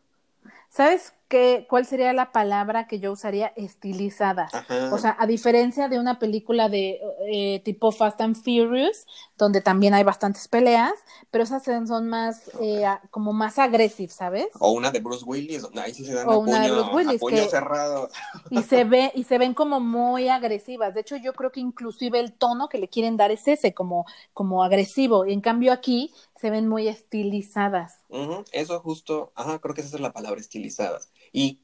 ¿Sabes 0.69 1.13
qué, 1.29 1.67
cuál 1.69 1.87
sería 1.87 2.13
la 2.13 2.33
palabra 2.33 2.87
que 2.87 3.01
yo 3.01 3.13
usaría? 3.13 3.53
Estilizadas. 3.57 4.51
O 4.91 4.99
sea, 4.99 5.17
a 5.19 5.27
diferencia 5.27 5.89
de 5.89 5.99
una 5.99 6.19
película 6.19 6.69
de 6.69 7.01
eh, 7.31 7.61
tipo 7.65 7.93
Fast 7.93 8.21
and 8.21 8.37
Furious, 8.37 9.07
donde 9.37 9.61
también 9.61 9.95
hay 9.95 10.05
bastantes 10.05 10.49
peleas, 10.49 10.93
pero 11.31 11.45
esas 11.45 11.63
son 11.65 12.09
más, 12.09 12.51
eh, 12.61 12.85
como 13.11 13.33
más 13.33 13.59
agresivas, 13.59 14.17
¿sabes? 14.17 14.49
O 14.59 14.73
una 14.73 14.91
de 14.91 15.01
Bruce 15.01 15.25
Willis, 15.25 15.63
donde 15.63 15.81
ahí 15.81 15.95
sí 15.95 16.05
se 16.05 16.15
dan 16.15 16.29
o 16.29 16.39
una 16.41 16.63
de 16.63 16.73
Bruce 16.73 16.91
Willis, 16.95 17.21
puño 17.21 17.45
cerrado. 17.49 18.09
Y 18.51 18.63
se, 18.63 18.85
ve, 18.85 19.13
y 19.15 19.25
se 19.25 19.39
ven 19.39 19.55
como 19.55 19.81
muy 19.81 20.29
agresivas. 20.29 20.95
De 20.95 21.03
hecho, 21.03 21.17
yo 21.17 21.35
creo 21.35 21.53
que 21.53 21.61
inclusive 21.61 22.19
el 22.19 22.33
tono 22.33 22.69
que 22.69 22.79
le 22.79 22.89
quieren 22.89 23.17
dar 23.17 23.31
es 23.31 23.47
ese, 23.47 23.75
como, 23.75 24.07
como 24.33 24.65
agresivo. 24.65 25.27
Y 25.27 25.33
en 25.33 25.41
cambio 25.41 25.73
aquí 25.73 26.13
se 26.41 26.51
ven 26.51 26.69
muy 26.69 26.89
estilizadas. 26.89 28.01
Eso 28.53 28.81
justo, 28.81 29.33
ajá, 29.35 29.59
creo 29.59 29.75
que 29.75 29.83
esa 29.83 29.97
es 29.97 30.01
la 30.01 30.13
palabra, 30.13 30.41
estilizadas. 30.41 31.11
Y 31.33 31.61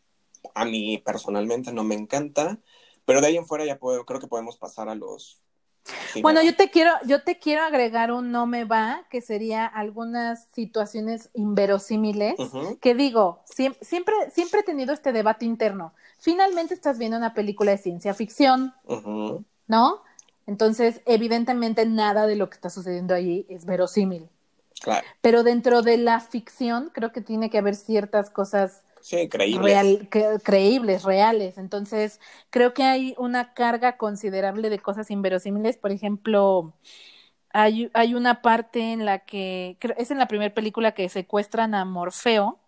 a 0.54 0.64
mí 0.64 0.98
personalmente 0.98 1.72
no 1.72 1.84
me 1.84 1.94
encanta, 1.94 2.58
pero 3.04 3.20
de 3.20 3.28
ahí 3.28 3.36
en 3.36 3.46
fuera 3.46 3.64
ya 3.64 3.78
puedo, 3.78 4.04
creo 4.04 4.20
que 4.20 4.26
podemos 4.26 4.56
pasar 4.56 4.88
a 4.88 4.94
los... 4.94 5.40
bueno, 6.22 6.42
yo 6.42 6.54
te 6.56 6.70
quiero, 6.70 6.92
yo 7.06 7.22
te 7.22 7.38
quiero 7.38 7.62
agregar 7.62 8.12
un 8.12 8.30
no 8.30 8.46
me 8.46 8.64
va, 8.64 9.06
que 9.10 9.20
sería 9.20 9.66
algunas 9.66 10.46
situaciones 10.54 11.30
inverosímiles, 11.34 12.34
que 12.80 12.94
digo, 12.94 13.42
siempre, 13.44 14.14
siempre, 14.32 14.60
he 14.60 14.64
tenido 14.64 14.92
este 14.92 15.12
debate 15.12 15.44
interno. 15.44 15.92
Finalmente 16.18 16.74
estás 16.74 16.98
viendo 16.98 17.16
una 17.16 17.34
película 17.34 17.72
de 17.72 17.78
ciencia 17.78 18.14
ficción, 18.14 18.74
¿no? 19.66 20.02
Entonces, 20.46 21.00
evidentemente 21.06 21.86
nada 21.86 22.26
de 22.26 22.36
lo 22.36 22.50
que 22.50 22.56
está 22.56 22.70
sucediendo 22.70 23.14
allí 23.14 23.46
es 23.48 23.64
verosímil. 23.64 24.28
Pero 25.20 25.42
dentro 25.42 25.82
de 25.82 25.96
la 25.96 26.20
ficción 26.20 26.90
creo 26.92 27.12
que 27.12 27.20
tiene 27.20 27.48
que 27.48 27.58
haber 27.58 27.74
ciertas 27.74 28.28
cosas 28.30 28.82
creíbles. 30.42 31.02
reales. 31.04 31.58
Entonces, 31.58 32.20
creo 32.50 32.74
que 32.74 32.84
hay 32.84 33.14
una 33.18 33.54
carga 33.54 33.96
considerable 33.96 34.70
de 34.70 34.78
cosas 34.78 35.10
inverosímiles. 35.10 35.76
Por 35.76 35.92
ejemplo, 35.92 36.74
hay, 37.50 37.90
hay 37.94 38.14
una 38.14 38.42
parte 38.42 38.92
en 38.92 39.04
la 39.04 39.20
que, 39.20 39.76
es 39.96 40.10
en 40.10 40.18
la 40.18 40.28
primera 40.28 40.54
película 40.54 40.92
que 40.92 41.08
secuestran 41.08 41.74
a 41.74 41.84
Morfeo 41.84 42.58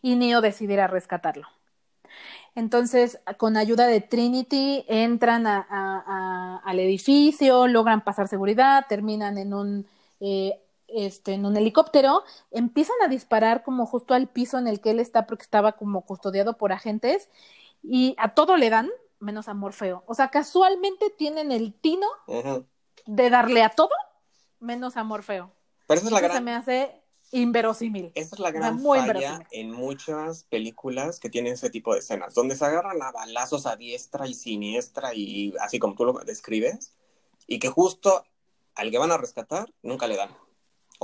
y 0.00 0.16
Neo 0.16 0.40
decide 0.40 0.74
ir 0.74 0.80
a 0.80 0.86
rescatarlo. 0.86 1.46
Entonces, 2.54 3.20
con 3.38 3.56
ayuda 3.56 3.86
de 3.86 4.00
Trinity, 4.00 4.84
entran 4.88 5.46
al 5.46 6.78
edificio, 6.78 7.66
logran 7.66 8.04
pasar 8.04 8.28
seguridad, 8.28 8.86
terminan 8.88 9.38
en 9.38 9.54
un 9.54 9.86
eh, 10.20 10.60
este, 10.94 11.34
en 11.34 11.46
un 11.46 11.56
helicóptero, 11.56 12.22
empiezan 12.50 12.96
a 13.04 13.08
disparar 13.08 13.62
como 13.62 13.86
justo 13.86 14.14
al 14.14 14.28
piso 14.28 14.58
en 14.58 14.66
el 14.66 14.80
que 14.80 14.90
él 14.90 15.00
está 15.00 15.26
porque 15.26 15.42
estaba 15.42 15.72
como 15.72 16.02
custodiado 16.02 16.56
por 16.56 16.72
agentes 16.72 17.28
y 17.82 18.14
a 18.18 18.34
todo 18.34 18.56
le 18.56 18.70
dan, 18.70 18.90
menos 19.18 19.48
a 19.48 19.54
Morfeo. 19.54 20.04
O 20.06 20.14
sea, 20.14 20.28
casualmente 20.28 21.10
tienen 21.10 21.52
el 21.52 21.74
tino 21.74 22.06
de 23.06 23.30
darle 23.30 23.62
a 23.62 23.70
todo, 23.70 23.90
menos 24.60 24.96
a 24.96 25.04
Morfeo. 25.04 25.52
Pero 25.86 25.98
esa 25.98 26.08
es 26.08 26.12
la 26.12 26.20
gran... 26.20 26.36
se 26.36 26.40
me 26.40 26.54
hace 26.54 27.02
inverosímil. 27.32 28.12
Esa 28.14 28.36
es 28.36 28.40
la 28.40 28.50
gran 28.50 28.80
falla 28.80 29.46
en 29.50 29.70
muchas 29.70 30.44
películas 30.44 31.18
que 31.18 31.30
tienen 31.30 31.54
ese 31.54 31.70
tipo 31.70 31.94
de 31.94 32.00
escenas, 32.00 32.34
donde 32.34 32.56
se 32.56 32.64
agarran 32.64 33.02
a 33.02 33.10
balazos 33.10 33.66
a 33.66 33.76
diestra 33.76 34.28
y 34.28 34.34
siniestra 34.34 35.14
y 35.14 35.54
así 35.60 35.78
como 35.78 35.94
tú 35.94 36.04
lo 36.04 36.12
describes, 36.12 36.92
y 37.46 37.58
que 37.58 37.68
justo 37.68 38.24
al 38.74 38.90
que 38.90 38.98
van 38.98 39.12
a 39.12 39.18
rescatar 39.18 39.72
nunca 39.82 40.06
le 40.06 40.16
dan. 40.16 40.30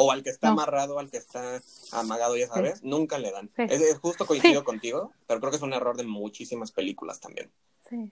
O 0.01 0.13
al 0.13 0.23
que 0.23 0.31
está 0.31 0.51
amarrado, 0.51 1.01
al 1.01 1.11
que 1.11 1.17
está 1.17 1.61
amagado, 1.91 2.37
ya 2.37 2.47
sabes, 2.47 2.85
nunca 2.85 3.19
le 3.19 3.33
dan. 3.33 3.51
Es, 3.57 3.99
justo 3.99 4.27
coincido 4.27 4.63
contigo, 4.63 5.13
pero 5.27 5.41
creo 5.41 5.51
que 5.51 5.57
es 5.57 5.63
un 5.63 5.73
error 5.73 5.97
de 5.97 6.05
muchísimas 6.05 6.71
películas 6.71 7.19
también. 7.19 7.51
Sí. 7.89 8.11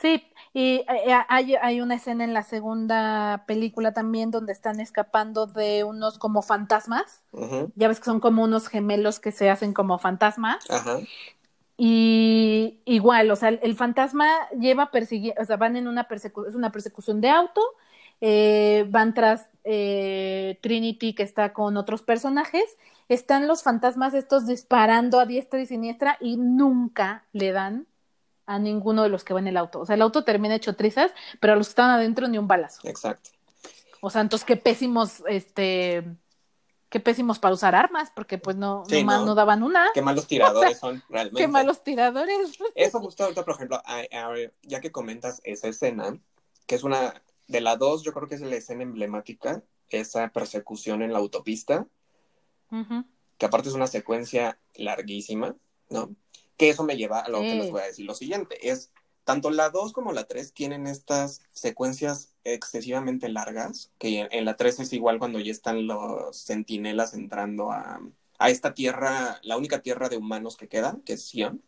Sí, 0.00 0.24
y 0.54 0.76
eh, 0.76 0.86
eh, 0.88 1.14
hay, 1.28 1.54
hay, 1.56 1.80
una 1.80 1.96
escena 1.96 2.24
en 2.24 2.32
la 2.32 2.42
segunda 2.42 3.44
película 3.46 3.92
también 3.92 4.30
donde 4.30 4.52
están 4.52 4.80
escapando 4.80 5.46
de 5.46 5.84
unos 5.84 6.18
como 6.18 6.42
fantasmas. 6.42 7.22
Ya 7.74 7.88
ves 7.88 7.98
que 7.98 8.06
son 8.06 8.18
como 8.20 8.42
unos 8.42 8.68
gemelos 8.68 9.20
que 9.20 9.30
se 9.30 9.50
hacen 9.50 9.74
como 9.74 9.98
fantasmas. 9.98 10.68
Ajá. 10.70 11.00
Y 11.76 12.80
igual, 12.84 13.30
o 13.30 13.36
sea, 13.36 13.50
el, 13.50 13.76
fantasma 13.76 14.28
lleva 14.58 14.90
persiguiendo, 14.90 15.40
o 15.40 15.44
sea, 15.44 15.56
van 15.56 15.76
en 15.76 15.86
una 15.86 16.08
persecución, 16.08 16.50
es 16.50 16.56
una 16.56 16.72
persecución 16.72 17.20
de 17.20 17.30
auto 17.30 17.62
eh, 18.20 18.86
van 18.88 19.14
tras 19.14 19.48
eh, 19.64 20.58
Trinity 20.62 21.14
que 21.14 21.22
está 21.22 21.52
con 21.52 21.76
otros 21.76 22.02
personajes, 22.02 22.64
están 23.08 23.46
los 23.48 23.62
fantasmas 23.62 24.14
estos 24.14 24.46
disparando 24.46 25.18
a 25.20 25.26
diestra 25.26 25.60
y 25.60 25.66
siniestra 25.66 26.16
y 26.20 26.36
nunca 26.36 27.24
le 27.32 27.52
dan 27.52 27.86
a 28.46 28.58
ninguno 28.58 29.02
de 29.02 29.08
los 29.08 29.24
que 29.24 29.34
va 29.34 29.40
en 29.40 29.46
el 29.48 29.56
auto. 29.56 29.80
O 29.80 29.86
sea, 29.86 29.94
el 29.96 30.02
auto 30.02 30.24
termina 30.24 30.54
hecho 30.54 30.74
trizas, 30.76 31.12
pero 31.40 31.52
a 31.52 31.56
los 31.56 31.68
que 31.68 31.72
están 31.72 31.90
adentro 31.90 32.26
ni 32.28 32.38
un 32.38 32.48
balazo. 32.48 32.80
Exacto. 32.88 33.30
O 34.00 34.10
sea, 34.10 34.22
entonces 34.22 34.46
qué 34.46 34.56
pésimos, 34.56 35.22
este, 35.28 36.04
qué 36.88 37.00
pésimos 37.00 37.38
para 37.38 37.54
usar 37.54 37.74
armas, 37.74 38.10
porque 38.14 38.38
pues 38.38 38.56
no, 38.56 38.84
Sí, 38.88 39.00
nomás 39.00 39.20
¿no? 39.20 39.26
no. 39.26 39.34
daban 39.34 39.62
una. 39.62 39.88
Qué 39.94 40.02
malos 40.02 40.26
tiradores 40.28 40.78
son 40.78 41.02
realmente. 41.08 41.38
Qué 41.42 41.48
malos 41.48 41.84
tiradores. 41.84 42.58
Eso 42.74 43.00
justo 43.00 43.24
ahorita, 43.24 43.44
por 43.44 43.54
ejemplo, 43.54 43.76
a- 43.84 44.00
a- 44.10 44.34
ya 44.62 44.80
que 44.80 44.90
comentas 44.90 45.40
esa 45.44 45.68
escena, 45.68 46.16
que 46.66 46.74
es 46.76 46.82
una 46.82 47.22
de 47.50 47.60
la 47.60 47.76
dos, 47.76 48.02
yo 48.04 48.12
creo 48.12 48.28
que 48.28 48.36
es 48.36 48.40
la 48.40 48.54
escena 48.54 48.84
emblemática, 48.84 49.62
esa 49.88 50.28
persecución 50.28 51.02
en 51.02 51.12
la 51.12 51.18
autopista, 51.18 51.88
que 53.38 53.46
aparte 53.46 53.68
es 53.68 53.74
una 53.74 53.88
secuencia 53.88 54.60
larguísima, 54.76 55.56
¿no? 55.88 56.14
Que 56.56 56.70
eso 56.70 56.84
me 56.84 56.96
lleva 56.96 57.20
a 57.20 57.28
lo 57.28 57.40
que 57.40 57.56
les 57.56 57.70
voy 57.72 57.80
a 57.80 57.86
decir. 57.86 58.06
Lo 58.06 58.14
siguiente 58.14 58.70
es, 58.70 58.92
tanto 59.24 59.50
la 59.50 59.70
2 59.70 59.92
como 59.92 60.12
la 60.12 60.24
3 60.24 60.52
tienen 60.52 60.86
estas 60.86 61.42
secuencias 61.52 62.34
excesivamente 62.44 63.28
largas, 63.28 63.90
que 63.98 64.20
en, 64.20 64.28
en 64.30 64.44
la 64.44 64.54
3 64.56 64.80
es 64.80 64.92
igual 64.92 65.18
cuando 65.18 65.40
ya 65.40 65.50
están 65.50 65.88
los 65.88 66.36
centinelas 66.36 67.14
entrando 67.14 67.72
a, 67.72 68.00
a 68.38 68.50
esta 68.50 68.74
tierra, 68.74 69.40
la 69.42 69.56
única 69.56 69.82
tierra 69.82 70.08
de 70.08 70.18
humanos 70.18 70.56
que 70.56 70.68
queda, 70.68 70.98
que 71.04 71.14
es 71.14 71.24
Sion. 71.24 71.64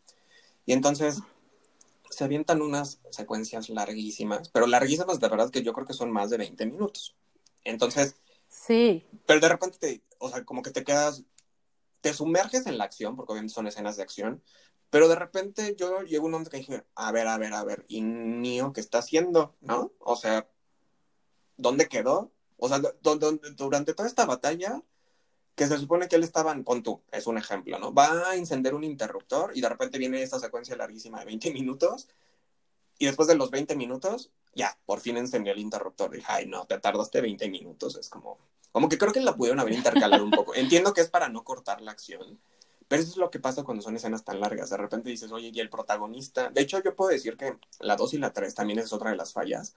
Y 0.65 0.75
entonces 0.75 1.23
se 2.13 2.25
avientan 2.25 2.63
unas 2.63 3.01
secuencias 3.11 3.69
larguísimas, 3.69 4.49
pero 4.51 4.67
larguísimas 4.67 5.19
de 5.19 5.29
verdad 5.29 5.51
que 5.51 5.63
yo 5.63 5.73
creo 5.73 5.87
que 5.87 5.93
son 5.95 6.11
más 6.13 6.31
de 6.31 6.37
20 6.39 6.67
minutos. 6.67 7.17
Entonces, 7.65 8.17
Sí, 8.49 9.05
pero 9.27 9.41
de 9.41 9.49
repente, 9.49 9.79
te, 9.79 10.03
o 10.19 10.29
sea, 10.29 10.45
como 10.45 10.63
que 10.63 10.71
te 10.71 10.85
quedas, 10.85 11.25
te 12.03 12.13
sumerges 12.13 12.67
en 12.67 12.77
la 12.79 12.85
acción, 12.85 13.17
porque 13.17 13.33
obviamente 13.33 13.55
son 13.55 13.67
escenas 13.67 13.97
de 13.97 14.03
acción, 14.03 14.43
pero 14.91 15.09
de 15.09 15.15
repente 15.15 15.75
yo 15.79 16.03
llego 16.03 16.25
a 16.25 16.27
un 16.27 16.33
momento 16.33 16.51
que 16.51 16.59
dije, 16.59 16.85
a 16.95 17.11
ver, 17.13 17.27
a 17.29 17.39
ver, 17.39 17.55
a 17.55 17.65
ver, 17.65 17.85
¿y 17.89 18.03
Neo 18.03 18.73
qué 18.75 18.81
está 18.83 18.99
haciendo? 18.99 19.57
¿No? 19.63 19.93
O 20.01 20.17
sea, 20.17 20.47
¿dónde 21.57 21.89
quedó? 21.89 22.31
O 22.59 22.69
sea, 22.69 22.79
do- 22.79 22.95
do- 23.17 23.41
durante 23.57 23.95
toda 23.95 24.09
esta 24.09 24.27
batalla, 24.27 24.83
que 25.55 25.67
se 25.67 25.77
supone 25.79 26.09
que 26.09 26.17
él 26.17 26.23
estaba, 26.25 26.53
en- 26.53 26.65
pon 26.65 26.83
tú, 26.83 27.03
es 27.13 27.27
un 27.27 27.39
ejemplo, 27.39 27.79
¿no? 27.79 27.93
Va 27.93 28.31
a 28.31 28.37
encender 28.37 28.75
un 28.75 28.85
interruptor 28.85 29.53
y 29.55 29.61
de 29.61 29.69
repente 29.69 29.99
viene 29.99 30.23
esta 30.23 30.39
secuencia 30.39 30.77
larguísima 30.77 31.19
de 31.21 31.27
20 31.27 31.53
minutos 31.53 32.09
y 32.99 33.07
después 33.07 33.29
de 33.29 33.35
los 33.35 33.51
20 33.51 33.75
minutos, 33.77 34.31
ya, 34.55 34.79
por 34.87 35.01
fin 35.01 35.17
encendió 35.17 35.53
el 35.53 35.59
interruptor. 35.59 36.11
Dije, 36.11 36.27
ay, 36.29 36.47
no, 36.47 36.67
te 36.67 36.79
tardaste 36.79 37.21
20 37.21 37.49
minutos. 37.49 37.97
Es 37.97 38.09
como, 38.09 38.39
como 38.71 38.89
que 38.89 38.97
creo 38.99 39.13
que 39.13 39.21
la 39.21 39.35
pudieron 39.35 39.61
haber 39.61 39.75
intercalado 39.75 40.23
un 40.25 40.31
poco. 40.31 40.55
Entiendo 40.55 40.93
que 40.95 41.01
es 41.01 41.11
para 41.11 41.29
no 41.29 41.43
cortar 41.43 41.81
la 41.81 41.91
acción, 41.93 42.39
pero 42.89 43.03
eso 43.03 43.11
es 43.11 43.17
lo 43.17 43.31
que 43.31 43.41
pasa 43.41 43.65
cuando 43.65 43.83
son 43.83 43.97
escenas 43.97 44.25
tan 44.25 44.41
largas. 44.41 44.71
De 44.71 44.77
repente 44.77 45.11
dices, 45.11 45.33
oye, 45.33 45.51
y 45.53 45.61
el 45.61 45.71
protagonista. 45.71 46.51
De 46.51 46.61
hecho, 46.61 46.83
yo 46.83 46.95
puedo 46.95 47.11
decir 47.11 47.37
que 47.37 47.59
la 47.81 47.97
2 47.97 48.15
y 48.15 48.19
la 48.19 48.33
3 48.33 48.55
también 48.55 48.79
es 48.79 48.93
otra 48.93 49.11
de 49.11 49.17
las 49.17 49.33
fallas. 49.33 49.75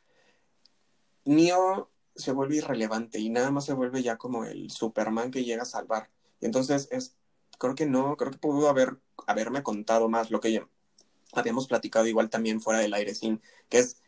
Neo 1.23 1.89
se 2.15 2.31
vuelve 2.31 2.57
irrelevante 2.57 3.19
y 3.19 3.29
nada 3.29 3.51
más 3.51 3.65
se 3.65 3.73
vuelve 3.73 4.03
ya 4.03 4.17
como 4.17 4.45
el 4.45 4.71
Superman 4.71 5.31
que 5.31 5.43
llega 5.43 5.63
a 5.63 5.65
salvar. 5.65 6.09
Y 6.39 6.45
entonces 6.45 6.87
es, 6.91 7.15
creo 7.59 7.75
que 7.75 7.85
no, 7.85 8.17
creo 8.17 8.31
que 8.31 8.37
pudo 8.37 8.69
haber, 8.69 8.97
haberme 9.27 9.63
contado 9.63 10.09
más 10.09 10.31
lo 10.31 10.39
que 10.39 10.53
ya 10.53 10.67
habíamos 11.33 11.67
platicado 11.67 12.07
igual 12.07 12.29
también 12.29 12.61
fuera 12.61 12.79
del 12.79 12.93
aire 12.93 13.15
sin, 13.15 13.41
que 13.69 13.79
es 13.79 14.01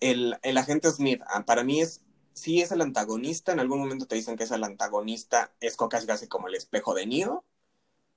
el, 0.00 0.38
el 0.42 0.58
agente 0.58 0.90
Smith. 0.90 1.22
Ah, 1.28 1.44
Para 1.44 1.64
mí 1.64 1.80
es, 1.80 2.02
sí 2.32 2.60
es 2.62 2.72
el 2.72 2.80
antagonista, 2.80 3.52
en 3.52 3.60
algún 3.60 3.80
momento 3.80 4.06
te 4.06 4.16
dicen 4.16 4.36
que 4.36 4.44
es 4.44 4.50
el 4.50 4.64
antagonista, 4.64 5.52
es 5.60 5.76
casi 5.76 6.06
casi 6.06 6.28
como 6.28 6.48
el 6.48 6.54
espejo 6.54 6.94
de 6.94 7.06
Neo, 7.06 7.44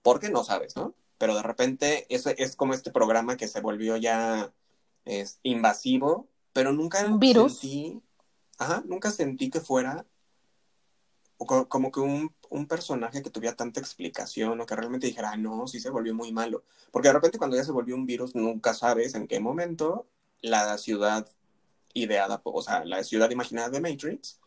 porque 0.01 0.29
no 0.29 0.43
sabes, 0.43 0.75
¿no? 0.75 0.95
Pero 1.17 1.35
de 1.35 1.43
repente 1.43 2.05
es, 2.09 2.25
es 2.27 2.55
como 2.55 2.73
este 2.73 2.91
programa 2.91 3.37
que 3.37 3.47
se 3.47 3.61
volvió 3.61 3.97
ya 3.97 4.53
es, 5.05 5.39
invasivo, 5.43 6.27
pero 6.53 6.73
nunca 6.73 7.05
Un 7.05 7.19
virus. 7.19 7.59
sentí, 7.59 8.01
ajá, 8.57 8.83
nunca 8.85 9.11
sentí 9.11 9.49
que 9.49 9.61
fuera 9.61 10.05
como 11.37 11.91
que 11.91 11.99
un, 11.99 12.33
un 12.49 12.67
personaje 12.67 13.21
que 13.21 13.29
tuviera 13.29 13.55
tanta 13.55 13.79
explicación 13.79 14.59
o 14.59 14.65
que 14.65 14.75
realmente 14.75 15.07
dijera, 15.07 15.31
"Ah, 15.31 15.37
no, 15.37 15.67
sí 15.67 15.79
se 15.79 15.89
volvió 15.89 16.13
muy 16.13 16.31
malo. 16.31 16.63
Porque 16.91 17.09
de 17.09 17.13
repente 17.13 17.37
cuando 17.37 17.57
ya 17.57 17.63
se 17.63 17.71
volvió 17.71 17.95
un 17.95 18.05
virus, 18.05 18.35
nunca 18.35 18.73
sabes 18.73 19.15
en 19.15 19.27
qué 19.27 19.39
momento 19.39 20.07
la 20.41 20.77
ciudad 20.77 21.27
ideada, 21.93 22.41
o 22.43 22.61
sea, 22.61 22.85
la 22.85 23.03
ciudad 23.03 23.29
imaginada 23.31 23.69
de 23.69 23.81
Matrix, 23.81 24.39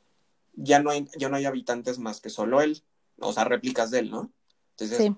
ya 0.54 0.80
no 0.80 0.90
hay, 0.90 1.08
ya 1.18 1.28
no 1.28 1.36
hay 1.36 1.46
habitantes 1.46 1.98
más 1.98 2.20
que 2.20 2.30
solo 2.30 2.60
él, 2.60 2.82
o 3.20 3.32
sea, 3.32 3.44
réplicas 3.44 3.90
de 3.90 4.00
él, 4.00 4.10
¿no? 4.10 4.32
Entonces, 4.72 4.98
sí. 4.98 5.16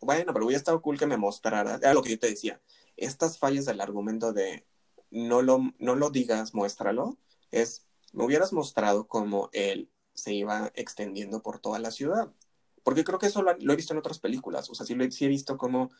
bueno, 0.00 0.32
pero 0.32 0.44
hubiera 0.46 0.58
estado 0.58 0.82
cool 0.82 0.98
que 0.98 1.06
me 1.06 1.16
mostrara, 1.16 1.76
era 1.76 1.94
lo 1.94 2.02
que 2.02 2.10
yo 2.10 2.18
te 2.18 2.28
decía, 2.28 2.60
estas 2.96 3.38
fallas 3.38 3.64
del 3.64 3.80
argumento 3.80 4.32
de 4.32 4.66
no 5.10 5.42
lo, 5.42 5.60
no 5.78 5.94
lo 5.94 6.10
digas, 6.10 6.54
muéstralo, 6.54 7.16
es, 7.62 7.86
me 8.12 8.24
hubieras 8.24 8.52
mostrado 8.52 9.06
cómo 9.06 9.50
él 9.52 9.90
se 10.14 10.32
iba 10.32 10.72
extendiendo 10.74 11.42
por 11.42 11.58
toda 11.58 11.78
la 11.78 11.90
ciudad. 11.90 12.32
Porque 12.82 13.04
creo 13.04 13.18
que 13.18 13.26
eso 13.26 13.42
lo, 13.42 13.50
he 13.52 13.76
visto 13.76 13.92
en 13.92 13.98
otras 13.98 14.18
películas, 14.18 14.68
o 14.70 14.74
sea, 14.74 14.86
sí, 14.86 14.94
lo 14.94 15.10
sí 15.10 15.24
he 15.24 15.28
visto 15.28 15.56
cómo 15.56 15.90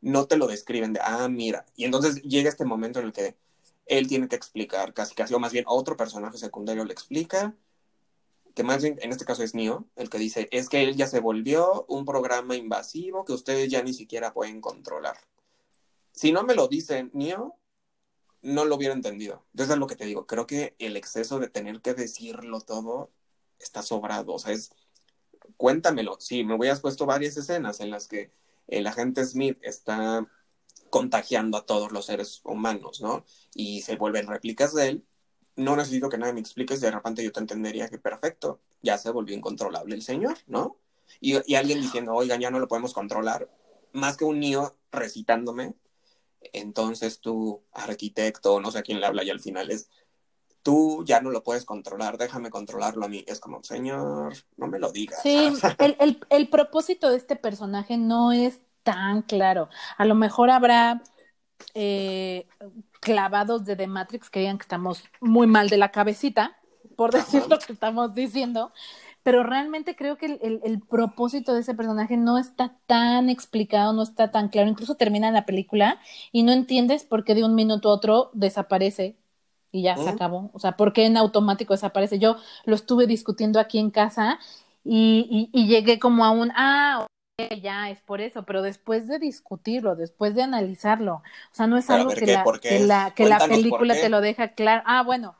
no 0.00 0.26
te 0.26 0.36
lo 0.36 0.46
describen 0.46 0.92
de, 0.92 1.00
ah, 1.02 1.28
mira, 1.28 1.64
y 1.74 1.84
entonces 1.84 2.22
llega 2.22 2.50
este 2.50 2.66
momento 2.66 3.00
en 3.00 3.06
el 3.06 3.12
que 3.12 3.36
él 3.86 4.06
tiene 4.06 4.28
que 4.28 4.36
explicar, 4.36 4.92
casi 4.92 5.14
casi, 5.14 5.32
o 5.34 5.38
más 5.38 5.52
bien 5.52 5.64
otro 5.66 5.96
personaje 5.96 6.36
secundario 6.36 6.84
le 6.84 6.92
explica, 6.92 7.56
que 8.54 8.62
más 8.62 8.82
bien 8.82 8.98
en 9.00 9.10
este 9.10 9.24
caso 9.24 9.42
es 9.42 9.54
Neo, 9.54 9.86
el 9.96 10.10
que 10.10 10.18
dice, 10.18 10.48
es 10.52 10.68
que 10.68 10.82
él 10.82 10.96
ya 10.96 11.06
se 11.06 11.20
volvió 11.20 11.86
un 11.88 12.04
programa 12.04 12.54
invasivo 12.54 13.24
que 13.24 13.32
ustedes 13.32 13.70
ya 13.70 13.82
ni 13.82 13.94
siquiera 13.94 14.32
pueden 14.32 14.60
controlar. 14.60 15.16
Si 16.12 16.30
no 16.30 16.44
me 16.44 16.54
lo 16.54 16.68
dice 16.68 17.10
Neo, 17.12 17.58
no 18.44 18.64
lo 18.66 18.76
hubiera 18.76 18.94
entendido. 18.94 19.44
Entonces 19.52 19.74
es 19.74 19.78
lo 19.78 19.86
que 19.86 19.96
te 19.96 20.04
digo, 20.04 20.26
creo 20.26 20.46
que 20.46 20.76
el 20.78 20.96
exceso 20.96 21.40
de 21.40 21.48
tener 21.48 21.80
que 21.80 21.94
decirlo 21.94 22.60
todo 22.60 23.10
está 23.58 23.82
sobrado, 23.82 24.34
o 24.34 24.38
sea, 24.38 24.52
es, 24.52 24.72
cuéntamelo. 25.56 26.18
Sí, 26.20 26.44
me 26.44 26.54
hubieras 26.54 26.80
puesto 26.80 27.06
varias 27.06 27.36
escenas 27.36 27.80
en 27.80 27.90
las 27.90 28.06
que 28.06 28.32
el 28.68 28.86
agente 28.86 29.24
Smith 29.24 29.58
está 29.62 30.28
contagiando 30.90 31.56
a 31.58 31.66
todos 31.66 31.90
los 31.92 32.06
seres 32.06 32.42
humanos, 32.44 33.00
¿no? 33.00 33.24
Y 33.54 33.82
se 33.82 33.96
vuelven 33.96 34.26
réplicas 34.26 34.74
de 34.74 34.88
él. 34.88 35.06
No 35.56 35.76
necesito 35.76 36.08
que 36.08 36.18
nadie 36.18 36.34
me 36.34 36.40
expliques, 36.40 36.80
de 36.80 36.90
repente 36.90 37.24
yo 37.24 37.32
te 37.32 37.40
entendería 37.40 37.88
que 37.88 37.98
perfecto, 37.98 38.60
ya 38.82 38.98
se 38.98 39.10
volvió 39.10 39.36
incontrolable 39.36 39.94
el 39.94 40.02
señor, 40.02 40.36
¿no? 40.46 40.76
Y, 41.20 41.36
y 41.50 41.54
alguien 41.54 41.80
diciendo, 41.80 42.12
oigan, 42.14 42.40
ya 42.40 42.50
no 42.50 42.58
lo 42.58 42.68
podemos 42.68 42.92
controlar, 42.92 43.48
más 43.92 44.16
que 44.16 44.24
un 44.24 44.40
niño 44.40 44.74
recitándome, 44.90 45.74
entonces 46.52 47.20
tú, 47.20 47.62
arquitecto, 47.72 48.60
no 48.60 48.70
sé 48.70 48.78
a 48.78 48.82
quién 48.82 49.00
le 49.00 49.06
habla 49.06 49.24
y 49.24 49.30
al 49.30 49.40
final 49.40 49.70
es, 49.70 49.88
tú 50.62 51.04
ya 51.06 51.20
no 51.20 51.30
lo 51.30 51.42
puedes 51.42 51.64
controlar, 51.64 52.18
déjame 52.18 52.50
controlarlo 52.50 53.04
a 53.04 53.08
mí. 53.08 53.24
Es 53.26 53.40
como, 53.40 53.62
señor, 53.62 54.34
no 54.56 54.66
me 54.66 54.78
lo 54.78 54.90
digas. 54.90 55.20
Sí, 55.22 55.52
el, 55.78 55.96
el, 56.00 56.20
el 56.30 56.48
propósito 56.48 57.10
de 57.10 57.16
este 57.16 57.36
personaje 57.36 57.96
no 57.96 58.32
es 58.32 58.60
tan 58.82 59.22
claro. 59.22 59.68
A 59.96 60.04
lo 60.04 60.14
mejor 60.14 60.50
habrá 60.50 61.02
eh, 61.74 62.46
clavados 63.00 63.64
de 63.64 63.76
The 63.76 63.86
Matrix 63.86 64.30
que 64.30 64.40
digan 64.40 64.58
que 64.58 64.62
estamos 64.62 65.04
muy 65.20 65.46
mal 65.46 65.68
de 65.68 65.76
la 65.76 65.90
cabecita, 65.90 66.56
por 66.96 67.12
decir 67.12 67.42
lo 67.48 67.58
que 67.58 67.72
estamos 67.72 68.14
diciendo, 68.14 68.72
pero 69.24 69.42
realmente 69.42 69.96
creo 69.96 70.18
que 70.18 70.26
el, 70.26 70.40
el, 70.42 70.60
el 70.64 70.80
propósito 70.80 71.54
de 71.54 71.62
ese 71.62 71.74
personaje 71.74 72.16
no 72.18 72.38
está 72.38 72.76
tan 72.86 73.30
explicado, 73.30 73.92
no 73.94 74.02
está 74.04 74.30
tan 74.30 74.48
claro. 74.50 74.70
Incluso 74.70 74.96
termina 74.96 75.32
la 75.32 75.46
película 75.46 76.00
y 76.32 76.44
no 76.44 76.52
entiendes 76.52 77.04
por 77.04 77.24
qué 77.24 77.34
de 77.34 77.44
un 77.44 77.56
minuto 77.56 77.90
a 77.90 77.94
otro 77.94 78.30
desaparece 78.34 79.16
y 79.72 79.82
ya 79.82 79.96
se 79.98 80.10
acabó. 80.10 80.50
O 80.54 80.60
sea, 80.60 80.76
¿por 80.76 80.92
qué 80.92 81.06
en 81.06 81.16
automático 81.16 81.74
desaparece? 81.74 82.18
Yo 82.20 82.36
lo 82.66 82.76
estuve 82.76 83.06
discutiendo 83.08 83.60
aquí 83.60 83.78
en 83.80 83.90
casa 83.90 84.38
y, 84.84 85.50
y, 85.52 85.60
y 85.60 85.66
llegué 85.68 85.98
como 85.98 86.24
a 86.24 86.30
un, 86.30 86.52
ah, 86.54 87.06
ok, 87.40 87.60
ya 87.62 87.90
es 87.90 88.00
por 88.02 88.20
eso, 88.20 88.44
pero 88.44 88.62
después 88.62 89.08
de 89.08 89.18
discutirlo, 89.18 89.96
después 89.96 90.34
de 90.34 90.42
analizarlo, 90.42 91.16
o 91.16 91.22
sea, 91.52 91.66
no 91.66 91.76
es 91.78 91.86
Pero 91.86 91.98
algo 91.98 92.10
ver, 92.10 92.18
que, 92.18 92.26
la, 92.26 92.44
¿Por 92.44 92.60
qué 92.60 92.78
que, 92.78 92.78
la, 92.80 93.14
que 93.14 93.24
película 93.48 93.94
te 93.94 94.08
lo 94.08 94.20
deja 94.20 94.48
claro. 94.48 94.82
Ah, 94.86 95.02
bueno, 95.02 95.34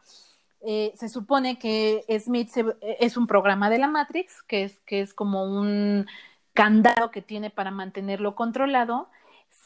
eh, 0.66 0.92
se 0.96 1.08
supone 1.08 1.58
que 1.58 2.04
Smith 2.20 2.48
se- 2.50 2.76
es 3.00 3.16
un 3.16 3.26
programa 3.26 3.70
de 3.70 3.78
la 3.78 3.88
Matrix, 3.88 4.42
que 4.44 4.64
es, 4.64 4.80
que 4.86 5.00
es 5.00 5.14
como 5.14 5.44
un 5.44 6.06
candado 6.54 7.10
que 7.10 7.22
tiene 7.22 7.50
para 7.50 7.70
mantenerlo 7.70 8.34
controlado. 8.34 9.08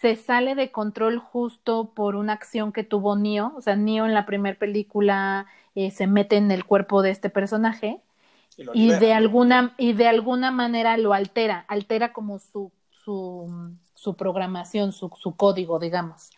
Se 0.00 0.16
sale 0.16 0.54
de 0.54 0.70
control 0.72 1.18
justo 1.18 1.92
por 1.94 2.16
una 2.16 2.34
acción 2.34 2.72
que 2.72 2.84
tuvo 2.84 3.16
Neo. 3.16 3.52
O 3.56 3.60
sea, 3.62 3.76
Neo 3.76 4.06
en 4.06 4.14
la 4.14 4.26
primera 4.26 4.58
película 4.58 5.46
eh, 5.74 5.90
se 5.90 6.06
mete 6.06 6.36
en 6.36 6.50
el 6.50 6.64
cuerpo 6.64 7.02
de 7.02 7.10
este 7.10 7.30
personaje 7.30 8.00
Y, 8.56 8.70
y 8.72 8.94
de 8.94 9.12
alguna 9.14 9.74
y 9.78 9.92
de 9.94 10.08
alguna 10.08 10.50
manera 10.50 10.96
lo 10.96 11.12
altera, 11.14 11.64
altera 11.68 12.12
como 12.12 12.38
su 12.38 12.72
su, 12.90 13.76
su 13.94 14.16
programación, 14.16 14.92
su, 14.92 15.10
su 15.16 15.34
código, 15.36 15.78
digamos. 15.78 16.30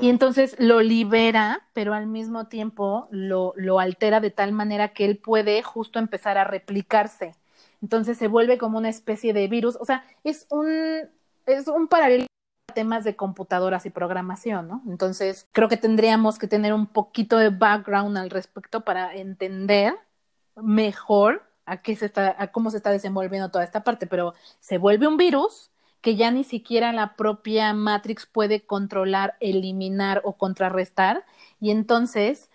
Y 0.00 0.08
entonces 0.08 0.56
lo 0.58 0.80
libera, 0.80 1.66
pero 1.74 1.92
al 1.92 2.06
mismo 2.06 2.46
tiempo 2.46 3.06
lo, 3.10 3.52
lo 3.56 3.80
altera 3.80 4.20
de 4.20 4.30
tal 4.30 4.52
manera 4.52 4.94
que 4.94 5.04
él 5.04 5.18
puede 5.18 5.62
justo 5.62 5.98
empezar 5.98 6.38
a 6.38 6.44
replicarse. 6.44 7.34
Entonces 7.82 8.16
se 8.16 8.28
vuelve 8.28 8.56
como 8.56 8.78
una 8.78 8.88
especie 8.88 9.34
de 9.34 9.46
virus. 9.46 9.76
O 9.78 9.84
sea, 9.84 10.04
es 10.24 10.46
un, 10.48 10.68
es 11.44 11.68
un 11.68 11.86
paralelo 11.86 12.24
a 12.70 12.72
temas 12.72 13.04
de 13.04 13.14
computadoras 13.14 13.84
y 13.84 13.90
programación, 13.90 14.68
¿no? 14.68 14.82
Entonces 14.88 15.48
creo 15.52 15.68
que 15.68 15.76
tendríamos 15.76 16.38
que 16.38 16.48
tener 16.48 16.72
un 16.72 16.86
poquito 16.86 17.36
de 17.36 17.50
background 17.50 18.16
al 18.16 18.30
respecto 18.30 18.80
para 18.82 19.14
entender 19.14 19.94
mejor 20.56 21.42
a 21.66 21.82
qué 21.82 21.94
se 21.96 22.06
está, 22.06 22.34
a 22.38 22.52
cómo 22.52 22.70
se 22.70 22.78
está 22.78 22.90
desenvolviendo 22.90 23.50
toda 23.50 23.64
esta 23.64 23.84
parte, 23.84 24.06
pero 24.06 24.34
se 24.60 24.78
vuelve 24.78 25.06
un 25.06 25.18
virus 25.18 25.70
que 26.04 26.16
ya 26.16 26.30
ni 26.30 26.44
siquiera 26.44 26.92
la 26.92 27.16
propia 27.16 27.72
Matrix 27.72 28.26
puede 28.26 28.60
controlar, 28.60 29.38
eliminar 29.40 30.20
o 30.22 30.34
contrarrestar, 30.34 31.24
y 31.62 31.70
entonces 31.70 32.50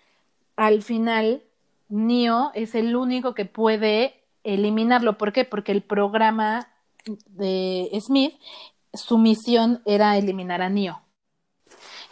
al 0.54 0.82
final 0.82 1.42
Neo 1.88 2.52
es 2.54 2.76
el 2.76 2.94
único 2.94 3.34
que 3.34 3.46
puede 3.46 4.22
eliminarlo. 4.44 5.18
¿Por 5.18 5.32
qué? 5.32 5.44
Porque 5.44 5.72
el 5.72 5.82
programa 5.82 6.68
de 7.26 7.90
Smith, 8.00 8.34
su 8.94 9.18
misión 9.18 9.82
era 9.84 10.16
eliminar 10.16 10.62
a 10.62 10.68
Neo. 10.68 11.02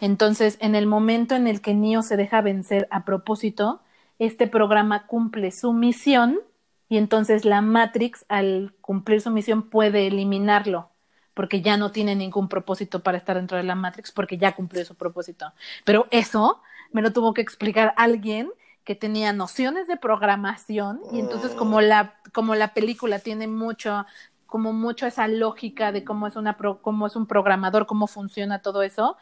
Entonces, 0.01 0.59
en 0.61 0.75
el 0.75 0.87
momento 0.87 1.37
en 1.37 1.47
el 1.47 1.61
que 1.61 1.73
Neo 1.73 2.03
se 2.03 2.17
deja 2.17 2.41
vencer 2.41 2.89
a 2.91 3.05
propósito, 3.05 3.81
este 4.19 4.49
programa 4.49 5.07
cumple 5.07 5.53
su 5.53 5.73
misión 5.73 6.41
y 6.89 6.97
entonces 6.97 7.45
la 7.45 7.63
Matrix, 7.63 8.25
al 8.29 8.75
cumplir 8.81 9.21
su 9.21 9.31
misión, 9.31 9.71
puede 9.71 10.09
eliminarlo 10.09 10.91
porque 11.39 11.63
ya 11.63 11.77
no 11.77 11.93
tiene 11.93 12.17
ningún 12.17 12.49
propósito 12.49 13.01
para 13.05 13.17
estar 13.17 13.37
dentro 13.37 13.57
de 13.57 13.63
la 13.63 13.77
Matrix, 13.77 14.11
porque 14.11 14.39
ya 14.39 14.57
cumplió 14.57 14.85
su 14.85 14.97
propósito. 14.97 15.53
Pero 15.85 16.09
eso 16.11 16.61
me 16.91 17.01
lo 17.01 17.13
tuvo 17.13 17.33
que 17.33 17.41
explicar 17.43 17.95
alguien 17.97 18.51
que 18.83 18.97
tenía 18.97 19.33
nociones 19.33 19.87
de 19.87 19.97
programación 19.97 21.01
y 21.13 21.21
entonces 21.21 21.53
como 21.53 21.77
oh. 21.77 21.81
la 21.81 22.19
como 22.33 22.57
la 22.57 22.75
película 22.75 23.21
tiene 23.21 23.47
mucho 23.47 24.05
como 24.47 24.73
mucho 24.73 25.07
esa 25.07 25.29
lógica 25.29 25.93
de 25.93 26.03
cómo 26.03 26.27
es 26.27 26.35
una 26.35 26.57
cómo 26.57 27.07
es 27.07 27.15
un 27.15 27.29
programador, 27.29 27.87
cómo 27.87 28.09
funciona 28.09 28.61
todo 28.61 28.83
eso, 28.83 29.17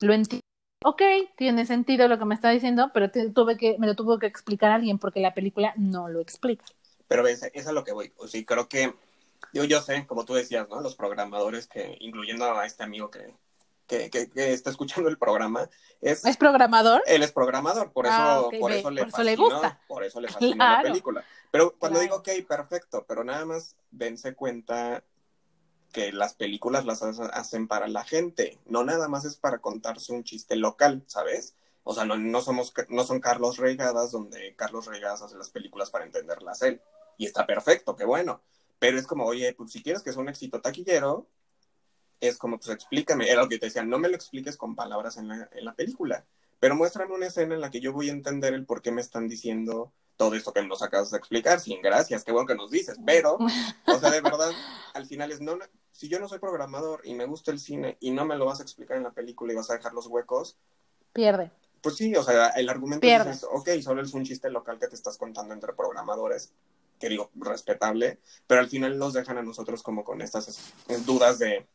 lo 0.00 0.12
entiendo. 0.12 0.42
Ok, 0.84 1.00
tiene 1.38 1.64
sentido 1.64 2.06
lo 2.06 2.18
que 2.18 2.26
me 2.26 2.34
está 2.34 2.50
diciendo, 2.50 2.90
pero 2.92 3.10
tuve 3.10 3.56
que 3.56 3.78
me 3.78 3.86
lo 3.86 3.96
tuvo 3.96 4.18
que 4.18 4.26
explicar 4.26 4.72
alguien 4.72 4.98
porque 4.98 5.20
la 5.20 5.32
película 5.32 5.72
no 5.78 6.10
lo 6.10 6.20
explica. 6.20 6.66
Pero 7.08 7.22
ves, 7.22 7.42
eso 7.54 7.68
es 7.70 7.74
lo 7.74 7.82
que 7.82 7.92
voy. 7.92 8.12
O 8.18 8.28
sí, 8.28 8.44
creo 8.44 8.68
que 8.68 8.92
yo, 9.52 9.64
yo 9.64 9.80
sé, 9.80 10.06
como 10.06 10.24
tú 10.24 10.34
decías, 10.34 10.68
¿no? 10.68 10.80
Los 10.80 10.94
programadores 10.94 11.66
que, 11.66 11.96
incluyendo 12.00 12.44
a 12.44 12.66
este 12.66 12.82
amigo 12.82 13.10
que, 13.10 13.34
que, 13.86 14.10
que, 14.10 14.52
está 14.52 14.70
escuchando 14.70 15.08
el 15.08 15.18
programa, 15.18 15.68
es... 16.00 16.24
¿Es 16.24 16.36
programador? 16.36 17.02
Él 17.06 17.22
es 17.22 17.32
programador, 17.32 17.92
por 17.92 18.06
eso, 18.06 18.14
ah, 18.16 18.48
por 18.58 18.72
eso, 18.72 18.90
le, 18.90 19.06
fascinó, 19.06 19.44
gusta. 19.44 19.80
Por 19.86 20.04
eso 20.04 20.20
le 20.20 20.28
fascinó 20.32 20.56
la 20.56 20.82
película. 20.82 21.24
Pero 21.50 21.76
cuando 21.78 22.00
digo, 22.00 22.16
ok, 22.16 22.28
perfecto, 22.48 23.04
pero 23.06 23.24
nada 23.24 23.44
más 23.44 23.76
dense 23.90 24.34
cuenta 24.34 25.04
que 25.92 26.10
las 26.10 26.34
películas 26.34 26.86
las 26.86 27.02
hacen 27.02 27.68
para 27.68 27.86
la 27.86 28.04
gente, 28.04 28.58
no 28.64 28.82
nada 28.82 29.08
más 29.08 29.26
es 29.26 29.36
para 29.36 29.58
contarse 29.58 30.12
un 30.12 30.24
chiste 30.24 30.56
local, 30.56 31.04
¿sabes? 31.06 31.54
O 31.84 31.94
sea, 31.94 32.04
no, 32.04 32.16
no 32.16 32.40
somos, 32.40 32.72
no 32.88 33.04
son 33.04 33.20
Carlos 33.20 33.58
Reigadas, 33.58 34.12
donde 34.12 34.54
Carlos 34.56 34.86
Reigadas 34.86 35.20
hace 35.22 35.36
las 35.36 35.50
películas 35.50 35.90
para 35.90 36.04
entenderlas 36.04 36.62
él. 36.62 36.80
Y 37.18 37.26
está 37.26 37.46
perfecto, 37.46 37.94
qué 37.94 38.04
bueno. 38.04 38.40
Pero 38.82 38.98
es 38.98 39.06
como, 39.06 39.26
oye, 39.26 39.54
pues 39.54 39.70
si 39.70 39.80
quieres 39.80 40.02
que 40.02 40.12
sea 40.12 40.20
un 40.20 40.28
éxito 40.28 40.60
taquillero, 40.60 41.28
es 42.18 42.36
como, 42.36 42.58
pues 42.58 42.70
explícame, 42.70 43.30
era 43.30 43.42
lo 43.42 43.48
que 43.48 43.60
te 43.60 43.66
decía, 43.66 43.84
no 43.84 44.00
me 44.00 44.08
lo 44.08 44.16
expliques 44.16 44.56
con 44.56 44.74
palabras 44.74 45.18
en 45.18 45.28
la, 45.28 45.48
en 45.52 45.64
la 45.64 45.72
película, 45.72 46.26
pero 46.58 46.74
muéstrame 46.74 47.14
una 47.14 47.28
escena 47.28 47.54
en 47.54 47.60
la 47.60 47.70
que 47.70 47.78
yo 47.78 47.92
voy 47.92 48.08
a 48.08 48.12
entender 48.12 48.54
el 48.54 48.66
por 48.66 48.82
qué 48.82 48.90
me 48.90 49.00
están 49.00 49.28
diciendo 49.28 49.92
todo 50.16 50.34
esto 50.34 50.52
que 50.52 50.66
nos 50.66 50.82
acabas 50.82 51.12
de 51.12 51.18
explicar, 51.18 51.60
sin 51.60 51.80
gracias, 51.80 52.24
qué 52.24 52.32
bueno 52.32 52.48
que 52.48 52.56
nos 52.56 52.72
dices, 52.72 52.98
pero, 53.06 53.38
o 53.86 53.98
sea, 54.00 54.10
de 54.10 54.20
verdad, 54.20 54.50
al 54.94 55.06
final 55.06 55.30
es, 55.30 55.40
no, 55.40 55.60
si 55.92 56.08
yo 56.08 56.18
no 56.18 56.26
soy 56.26 56.40
programador 56.40 57.02
y 57.04 57.14
me 57.14 57.26
gusta 57.26 57.52
el 57.52 57.60
cine 57.60 57.98
y 58.00 58.10
no 58.10 58.24
me 58.24 58.36
lo 58.36 58.46
vas 58.46 58.58
a 58.58 58.64
explicar 58.64 58.96
en 58.96 59.04
la 59.04 59.12
película 59.12 59.52
y 59.52 59.56
vas 59.56 59.70
a 59.70 59.74
dejar 59.74 59.92
los 59.92 60.08
huecos, 60.08 60.56
pierde. 61.12 61.52
Pues 61.80 61.94
sí, 61.94 62.16
o 62.16 62.22
sea, 62.24 62.48
el 62.48 62.68
argumento 62.68 63.06
es, 63.06 63.44
ok, 63.44 63.68
solo 63.80 64.02
es 64.02 64.12
un 64.12 64.24
chiste 64.24 64.50
local 64.50 64.80
que 64.80 64.88
te 64.88 64.96
estás 64.96 65.18
contando 65.18 65.54
entre 65.54 65.72
programadores, 65.72 66.52
que 67.02 67.08
digo, 67.08 67.32
respetable, 67.34 68.20
pero 68.46 68.60
al 68.60 68.68
final 68.68 68.96
nos 68.96 69.12
dejan 69.12 69.36
a 69.36 69.42
nosotros 69.42 69.82
como 69.82 70.04
con 70.04 70.22
estas 70.22 70.72
dudas 71.04 71.40
de, 71.40 71.66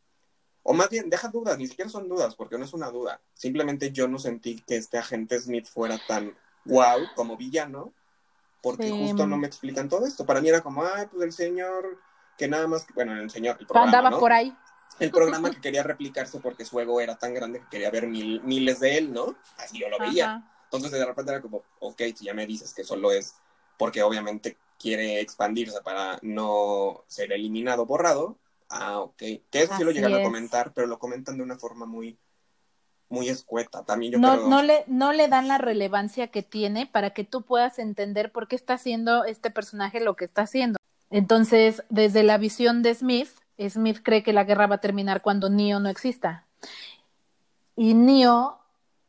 o 0.63 0.73
más 0.73 0.89
bien, 0.89 1.09
deja 1.09 1.27
dudas, 1.27 1.57
ni 1.57 1.67
siquiera 1.67 1.91
son 1.91 2.07
dudas, 2.07 2.33
porque 2.33 2.57
no 2.57 2.63
es 2.63 2.71
una 2.71 2.89
duda. 2.89 3.19
Simplemente 3.33 3.91
yo 3.91 4.07
no 4.07 4.19
sentí 4.19 4.63
que 4.65 4.77
este 4.77 4.97
agente 4.97 5.37
Smith 5.37 5.67
fuera 5.67 5.99
tan 6.07 6.33
wow 6.63 6.99
como 7.13 7.35
villano, 7.35 7.91
porque 8.61 8.89
justo 8.89 9.27
no 9.27 9.35
me 9.35 9.47
explican 9.47 9.89
todo 9.89 10.05
esto. 10.05 10.25
Para 10.25 10.39
mí 10.39 10.47
era 10.47 10.61
como, 10.61 10.85
ay, 10.85 11.07
pues 11.11 11.23
el 11.23 11.33
señor 11.33 11.99
que 12.37 12.47
nada 12.47 12.67
más, 12.67 12.87
bueno, 12.95 13.19
el 13.19 13.29
señor, 13.29 13.57
el 13.59 13.67
programa, 13.67 13.97
Andaba 13.97 14.17
por 14.17 14.31
ahí. 14.31 14.55
El 14.97 15.11
programa 15.11 15.51
que 15.51 15.59
quería 15.59 15.83
replicarse 15.83 16.39
porque 16.39 16.63
su 16.63 16.79
ego 16.79 17.01
era 17.01 17.17
tan 17.17 17.33
grande 17.33 17.59
que 17.59 17.67
quería 17.69 17.91
ver 17.91 18.07
mil, 18.07 18.41
miles 18.43 18.79
de 18.79 18.97
él, 18.97 19.11
¿no? 19.11 19.35
Así 19.57 19.77
yo 19.77 19.89
lo 19.89 19.99
veía. 19.99 20.49
Entonces 20.63 20.91
de 20.91 21.05
repente 21.05 21.33
era 21.33 21.41
como, 21.41 21.63
ok, 21.79 22.01
si 22.15 22.23
ya 22.23 22.33
me 22.33 22.47
dices 22.47 22.73
que 22.73 22.85
solo 22.85 23.11
es 23.11 23.35
porque 23.77 24.01
obviamente 24.03 24.57
quiere 24.77 25.21
expandirse 25.21 25.81
para 25.81 26.19
no 26.21 27.03
ser 27.07 27.31
eliminado, 27.31 27.85
borrado, 27.85 28.37
Ah, 28.69 28.99
ok. 28.99 29.17
Que 29.17 29.61
eso 29.61 29.75
sí 29.77 29.83
lo 29.83 29.91
llegan 29.91 30.13
a 30.13 30.23
comentar, 30.23 30.73
pero 30.73 30.87
lo 30.87 30.99
comentan 30.99 31.37
de 31.37 31.43
una 31.43 31.57
forma 31.57 31.85
muy, 31.85 32.17
muy 33.09 33.29
escueta. 33.29 33.83
También 33.83 34.13
yo 34.13 34.19
no, 34.19 34.33
creo... 34.33 34.47
no, 34.49 34.61
le, 34.61 34.83
no 34.87 35.13
le 35.13 35.27
dan 35.27 35.47
la 35.47 35.57
relevancia 35.57 36.27
que 36.27 36.43
tiene 36.43 36.85
para 36.85 37.11
que 37.11 37.23
tú 37.23 37.43
puedas 37.43 37.79
entender 37.79 38.31
por 38.31 38.47
qué 38.47 38.55
está 38.55 38.73
haciendo 38.73 39.23
este 39.25 39.51
personaje 39.51 39.99
lo 39.99 40.15
que 40.15 40.25
está 40.25 40.43
haciendo. 40.43 40.77
Entonces, 41.09 41.83
desde 41.89 42.23
la 42.23 42.37
visión 42.37 42.83
de 42.83 42.93
Smith, 42.93 43.29
Smith 43.69 44.01
cree 44.03 44.23
que 44.23 44.33
la 44.33 44.43
guerra 44.43 44.67
va 44.67 44.75
a 44.75 44.81
terminar 44.81 45.21
cuando 45.21 45.49
Neo 45.49 45.79
no 45.79 45.89
exista. 45.89 46.45
Y 47.75 47.93
Neo 47.93 48.59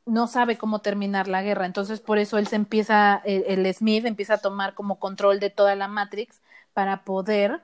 no 0.09 0.27
sabe 0.27 0.57
cómo 0.57 0.81
terminar 0.81 1.29
la 1.29 1.43
guerra. 1.43 1.67
Entonces, 1.67 2.01
por 2.01 2.19
eso 2.19 2.39
él 2.39 2.47
se 2.47 2.57
empieza, 2.57 3.21
el, 3.25 3.73
Smith 3.75 4.07
empieza 4.07 4.35
a 4.35 4.39
tomar 4.39 4.75
como 4.75 4.99
control 4.99 5.39
de 5.39 5.51
toda 5.51 5.77
la 5.77 5.87
Matrix 5.87 6.41
para 6.73 7.05
poder 7.05 7.61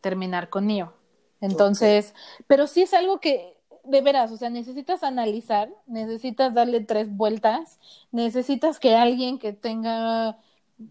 terminar 0.00 0.50
con 0.50 0.66
Neo. 0.66 0.92
Entonces, 1.40 2.14
pero 2.46 2.66
sí 2.66 2.82
es 2.82 2.94
algo 2.94 3.20
que, 3.20 3.56
de 3.84 4.00
veras, 4.00 4.32
o 4.32 4.36
sea, 4.36 4.50
necesitas 4.50 5.02
analizar, 5.02 5.68
necesitas 5.86 6.54
darle 6.54 6.80
tres 6.80 7.14
vueltas, 7.14 7.78
necesitas 8.10 8.80
que 8.80 8.96
alguien 8.96 9.38
que 9.38 9.52
tenga, 9.52 10.38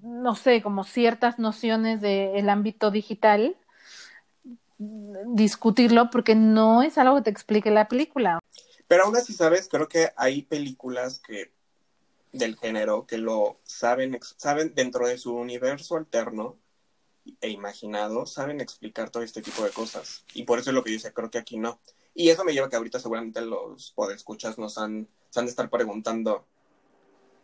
no 0.02 0.36
sé, 0.36 0.62
como 0.62 0.84
ciertas 0.84 1.38
nociones 1.38 2.02
del 2.02 2.50
ámbito 2.50 2.92
digital, 2.92 3.56
discutirlo, 4.78 6.10
porque 6.10 6.36
no 6.36 6.82
es 6.82 6.98
algo 6.98 7.16
que 7.18 7.24
te 7.24 7.30
explique 7.30 7.72
la 7.72 7.88
película. 7.88 8.40
Pero 8.94 9.06
aún 9.06 9.16
así, 9.16 9.34
¿sabes? 9.34 9.68
Creo 9.68 9.88
que 9.88 10.12
hay 10.18 10.44
películas 10.44 11.18
que 11.18 11.52
del 12.32 12.56
género 12.60 13.08
que 13.08 13.18
lo 13.18 13.58
saben, 13.64 14.20
saben 14.38 14.76
dentro 14.76 15.08
de 15.08 15.18
su 15.18 15.34
universo 15.34 15.96
alterno, 15.98 16.60
e 17.42 17.50
imaginado 17.50 18.28
saben 18.28 18.62
explicar 18.62 19.10
todo 19.10 19.24
este 19.24 19.42
tipo 19.42 19.64
de 19.64 19.72
cosas. 19.72 20.26
Y 20.36 20.44
por 20.44 20.60
eso 20.60 20.70
es 20.70 20.76
lo 20.76 20.84
que 20.84 20.92
dice, 20.92 21.12
creo 21.12 21.32
que 21.32 21.40
aquí 21.40 21.58
no. 21.58 21.80
Y 22.14 22.30
eso 22.30 22.44
me 22.44 22.54
lleva 22.54 22.68
a 22.68 22.70
que 22.70 22.76
ahorita 22.76 23.00
seguramente 23.00 23.42
los 23.42 23.90
podescuchas 23.94 24.60
nos 24.60 24.78
han, 24.78 25.08
se 25.32 25.40
han 25.40 25.48
de 25.48 25.50
estar 25.50 25.72
preguntando, 25.72 26.46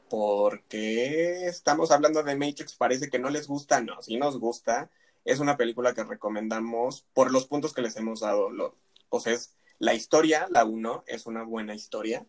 ¿por 0.07 0.61
qué 0.65 1.47
estamos 1.47 1.89
hablando 1.89 2.21
de 2.21 2.35
Matrix? 2.35 2.75
Parece 2.75 3.09
que 3.09 3.17
no 3.17 3.31
les 3.31 3.47
gusta. 3.47 3.81
No, 3.81 4.03
si 4.03 4.17
nos 4.17 4.37
gusta. 4.39 4.91
Es 5.25 5.39
una 5.39 5.57
película 5.57 5.95
que 5.95 6.03
recomendamos 6.03 7.07
por 7.15 7.31
los 7.31 7.47
puntos 7.47 7.73
que 7.73 7.81
les 7.81 7.97
hemos 7.97 8.19
dado. 8.19 8.51
Lo, 8.51 8.75
o 9.09 9.19
sea, 9.19 9.33
es 9.33 9.55
la 9.79 9.93
historia, 9.93 10.47
la 10.51 10.65
uno, 10.65 11.03
es 11.07 11.25
una 11.25 11.43
buena 11.43 11.73
historia. 11.73 12.25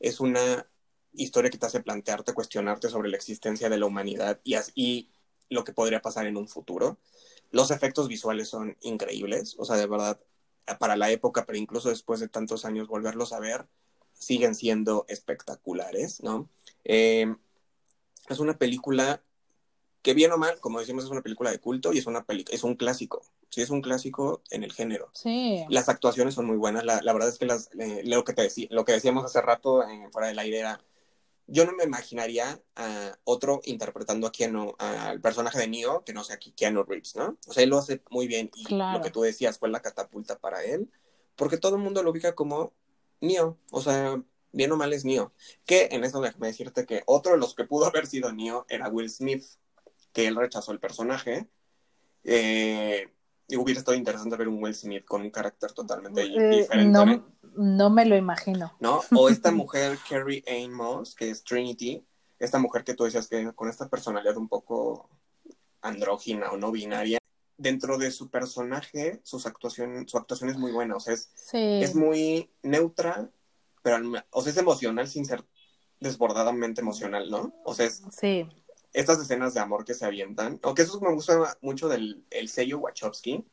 Es 0.00 0.20
una 0.20 0.68
historia 1.12 1.50
que 1.50 1.58
te 1.58 1.66
hace 1.66 1.80
plantearte, 1.80 2.34
cuestionarte 2.34 2.88
sobre 2.88 3.08
la 3.08 3.16
existencia 3.16 3.68
de 3.68 3.78
la 3.78 3.86
humanidad 3.86 4.40
y, 4.44 4.56
y 4.74 5.10
lo 5.48 5.64
que 5.64 5.72
podría 5.72 6.02
pasar 6.02 6.26
en 6.26 6.36
un 6.36 6.48
futuro. 6.48 6.98
Los 7.50 7.70
efectos 7.70 8.08
visuales 8.08 8.48
son 8.48 8.76
increíbles, 8.80 9.56
o 9.58 9.64
sea, 9.64 9.76
de 9.76 9.86
verdad, 9.86 10.20
para 10.78 10.96
la 10.96 11.10
época, 11.10 11.46
pero 11.46 11.58
incluso 11.58 11.88
después 11.88 12.20
de 12.20 12.28
tantos 12.28 12.64
años 12.64 12.88
volverlos 12.88 13.32
a 13.32 13.40
ver, 13.40 13.66
siguen 14.12 14.54
siendo 14.54 15.06
espectaculares, 15.08 16.22
¿no? 16.22 16.48
Eh, 16.84 17.34
es 18.28 18.38
una 18.40 18.58
película 18.58 19.22
que 20.02 20.14
bien 20.14 20.32
o 20.32 20.38
mal, 20.38 20.60
como 20.60 20.80
decimos, 20.80 21.04
es 21.04 21.10
una 21.10 21.22
película 21.22 21.50
de 21.50 21.58
culto 21.58 21.92
y 21.92 21.98
es, 21.98 22.06
una 22.06 22.24
es 22.28 22.64
un 22.64 22.74
clásico. 22.76 23.22
Sí, 23.50 23.62
es 23.62 23.70
un 23.70 23.80
clásico 23.80 24.42
en 24.50 24.62
el 24.62 24.72
género. 24.72 25.10
Sí. 25.12 25.64
Las 25.68 25.88
actuaciones 25.88 26.34
son 26.34 26.46
muy 26.46 26.56
buenas. 26.56 26.84
La, 26.84 27.12
verdad 27.12 27.28
es 27.28 27.38
que 27.38 27.46
las, 27.46 27.70
eh, 27.78 28.02
lo, 28.04 28.24
que 28.24 28.32
te 28.32 28.48
lo 28.70 28.84
que 28.84 28.92
decíamos 28.92 29.24
hace 29.24 29.40
rato 29.40 29.88
en, 29.88 30.12
fuera 30.12 30.28
del 30.28 30.38
aire 30.38 30.58
era 30.58 30.80
yo 31.48 31.64
no 31.64 31.72
me 31.72 31.84
imaginaría 31.84 32.62
a 32.76 33.18
otro 33.24 33.60
interpretando 33.64 34.26
a 34.26 34.32
Keanu, 34.32 34.74
al 34.78 35.20
personaje 35.20 35.58
de 35.58 35.66
Neo, 35.66 36.04
que 36.04 36.12
no 36.12 36.22
sea 36.22 36.38
Keanu 36.38 36.84
Reeves, 36.84 37.16
¿no? 37.16 37.38
O 37.46 37.52
sea, 37.52 37.64
él 37.64 37.70
lo 37.70 37.78
hace 37.78 38.02
muy 38.10 38.28
bien 38.28 38.50
y 38.54 38.72
lo 38.72 39.00
que 39.02 39.10
tú 39.10 39.22
decías 39.22 39.58
fue 39.58 39.70
la 39.70 39.80
catapulta 39.80 40.38
para 40.38 40.62
él, 40.62 40.90
porque 41.36 41.56
todo 41.56 41.76
el 41.76 41.82
mundo 41.82 42.02
lo 42.02 42.10
ubica 42.10 42.34
como 42.34 42.74
Neo, 43.22 43.58
o 43.70 43.80
sea, 43.80 44.22
bien 44.52 44.72
o 44.72 44.76
mal 44.76 44.92
es 44.92 45.06
Neo. 45.06 45.32
Que 45.64 45.88
en 45.90 46.04
eso 46.04 46.20
déjame 46.20 46.48
decirte 46.48 46.84
que 46.84 47.02
otro 47.06 47.32
de 47.32 47.38
los 47.38 47.54
que 47.54 47.64
pudo 47.64 47.86
haber 47.86 48.06
sido 48.06 48.30
Neo 48.30 48.66
era 48.68 48.90
Will 48.90 49.10
Smith, 49.10 49.44
que 50.18 50.26
él 50.26 50.34
rechazó 50.34 50.72
el 50.72 50.80
personaje. 50.80 51.48
Eh, 52.24 53.08
y 53.46 53.56
hubiera 53.56 53.78
estado 53.78 53.96
interesante 53.96 54.34
ver 54.34 54.48
un 54.48 54.60
Will 54.60 54.74
Smith 54.74 55.04
con 55.04 55.22
un 55.22 55.30
carácter 55.30 55.70
totalmente 55.70 56.22
eh, 56.22 56.58
diferente. 56.58 57.22
No, 57.54 57.88
me 57.88 58.04
lo 58.04 58.16
imagino. 58.16 58.74
¿No? 58.80 59.00
O 59.14 59.28
esta 59.28 59.52
mujer, 59.52 59.96
Carrie 60.10 60.42
Ann 60.48 60.72
Moss, 60.72 61.14
que 61.14 61.30
es 61.30 61.44
Trinity, 61.44 62.04
esta 62.40 62.58
mujer 62.58 62.82
que 62.82 62.94
tú 62.94 63.04
decías 63.04 63.28
que 63.28 63.52
con 63.52 63.68
esta 63.68 63.88
personalidad 63.88 64.36
un 64.36 64.48
poco 64.48 65.08
andrógina 65.82 66.50
o 66.50 66.56
no 66.56 66.72
binaria, 66.72 67.18
dentro 67.56 67.96
de 67.96 68.10
su 68.10 68.28
personaje, 68.28 69.20
sus 69.22 69.46
actuación, 69.46 70.08
su 70.08 70.18
actuación 70.18 70.50
es 70.50 70.56
muy 70.56 70.72
buena, 70.72 70.96
o 70.96 71.00
sea, 71.00 71.14
es, 71.14 71.30
es 71.52 71.94
muy 71.94 72.50
neutra, 72.62 73.30
pero 73.82 73.98
o 74.30 74.42
sea, 74.42 74.50
es 74.50 74.58
emocional 74.58 75.06
sin 75.06 75.24
ser 75.24 75.44
desbordadamente 76.00 76.80
emocional, 76.80 77.30
¿no? 77.30 77.54
O 77.64 77.72
sea, 77.72 77.86
es, 77.86 78.02
sí. 78.10 78.48
Estas 78.92 79.20
escenas 79.20 79.54
de 79.54 79.60
amor 79.60 79.84
que 79.84 79.94
se 79.94 80.04
avientan, 80.04 80.58
aunque 80.62 80.82
eso 80.82 81.00
me 81.00 81.12
gusta 81.12 81.56
mucho 81.60 81.88
del 81.88 82.24
el 82.30 82.48
sello 82.48 82.78
Wachowski, 82.78 83.44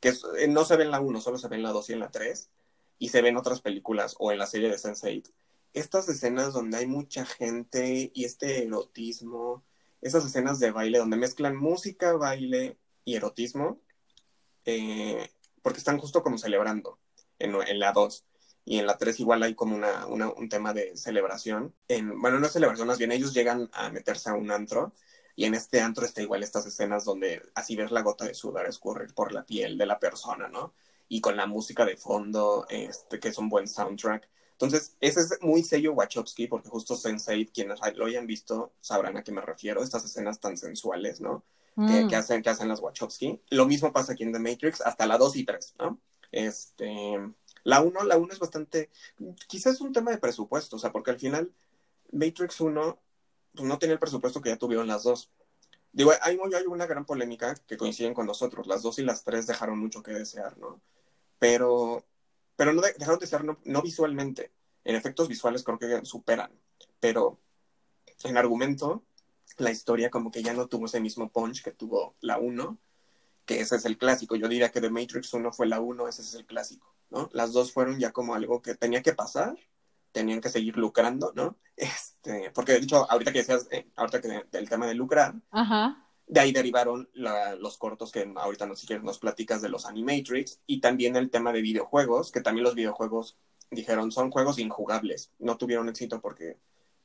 que 0.00 0.12
eh, 0.38 0.48
no 0.48 0.64
se 0.64 0.76
ve 0.76 0.84
en 0.84 0.90
la 0.90 1.00
1, 1.00 1.20
solo 1.20 1.38
se 1.38 1.48
ve 1.48 1.56
en 1.56 1.62
la 1.62 1.72
2 1.72 1.90
y 1.90 1.92
en 1.94 2.00
la 2.00 2.10
3, 2.10 2.50
y 2.98 3.08
se 3.08 3.22
ve 3.22 3.30
en 3.30 3.36
otras 3.36 3.60
películas 3.60 4.14
o 4.18 4.32
en 4.32 4.38
la 4.38 4.46
serie 4.46 4.68
de 4.68 4.76
Sense8. 4.76 5.32
Estas 5.72 6.08
escenas 6.08 6.52
donde 6.52 6.78
hay 6.78 6.86
mucha 6.86 7.24
gente 7.24 8.10
y 8.14 8.24
este 8.24 8.64
erotismo, 8.64 9.64
esas 10.00 10.24
escenas 10.24 10.60
de 10.60 10.70
baile 10.70 10.98
donde 10.98 11.16
mezclan 11.16 11.56
música, 11.56 12.12
baile 12.12 12.78
y 13.04 13.16
erotismo, 13.16 13.80
eh, 14.64 15.30
porque 15.62 15.78
están 15.78 15.98
justo 15.98 16.22
como 16.22 16.38
celebrando 16.38 16.98
en, 17.38 17.54
en 17.54 17.78
la 17.78 17.92
2. 17.92 18.24
Y 18.64 18.78
en 18.78 18.86
la 18.86 18.96
3 18.96 19.20
igual 19.20 19.42
hay 19.42 19.54
como 19.54 19.76
una, 19.76 20.06
un 20.06 20.48
tema 20.48 20.72
de 20.72 20.96
celebración. 20.96 21.74
En, 21.88 22.20
bueno, 22.20 22.38
no 22.38 22.46
es 22.46 22.52
celebración, 22.52 22.88
más 22.88 22.98
bien 22.98 23.12
ellos 23.12 23.34
llegan 23.34 23.68
a 23.72 23.90
meterse 23.90 24.30
a 24.30 24.34
un 24.34 24.50
antro 24.50 24.92
y 25.36 25.44
en 25.44 25.54
este 25.54 25.80
antro 25.80 26.04
está 26.04 26.22
igual 26.22 26.42
estas 26.42 26.66
escenas 26.66 27.04
donde 27.04 27.42
así 27.54 27.76
ves 27.76 27.90
la 27.90 28.02
gota 28.02 28.24
de 28.24 28.34
sudor 28.34 28.66
escurrir 28.66 29.14
por 29.14 29.32
la 29.32 29.44
piel 29.44 29.76
de 29.76 29.86
la 29.86 29.98
persona, 29.98 30.48
¿no? 30.48 30.74
Y 31.08 31.20
con 31.20 31.36
la 31.36 31.46
música 31.46 31.84
de 31.84 31.96
fondo, 31.96 32.66
este, 32.68 33.18
que 33.18 33.28
es 33.28 33.38
un 33.38 33.48
buen 33.48 33.66
soundtrack. 33.66 34.28
Entonces, 34.52 34.96
ese 35.00 35.20
es 35.20 35.38
muy 35.42 35.64
sello 35.64 35.92
Wachowski, 35.92 36.46
porque 36.46 36.68
justo 36.68 36.94
Sense8, 36.94 37.50
quienes 37.52 37.80
lo 37.96 38.06
hayan 38.06 38.26
visto, 38.26 38.72
sabrán 38.80 39.16
a 39.16 39.24
qué 39.24 39.32
me 39.32 39.40
refiero, 39.40 39.82
estas 39.82 40.04
escenas 40.04 40.38
tan 40.38 40.56
sensuales, 40.56 41.20
¿no? 41.20 41.44
Que, 41.74 42.04
mm. 42.04 42.14
hacen, 42.14 42.40
que 42.40 42.50
hacen 42.50 42.68
las 42.68 42.80
Wachowski. 42.80 43.40
Lo 43.50 43.66
mismo 43.66 43.92
pasa 43.92 44.12
aquí 44.12 44.22
en 44.22 44.32
The 44.32 44.38
Matrix, 44.38 44.80
hasta 44.80 45.06
la 45.06 45.18
2 45.18 45.36
y 45.36 45.44
3, 45.44 45.74
¿no? 45.80 46.00
Este, 46.30 47.18
la 47.64 47.80
1, 47.80 48.04
la 48.04 48.16
1 48.16 48.32
es 48.32 48.38
bastante, 48.38 48.90
quizás 49.48 49.74
es 49.74 49.80
un 49.80 49.92
tema 49.92 50.10
de 50.10 50.18
presupuesto, 50.18 50.76
o 50.76 50.78
sea, 50.78 50.92
porque 50.92 51.10
al 51.10 51.18
final 51.18 51.52
Matrix 52.12 52.60
1 52.60 53.00
pues, 53.54 53.64
no 53.66 53.78
tiene 53.78 53.94
el 53.94 54.00
presupuesto 54.00 54.40
que 54.40 54.50
ya 54.50 54.56
tuvieron 54.56 54.86
las 54.86 55.02
dos. 55.02 55.30
Digo, 55.92 56.12
hay, 56.22 56.36
una 56.66 56.86
gran 56.86 57.06
polémica 57.06 57.54
que 57.66 57.76
coinciden 57.76 58.14
con 58.14 58.26
nosotros, 58.26 58.66
las 58.66 58.82
dos 58.82 58.98
y 58.98 59.02
las 59.02 59.24
tres 59.24 59.46
dejaron 59.46 59.78
mucho 59.78 60.02
que 60.02 60.12
desear, 60.12 60.58
¿no? 60.58 60.80
Pero, 61.38 62.04
pero 62.56 62.72
no 62.72 62.82
dejaron 62.82 63.18
de 63.18 63.26
desear 63.26 63.44
no, 63.44 63.82
visualmente, 63.82 64.52
en 64.84 64.96
efectos 64.96 65.28
visuales 65.28 65.62
creo 65.62 65.78
que 65.78 66.04
superan, 66.04 66.50
pero 67.00 67.40
en 68.24 68.36
argumento 68.36 69.04
la 69.58 69.70
historia 69.70 70.10
como 70.10 70.30
que 70.32 70.42
ya 70.42 70.52
no 70.52 70.66
tuvo 70.66 70.86
ese 70.86 71.00
mismo 71.00 71.30
punch 71.30 71.62
que 71.62 71.70
tuvo 71.70 72.16
la 72.20 72.38
1, 72.38 72.78
que 73.44 73.60
ese 73.60 73.76
es 73.76 73.84
el 73.84 73.98
clásico. 73.98 74.36
Yo 74.36 74.48
diría 74.48 74.70
que 74.70 74.80
The 74.80 74.90
Matrix 74.90 75.32
1 75.32 75.52
fue 75.52 75.66
la 75.66 75.80
1, 75.80 76.08
ese 76.08 76.22
es 76.22 76.34
el 76.34 76.46
clásico, 76.46 76.94
¿no? 77.10 77.28
Las 77.32 77.52
dos 77.52 77.72
fueron 77.72 77.98
ya 77.98 78.12
como 78.12 78.34
algo 78.34 78.62
que 78.62 78.74
tenía 78.74 79.02
que 79.02 79.12
pasar, 79.12 79.56
tenían 80.12 80.40
que 80.40 80.48
seguir 80.48 80.76
lucrando, 80.76 81.32
¿no? 81.34 81.56
Este, 81.76 82.52
porque 82.54 82.72
de 82.72 82.78
hecho, 82.78 83.10
ahorita 83.10 83.32
que 83.32 83.38
decías, 83.38 83.66
eh, 83.72 83.90
ahorita 83.96 84.20
que 84.20 84.44
el 84.52 84.68
tema 84.68 84.86
de 84.86 84.94
lucrar, 84.94 85.34
de 86.26 86.40
ahí 86.40 86.52
derivaron 86.52 87.10
los 87.14 87.76
cortos 87.78 88.12
que 88.12 88.32
ahorita 88.36 88.66
no 88.66 88.76
si 88.76 88.86
quieres 88.86 89.04
nos 89.04 89.18
platicas 89.18 89.60
de 89.60 89.68
los 89.68 89.84
Animatrix 89.84 90.60
y 90.66 90.80
también 90.80 91.16
el 91.16 91.30
tema 91.30 91.52
de 91.52 91.62
videojuegos, 91.62 92.30
que 92.30 92.40
también 92.40 92.62
los 92.62 92.76
videojuegos 92.76 93.38
dijeron 93.70 94.12
son 94.12 94.30
juegos 94.30 94.60
injugables, 94.60 95.32
no 95.40 95.56
tuvieron 95.56 95.88
éxito 95.88 96.20
porque 96.20 96.58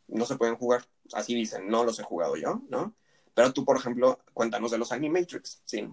no 0.08 0.26
se 0.26 0.36
pueden 0.38 0.56
jugar, 0.56 0.86
así 1.14 1.34
dicen, 1.34 1.68
no 1.68 1.84
los 1.84 2.00
he 2.00 2.04
jugado 2.04 2.36
yo, 2.36 2.62
¿no? 2.70 2.96
Pero 3.34 3.54
tú, 3.54 3.66
por 3.66 3.78
ejemplo, 3.78 4.20
cuéntanos 4.34 4.72
de 4.72 4.78
los 4.78 4.92
Animatrix, 4.92 5.62
sí. 5.66 5.88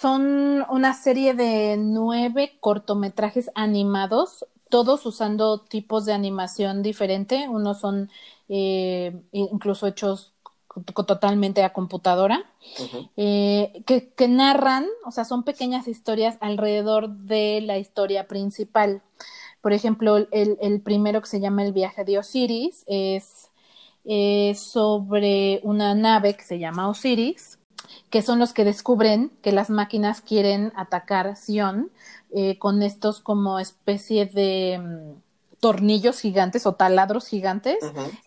Son 0.00 0.64
una 0.70 0.94
serie 0.94 1.34
de 1.34 1.76
nueve 1.76 2.56
cortometrajes 2.60 3.50
animados, 3.54 4.46
todos 4.70 5.04
usando 5.04 5.60
tipos 5.60 6.06
de 6.06 6.14
animación 6.14 6.82
diferente. 6.82 7.48
Unos 7.50 7.80
son 7.80 8.08
eh, 8.48 9.14
incluso 9.32 9.86
hechos 9.86 10.32
totalmente 11.06 11.62
a 11.64 11.74
computadora, 11.74 12.50
eh, 13.18 13.82
que, 13.84 14.28
narran, 14.28 14.86
o 15.04 15.10
sea, 15.10 15.26
son 15.26 15.42
pequeñas 15.42 15.86
historias 15.86 16.38
alrededor 16.40 17.10
de 17.10 17.60
la 17.60 17.76
historia 17.76 18.26
principal. 18.26 19.02
Por 19.60 19.74
ejemplo, 19.74 20.16
el, 20.16 20.56
el 20.62 20.80
primero 20.80 21.20
que 21.20 21.28
se 21.28 21.40
llama 21.40 21.62
El 21.62 21.74
viaje 21.74 22.04
de 22.04 22.18
Osiris 22.18 22.84
es 22.86 23.50
sobre 24.58 25.60
una 25.62 25.94
nave 25.94 26.36
que 26.36 26.44
se 26.44 26.58
llama 26.58 26.88
Osiris, 26.88 27.59
que 28.10 28.22
son 28.22 28.38
los 28.38 28.52
que 28.52 28.64
descubren 28.64 29.30
que 29.42 29.52
las 29.52 29.70
máquinas 29.70 30.20
quieren 30.20 30.72
atacar 30.76 31.36
Sion 31.36 31.90
eh, 32.32 32.58
con 32.58 32.82
estos 32.82 33.20
como 33.20 33.58
especie 33.58 34.26
de 34.26 34.78
mm, 34.78 35.58
tornillos 35.60 36.20
gigantes 36.20 36.66
o 36.66 36.74
taladros 36.74 37.26
gigantes 37.26 37.78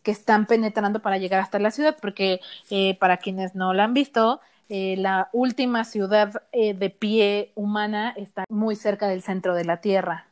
que 0.04 0.12
están 0.12 0.46
penetrando 0.46 1.02
para 1.02 1.18
llegar 1.18 1.42
hasta 1.42 1.60
la 1.60 1.72
ciudad, 1.72 1.98
porque 2.00 2.40
eh, 2.70 2.98
para 3.00 3.18
quienes 3.18 3.56
no 3.56 3.74
la 3.74 3.86
han 3.86 3.94
visto, 3.94 4.40
eh, 4.70 4.96
la 4.98 5.30
última 5.34 5.84
ciudad 5.84 6.44
de 6.52 6.90
pie 6.90 7.52
humana 7.56 8.14
está 8.16 8.46
muy 8.50 8.76
cerca 8.76 9.08
del 9.08 9.24
centro 9.24 9.56
de 9.56 9.66
la 9.66 9.82
Tierra 9.82 10.28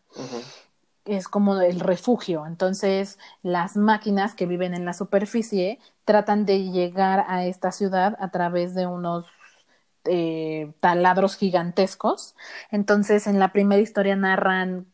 es 1.18 1.28
como 1.28 1.60
el 1.62 1.80
refugio. 1.80 2.46
Entonces, 2.46 3.20
las 3.44 3.78
máquinas 3.78 4.36
que 4.36 4.46
viven 4.46 4.74
en 4.74 4.86
la 4.86 4.94
superficie 4.94 5.80
tratan 6.06 6.46
de 6.46 6.72
llegar 6.72 7.26
a 7.28 7.46
esta 7.46 7.72
ciudad 7.72 8.18
a 8.20 8.30
través 8.32 8.76
de 8.76 8.88
unos 8.88 9.26
eh, 10.06 10.74
taladros 10.80 11.38
gigantescos. 11.38 12.36
Entonces, 12.72 13.28
en 13.28 13.40
la 13.40 13.52
primera 13.54 13.82
historia 13.82 14.16
narran 14.16 14.88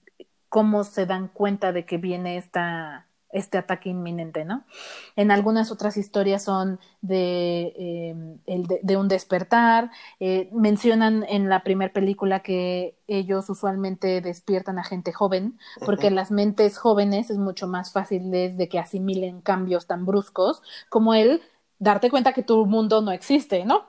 cómo 0.49 0.83
se 0.83 1.05
dan 1.05 1.27
cuenta 1.29 1.71
de 1.71 1.85
que 1.85 1.97
viene 1.97 2.37
esta 2.37 3.06
este 3.31 3.57
ataque 3.57 3.89
inminente, 3.89 4.45
¿no? 4.45 4.63
En 5.15 5.31
algunas 5.31 5.71
otras 5.71 5.97
historias 5.97 6.43
son 6.43 6.79
de, 7.01 7.73
em, 7.77 8.37
el 8.45 8.67
de, 8.67 8.97
un 8.97 9.07
despertar, 9.07 9.91
eh, 10.19 10.49
mencionan 10.53 11.25
en 11.27 11.49
la 11.49 11.63
primera 11.63 11.91
película 11.91 12.41
que 12.41 12.97
ellos 13.07 13.49
usualmente 13.49 14.21
despiertan 14.21 14.79
a 14.79 14.83
gente 14.83 15.11
joven, 15.11 15.57
porque 15.85 16.11
las 16.11 16.31
mentes 16.31 16.77
jóvenes 16.77 17.29
es 17.29 17.37
mucho 17.37 17.67
más 17.67 17.91
fácil 17.91 18.31
de 18.31 18.69
que 18.69 18.79
asimilen 18.79 19.41
cambios 19.41 19.87
tan 19.87 20.05
bruscos 20.05 20.61
como 20.89 21.13
el 21.13 21.41
darte 21.79 22.09
cuenta 22.09 22.33
que 22.33 22.43
tu 22.43 22.65
mundo 22.65 23.01
no 23.01 23.11
existe, 23.11 23.65
¿no? 23.65 23.85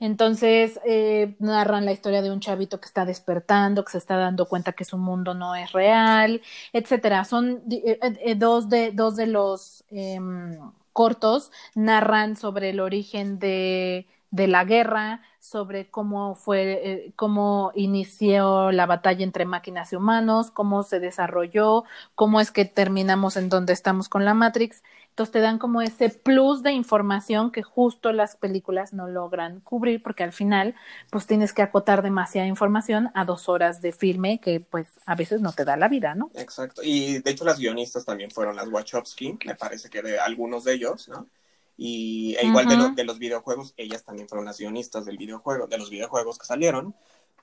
Entonces 0.00 0.80
eh, 0.84 1.36
narran 1.38 1.84
la 1.84 1.92
historia 1.92 2.22
de 2.22 2.30
un 2.30 2.40
chavito 2.40 2.80
que 2.80 2.86
está 2.86 3.04
despertando, 3.04 3.84
que 3.84 3.92
se 3.92 3.98
está 3.98 4.16
dando 4.16 4.46
cuenta 4.48 4.72
que 4.72 4.84
su 4.84 4.98
mundo 4.98 5.34
no 5.34 5.54
es 5.54 5.72
real, 5.72 6.42
etcétera. 6.72 7.24
Son 7.24 7.62
eh, 7.70 7.98
eh, 8.00 8.34
dos 8.34 8.68
de 8.68 8.90
dos 8.92 9.16
de 9.16 9.26
los 9.26 9.84
em, 9.90 10.58
cortos 10.92 11.52
narran 11.74 12.36
sobre 12.36 12.70
el 12.70 12.80
origen 12.80 13.38
de, 13.38 14.06
de 14.30 14.48
la 14.48 14.64
guerra, 14.64 15.22
sobre 15.40 15.88
cómo 15.90 16.34
fue, 16.34 17.12
cómo 17.16 17.72
inició 17.74 18.72
la 18.72 18.86
batalla 18.86 19.24
entre 19.24 19.44
máquinas 19.44 19.92
y 19.92 19.96
humanos, 19.96 20.50
cómo 20.50 20.82
se 20.82 21.00
desarrolló, 21.00 21.84
cómo 22.14 22.40
es 22.40 22.50
que 22.50 22.64
terminamos 22.64 23.36
en 23.36 23.48
donde 23.48 23.72
estamos 23.72 24.08
con 24.08 24.24
la 24.24 24.34
Matrix 24.34 24.82
entonces 25.12 25.30
te 25.30 25.40
dan 25.40 25.58
como 25.58 25.82
ese 25.82 26.08
plus 26.08 26.62
de 26.62 26.72
información 26.72 27.52
que 27.52 27.62
justo 27.62 28.12
las 28.12 28.34
películas 28.36 28.94
no 28.94 29.08
logran 29.08 29.60
cubrir 29.60 30.02
porque 30.02 30.24
al 30.24 30.32
final 30.32 30.74
pues 31.10 31.26
tienes 31.26 31.52
que 31.52 31.60
acotar 31.60 32.00
demasiada 32.02 32.48
información 32.48 33.10
a 33.12 33.26
dos 33.26 33.50
horas 33.50 33.82
de 33.82 33.92
filme 33.92 34.40
que 34.40 34.60
pues 34.60 34.88
a 35.04 35.14
veces 35.14 35.42
no 35.42 35.52
te 35.52 35.66
da 35.66 35.76
la 35.76 35.88
vida, 35.88 36.14
¿no? 36.14 36.30
Exacto. 36.34 36.80
Y 36.82 37.18
de 37.18 37.30
hecho 37.30 37.44
las 37.44 37.58
guionistas 37.58 38.06
también 38.06 38.30
fueron 38.30 38.56
las 38.56 38.68
Wachowski, 38.68 39.38
me 39.44 39.54
parece 39.54 39.90
que 39.90 40.00
de 40.00 40.18
algunos 40.18 40.64
de 40.64 40.72
ellos, 40.72 41.10
¿no? 41.10 41.28
Y 41.76 42.34
e 42.40 42.46
igual 42.46 42.66
de, 42.66 42.92
de 42.94 43.04
los 43.04 43.18
videojuegos, 43.18 43.74
ellas 43.76 44.04
también 44.04 44.28
fueron 44.28 44.46
las 44.46 44.58
guionistas 44.58 45.04
del 45.04 45.18
videojuego, 45.18 45.66
de 45.66 45.76
los 45.76 45.90
videojuegos 45.90 46.38
que 46.38 46.46
salieron, 46.46 46.94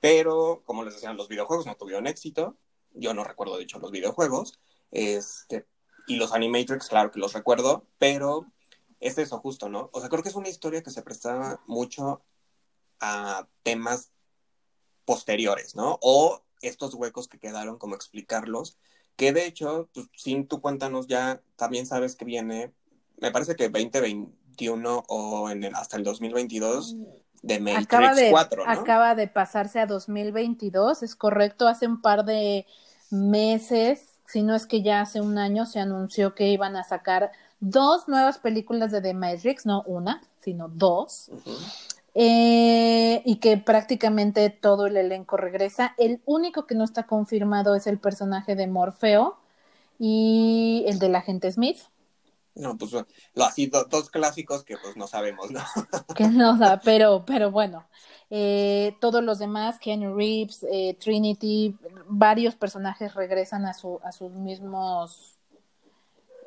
pero 0.02 0.64
como 0.66 0.84
les 0.84 0.96
decían, 0.96 1.18
los 1.18 1.28
videojuegos 1.28 1.68
no 1.68 1.76
tuvieron 1.76 2.08
éxito. 2.08 2.58
Yo 2.94 3.14
no 3.14 3.24
recuerdo, 3.24 3.58
de 3.58 3.64
hecho, 3.64 3.78
los 3.78 3.92
videojuegos. 3.92 4.60
Este, 4.92 5.66
y 6.10 6.16
los 6.16 6.34
Animatrix, 6.34 6.90
claro 6.90 7.12
que 7.12 7.20
los 7.20 7.34
recuerdo, 7.34 7.86
pero 8.00 8.48
es 9.00 9.18
eso 9.18 9.38
justo, 9.38 9.70
¿no? 9.70 9.90
O 9.94 10.00
sea, 10.00 10.10
creo 10.10 10.24
que 10.24 10.30
es 10.30 10.36
una 10.36 10.50
historia 10.50 10.82
que 10.82 10.90
se 10.90 11.04
prestaba 11.04 11.62
mucho 11.68 12.22
a 13.00 13.48
temas 13.64 14.12
posteriores, 15.06 15.76
¿no? 15.76 16.00
O 16.02 16.42
estos 16.62 16.96
huecos 16.96 17.28
que 17.28 17.38
quedaron, 17.38 17.78
como 17.78 17.96
explicarlos, 17.96 18.78
que 19.16 19.32
de 19.34 19.46
hecho, 19.46 19.88
pues, 19.94 20.08
sin 20.16 20.48
tú 20.48 20.62
cuéntanos 20.62 21.06
ya, 21.08 21.42
también 21.56 21.86
sabes 21.86 22.16
que 22.16 22.26
viene, 22.26 22.74
me 23.18 23.32
parece 23.32 23.56
que 23.56 23.70
2021 23.70 25.04
o 25.08 25.50
en 25.52 25.76
hasta 25.76 25.96
el 25.96 26.04
2022 26.04 26.98
de 27.44 27.60
Matrix 27.60 27.86
acaba 27.86 28.16
de, 28.16 28.32
4, 28.32 28.66
¿no? 28.66 28.72
Acaba 28.72 29.14
de 29.14 29.28
pasarse 29.28 29.80
a 29.80 29.86
2022, 29.86 31.04
es 31.04 31.16
correcto, 31.16 31.68
hace 31.68 31.86
un 31.86 32.02
par 32.02 32.26
de 32.26 32.66
meses 33.12 34.19
si 34.30 34.44
no 34.44 34.54
es 34.54 34.68
que 34.68 34.84
ya 34.84 35.02
hace 35.02 35.22
un 35.22 35.40
año 35.40 35.66
se 35.66 35.80
anunció 35.80 36.36
que 36.36 36.50
iban 36.50 36.76
a 36.76 36.84
sacar 36.84 37.32
dos 37.60 38.08
nuevas 38.08 38.38
películas 38.38 38.92
de 38.92 39.02
The 39.02 39.16
Matrix, 39.16 39.66
no 39.66 39.82
una, 39.88 40.22
sino 40.40 40.70
dos. 40.70 41.32
Eh, 42.14 43.24
y 43.26 43.38
que 43.38 43.58
prácticamente 43.58 44.52
todo 44.52 44.86
el 44.86 44.98
elenco 44.98 45.36
regresa. 45.36 45.96
El 45.98 46.22
único 46.26 46.68
que 46.68 46.76
no 46.76 46.84
está 46.84 47.08
confirmado 47.08 47.74
es 47.74 47.88
el 47.88 47.98
personaje 47.98 48.56
de 48.56 48.68
Morfeo 48.68 49.38
y 49.98 50.84
el 50.88 51.00
del 51.00 51.16
agente 51.16 51.52
Smith. 51.52 51.80
No, 52.60 52.78
pues 52.78 52.92
lo 52.92 53.44
así, 53.46 53.68
dos 53.68 54.10
clásicos 54.10 54.64
que 54.64 54.76
pues 54.78 54.98
no 54.98 55.08
sabemos, 55.08 55.50
¿no? 55.50 55.62
que 56.16 56.28
no, 56.28 56.60
pero, 56.84 57.24
pero 57.26 57.52
bueno, 57.52 57.88
eh, 58.30 58.96
todos 59.00 59.24
los 59.24 59.40
demás, 59.40 59.80
Keanu 59.80 60.14
Reeves, 60.14 60.66
eh, 60.70 60.96
Trinity, 61.00 61.78
varios 62.08 62.56
personajes 62.56 63.16
regresan 63.16 63.66
a, 63.66 63.74
su, 63.74 64.00
a 64.04 64.12
sus 64.12 64.34
mismos 64.34 65.40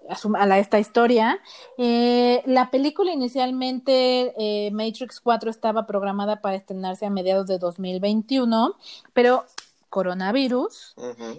a, 0.08 0.58
esta 0.58 0.78
historia. 0.78 1.40
Eh, 1.78 2.42
la 2.46 2.70
película 2.70 3.12
inicialmente, 3.12 4.34
eh, 4.36 4.70
Matrix 4.70 5.20
4, 5.20 5.50
estaba 5.50 5.86
programada 5.86 6.40
para 6.40 6.56
estrenarse 6.56 7.06
a 7.06 7.10
mediados 7.10 7.46
de 7.46 7.58
2021, 7.58 8.74
pero 9.12 9.44
coronavirus 9.88 10.94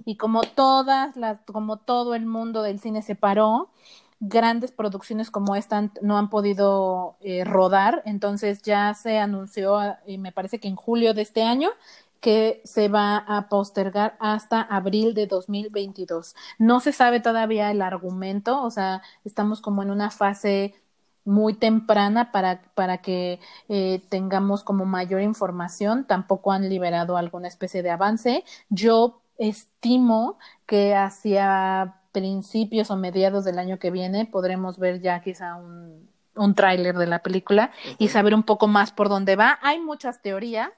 y 0.06 0.16
como 0.16 0.44
todas 0.44 1.18
las, 1.18 1.40
como 1.40 1.78
todo 1.78 2.14
el 2.14 2.28
mundo 2.28 2.62
del 2.62 2.80
cine 2.80 3.02
se 3.02 3.16
paró, 3.16 3.72
grandes 4.26 4.72
producciones 4.72 5.30
como 5.30 5.56
esta 5.56 5.92
no 6.02 6.18
han 6.18 6.30
podido 6.30 7.18
eh, 7.22 7.44
rodar, 7.44 8.02
entonces 8.06 8.62
ya 8.62 8.94
se 8.94 9.20
anunció, 9.20 9.80
y 10.08 10.18
me 10.18 10.32
parece 10.32 10.60
que 10.60 10.70
en 10.70 10.76
julio 10.78 11.14
de 11.14 11.24
este 11.24 11.44
año, 11.44 11.70
que 12.22 12.62
se 12.64 12.88
va 12.88 13.18
a 13.18 13.50
postergar 13.50 14.16
hasta 14.20 14.62
abril 14.62 15.14
de 15.14 15.28
2022. 15.28 16.36
No 16.58 16.80
se 16.80 16.94
sabe 16.94 17.20
todavía 17.20 17.70
el 17.70 17.82
argumento, 17.82 18.64
o 18.64 18.72
sea, 18.72 19.02
estamos 19.26 19.60
como 19.60 19.84
en 19.84 19.92
una 19.92 20.10
fase 20.10 20.74
muy 21.26 21.54
temprana 21.54 22.32
para, 22.32 22.62
para 22.76 23.00
que 23.00 23.40
eh, 23.68 24.02
tengamos 24.10 24.64
como 24.64 24.86
mayor 24.86 25.22
información. 25.22 26.06
Tampoco 26.06 26.54
han 26.54 26.70
liberado 26.70 27.18
alguna 27.18 27.50
especie 27.50 27.84
de 27.84 27.92
avance. 27.92 28.46
Yo 28.70 29.22
estimo 29.38 30.38
que 30.66 30.96
hacia 30.96 32.03
principios 32.14 32.90
o 32.90 32.96
mediados 32.96 33.44
del 33.44 33.60
año 33.60 33.80
que 33.80 33.92
viene 33.92 34.26
podremos 34.26 34.80
ver 34.80 35.02
ya 35.02 35.22
quizá 35.22 35.56
un, 35.56 36.10
un 36.36 36.56
tráiler 36.56 36.98
de 36.98 37.08
la 37.08 37.20
película 37.20 37.72
y 37.98 38.08
saber 38.08 38.34
un 38.34 38.44
poco 38.44 38.68
más 38.68 38.94
por 38.94 39.10
dónde 39.10 39.36
va. 39.36 39.60
Hay 39.62 39.82
muchas 39.82 40.22
teorías 40.22 40.72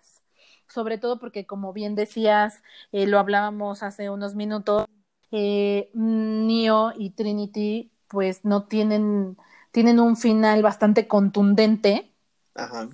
sobre 0.67 0.97
todo 0.97 1.19
porque 1.19 1.45
como 1.45 1.73
bien 1.73 1.95
decías, 1.95 2.63
eh, 2.91 3.07
lo 3.07 3.19
hablábamos 3.19 3.83
hace 3.83 4.09
unos 4.09 4.35
minutos, 4.35 4.85
eh, 5.31 5.89
Neo 5.93 6.93
y 6.97 7.11
Trinity 7.11 7.91
pues 8.07 8.45
no 8.45 8.63
tienen, 8.63 9.37
tienen 9.71 9.99
un 9.99 10.17
final 10.17 10.61
bastante 10.61 11.07
contundente. 11.07 12.11
Ajá. 12.55 12.89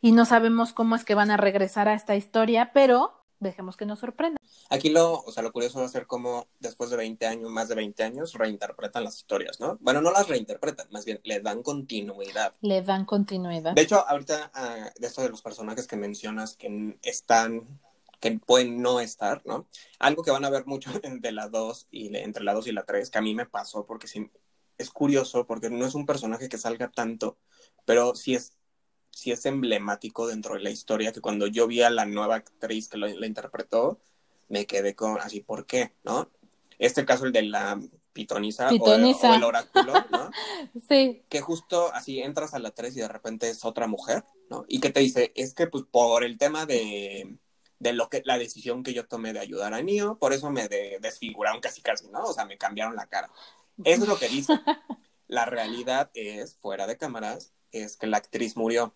Y 0.00 0.12
no 0.12 0.24
sabemos 0.24 0.72
cómo 0.72 0.96
es 0.96 1.04
que 1.04 1.14
van 1.14 1.30
a 1.30 1.36
regresar 1.36 1.88
a 1.88 1.94
esta 1.94 2.16
historia, 2.16 2.70
pero 2.72 3.12
dejemos 3.40 3.76
que 3.76 3.86
nos 3.86 4.00
sorprenda. 4.00 4.38
Aquí 4.70 4.90
lo, 4.90 5.20
o 5.20 5.32
sea, 5.32 5.42
lo 5.42 5.52
curioso 5.52 5.80
va 5.80 5.86
a 5.86 5.88
ser 5.88 6.06
cómo 6.06 6.48
después 6.58 6.90
de 6.90 6.96
20 6.96 7.26
años, 7.26 7.50
más 7.50 7.68
de 7.68 7.74
20 7.74 8.02
años, 8.02 8.34
reinterpretan 8.34 9.04
las 9.04 9.16
historias, 9.16 9.60
¿no? 9.60 9.78
Bueno, 9.80 10.00
no 10.00 10.10
las 10.10 10.28
reinterpretan, 10.28 10.88
más 10.90 11.04
bien 11.04 11.20
le 11.24 11.40
dan 11.40 11.62
continuidad. 11.62 12.54
Le 12.60 12.82
dan 12.82 13.04
continuidad. 13.04 13.74
De 13.74 13.82
hecho, 13.82 14.06
ahorita, 14.06 14.50
ah, 14.54 14.90
de 14.98 15.06
esto 15.06 15.22
de 15.22 15.28
los 15.28 15.42
personajes 15.42 15.86
que 15.86 15.96
mencionas 15.96 16.56
que 16.56 16.98
están, 17.02 17.80
que 18.20 18.30
pueden 18.38 18.80
no 18.80 19.00
estar, 19.00 19.42
¿no? 19.44 19.66
Algo 19.98 20.22
que 20.22 20.30
van 20.30 20.44
a 20.44 20.50
ver 20.50 20.66
mucho 20.66 20.90
de 21.02 21.32
la 21.32 21.48
2 21.48 21.88
y 21.90 22.16
entre 22.16 22.44
la 22.44 22.54
2 22.54 22.66
y 22.68 22.72
la 22.72 22.84
3, 22.84 23.10
que 23.10 23.18
a 23.18 23.22
mí 23.22 23.34
me 23.34 23.46
pasó 23.46 23.84
porque 23.84 24.06
sí, 24.06 24.30
es 24.78 24.90
curioso, 24.90 25.46
porque 25.46 25.70
no 25.70 25.84
es 25.86 25.94
un 25.94 26.06
personaje 26.06 26.48
que 26.48 26.58
salga 26.58 26.90
tanto, 26.90 27.38
pero 27.84 28.14
sí 28.14 28.34
es 28.34 28.56
sí 29.12 29.30
es 29.30 29.44
emblemático 29.46 30.26
dentro 30.26 30.54
de 30.54 30.60
la 30.60 30.70
historia 30.70 31.12
que 31.12 31.20
cuando 31.20 31.46
yo 31.46 31.66
vi 31.66 31.82
a 31.82 31.90
la 31.90 32.06
nueva 32.06 32.36
actriz 32.36 32.88
que 32.88 32.98
la 32.98 33.26
interpretó, 33.26 34.00
me 34.48 34.66
quedé 34.66 34.94
con 34.94 35.18
así, 35.20 35.40
¿por 35.40 35.66
qué? 35.66 35.92
¿No? 36.04 36.30
Este 36.78 37.04
caso, 37.04 37.26
el 37.26 37.32
de 37.32 37.42
la 37.42 37.80
pitonisa, 38.12 38.68
O, 38.78 38.94
el 38.94 39.44
oráculo, 39.44 39.94
¿no? 40.10 40.30
sí. 40.88 41.24
Que 41.28 41.40
justo 41.40 41.92
así 41.92 42.20
entras 42.20 42.54
a 42.54 42.58
la 42.58 42.70
3 42.70 42.96
y 42.96 43.00
de 43.00 43.08
repente 43.08 43.48
es 43.48 43.64
otra 43.64 43.86
mujer, 43.86 44.24
¿no? 44.50 44.64
Y 44.68 44.80
que 44.80 44.90
te 44.90 45.00
dice, 45.00 45.32
es 45.34 45.54
que 45.54 45.66
pues 45.66 45.84
por 45.90 46.24
el 46.24 46.38
tema 46.38 46.66
de, 46.66 47.38
de 47.78 47.92
lo 47.92 48.08
que, 48.08 48.22
la 48.24 48.38
decisión 48.38 48.82
que 48.82 48.94
yo 48.94 49.06
tomé 49.06 49.32
de 49.32 49.40
ayudar 49.40 49.74
a 49.74 49.82
Nio, 49.82 50.18
por 50.18 50.32
eso 50.32 50.50
me 50.50 50.68
desfiguraron 50.68 51.60
casi 51.60 51.82
casi, 51.82 52.08
¿no? 52.08 52.24
O 52.24 52.32
sea, 52.32 52.44
me 52.44 52.58
cambiaron 52.58 52.96
la 52.96 53.06
cara. 53.06 53.30
Eso 53.84 54.02
es 54.02 54.08
lo 54.08 54.18
que 54.18 54.28
dice. 54.28 54.52
La 55.28 55.46
realidad 55.46 56.10
es, 56.12 56.56
fuera 56.56 56.86
de 56.86 56.98
cámaras, 56.98 57.54
es 57.70 57.96
que 57.96 58.06
la 58.06 58.18
actriz 58.18 58.54
murió. 58.54 58.94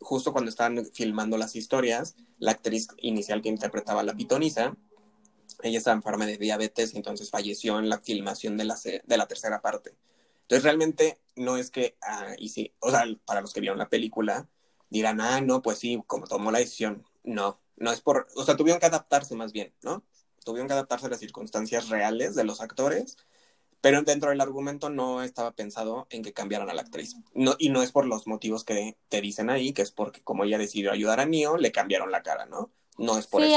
Justo 0.00 0.32
cuando 0.32 0.50
estaban 0.50 0.84
filmando 0.92 1.38
las 1.38 1.56
historias, 1.56 2.16
la 2.38 2.52
actriz 2.52 2.88
inicial 2.98 3.42
que 3.42 3.48
interpretaba 3.48 4.00
a 4.00 4.04
la 4.04 4.14
pitonisa 4.14 4.76
ella 5.62 5.78
estaba 5.78 5.96
enferma 5.96 6.26
de 6.26 6.38
diabetes 6.38 6.94
y 6.94 6.98
entonces 6.98 7.30
falleció 7.30 7.78
en 7.78 7.88
la 7.88 7.98
filmación 7.98 8.56
de 8.56 8.64
la, 8.64 8.76
de 8.82 9.16
la 9.16 9.26
tercera 9.26 9.60
parte. 9.60 9.96
Entonces 10.42 10.64
realmente 10.64 11.18
no 11.34 11.56
es 11.56 11.70
que, 11.70 11.96
ah, 12.02 12.34
y 12.38 12.50
sí, 12.50 12.72
o 12.80 12.90
sea, 12.90 13.04
para 13.24 13.40
los 13.40 13.52
que 13.52 13.60
vieron 13.60 13.78
la 13.78 13.88
película, 13.88 14.48
dirán, 14.90 15.20
ah, 15.20 15.40
no, 15.40 15.62
pues 15.62 15.78
sí, 15.78 16.02
como 16.06 16.26
tomó 16.26 16.50
la 16.50 16.58
decisión. 16.58 17.04
No, 17.24 17.60
no 17.76 17.90
es 17.90 18.00
por, 18.00 18.28
o 18.36 18.44
sea, 18.44 18.56
tuvieron 18.56 18.80
que 18.80 18.86
adaptarse 18.86 19.34
más 19.34 19.52
bien, 19.52 19.74
¿no? 19.82 20.04
Tuvieron 20.44 20.68
que 20.68 20.74
adaptarse 20.74 21.06
a 21.06 21.08
las 21.10 21.18
circunstancias 21.18 21.88
reales 21.88 22.36
de 22.36 22.44
los 22.44 22.60
actores, 22.60 23.16
pero 23.80 24.02
dentro 24.02 24.30
del 24.30 24.40
argumento 24.40 24.90
no 24.90 25.22
estaba 25.22 25.52
pensado 25.52 26.06
en 26.10 26.22
que 26.22 26.32
cambiaran 26.32 26.70
a 26.70 26.74
la 26.74 26.82
actriz. 26.82 27.16
No, 27.34 27.54
y 27.58 27.68
no 27.68 27.82
es 27.82 27.92
por 27.92 28.06
los 28.06 28.26
motivos 28.26 28.64
que 28.64 28.96
te 29.08 29.20
dicen 29.20 29.50
ahí, 29.50 29.72
que 29.72 29.82
es 29.82 29.92
porque 29.92 30.22
como 30.22 30.44
ella 30.44 30.58
decidió 30.58 30.92
ayudar 30.92 31.20
a 31.20 31.26
Neo, 31.26 31.56
le 31.56 31.72
cambiaron 31.72 32.10
la 32.10 32.22
cara, 32.22 32.46
¿no? 32.46 32.70
No 32.98 33.18
es 33.18 33.26
por 33.26 33.42
eso 33.42 33.56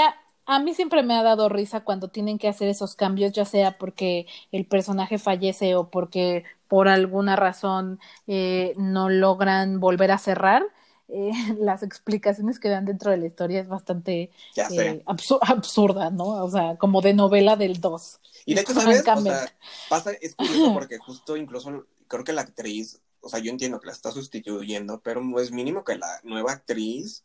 a 0.49 0.57
mí 0.57 0.73
siempre 0.73 1.03
me 1.03 1.13
ha 1.15 1.21
dado 1.21 1.47
risa 1.47 1.81
cuando 1.81 2.07
tienen 2.07 2.39
que 2.39 2.47
hacer 2.47 2.69
esos 2.69 2.95
cambios, 2.95 3.33
ya 3.33 3.45
sea 3.45 3.77
porque 3.77 4.25
el 4.51 4.65
personaje 4.65 5.19
fallece 5.19 5.75
o 5.75 5.91
porque 5.91 6.43
por 6.67 6.87
alguna 6.87 7.35
razón 7.35 7.99
eh, 8.25 8.73
no 8.75 9.09
logran 9.09 9.79
volver 9.79 10.09
a 10.11 10.17
cerrar. 10.17 10.63
Eh, 11.11 11.31
las 11.59 11.83
explicaciones 11.83 12.59
que 12.59 12.69
dan 12.69 12.85
dentro 12.85 13.11
de 13.11 13.17
la 13.17 13.25
historia 13.25 13.59
es 13.59 13.67
bastante 13.67 14.31
eh, 14.55 15.03
absurda, 15.05 16.09
¿no? 16.11 16.43
O 16.43 16.51
sea, 16.51 16.77
como 16.77 17.01
de 17.01 17.13
novela 17.13 17.55
del 17.55 17.81
2. 17.81 18.19
Y 18.45 18.53
de 18.53 18.61
hecho, 18.61 18.73
¿sabes? 18.73 19.01
O 19.07 19.21
sea, 19.21 19.51
pasa, 19.89 20.11
es 20.11 20.35
curioso 20.35 20.73
porque 20.73 20.97
justo 20.97 21.35
incluso 21.35 21.85
creo 22.07 22.23
que 22.23 22.33
la 22.33 22.41
actriz, 22.41 23.01
o 23.21 23.29
sea, 23.29 23.39
yo 23.39 23.51
entiendo 23.51 23.79
que 23.79 23.87
la 23.87 23.93
está 23.93 24.11
sustituyendo, 24.11 25.01
pero 25.01 25.21
es 25.39 25.51
mínimo 25.51 25.83
que 25.83 25.97
la 25.97 26.19
nueva 26.23 26.53
actriz 26.53 27.23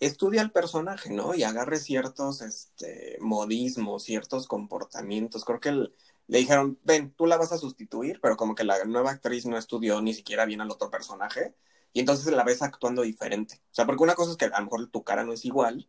estudia 0.00 0.42
el 0.42 0.52
personaje, 0.52 1.10
¿no? 1.10 1.34
Y 1.34 1.42
agarre 1.42 1.78
ciertos 1.78 2.40
este, 2.40 3.18
modismos, 3.20 4.04
ciertos 4.04 4.46
comportamientos. 4.46 5.44
Creo 5.44 5.60
que 5.60 5.72
le 5.72 6.38
dijeron, 6.38 6.78
ven, 6.84 7.12
tú 7.16 7.26
la 7.26 7.36
vas 7.36 7.52
a 7.52 7.58
sustituir, 7.58 8.20
pero 8.20 8.36
como 8.36 8.54
que 8.54 8.64
la 8.64 8.84
nueva 8.84 9.10
actriz 9.10 9.46
no 9.46 9.56
estudió 9.58 10.00
ni 10.00 10.14
siquiera 10.14 10.44
bien 10.44 10.60
al 10.60 10.70
otro 10.70 10.90
personaje, 10.90 11.54
y 11.92 12.00
entonces 12.00 12.32
la 12.32 12.44
ves 12.44 12.62
actuando 12.62 13.02
diferente. 13.02 13.60
O 13.70 13.74
sea, 13.74 13.86
porque 13.86 14.02
una 14.02 14.14
cosa 14.14 14.32
es 14.32 14.36
que 14.36 14.46
a 14.46 14.58
lo 14.58 14.64
mejor 14.64 14.86
tu 14.88 15.04
cara 15.04 15.24
no 15.24 15.32
es 15.32 15.44
igual, 15.44 15.88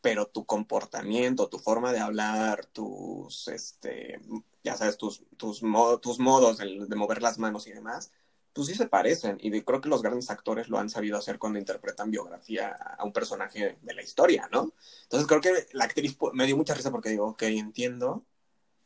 pero 0.00 0.26
tu 0.26 0.46
comportamiento, 0.46 1.48
tu 1.48 1.58
forma 1.58 1.92
de 1.92 2.00
hablar, 2.00 2.66
tus, 2.66 3.48
este, 3.48 4.20
ya 4.62 4.76
sabes, 4.76 4.96
tus, 4.96 5.24
tus, 5.36 5.62
tus 6.00 6.18
modos 6.18 6.58
de 6.58 6.96
mover 6.96 7.22
las 7.22 7.38
manos 7.38 7.66
y 7.66 7.72
demás, 7.72 8.12
pues 8.52 8.68
sí 8.68 8.74
se 8.74 8.88
parecen. 8.88 9.38
Y 9.40 9.62
creo 9.62 9.80
que 9.80 9.88
los 9.88 10.02
grandes 10.02 10.30
actores 10.30 10.68
lo 10.68 10.78
han 10.78 10.90
sabido 10.90 11.16
hacer 11.18 11.38
cuando 11.38 11.58
interpretan 11.58 12.10
biografía 12.10 12.70
a 12.70 13.04
un 13.04 13.12
personaje 13.12 13.78
de 13.82 13.94
la 13.94 14.02
historia, 14.02 14.48
¿no? 14.52 14.72
Entonces 15.04 15.28
creo 15.28 15.40
que 15.40 15.68
la 15.72 15.84
actriz 15.84 16.16
me 16.32 16.46
dio 16.46 16.56
mucha 16.56 16.74
risa 16.74 16.90
porque 16.90 17.10
digo, 17.10 17.26
ok, 17.26 17.42
entiendo. 17.42 18.24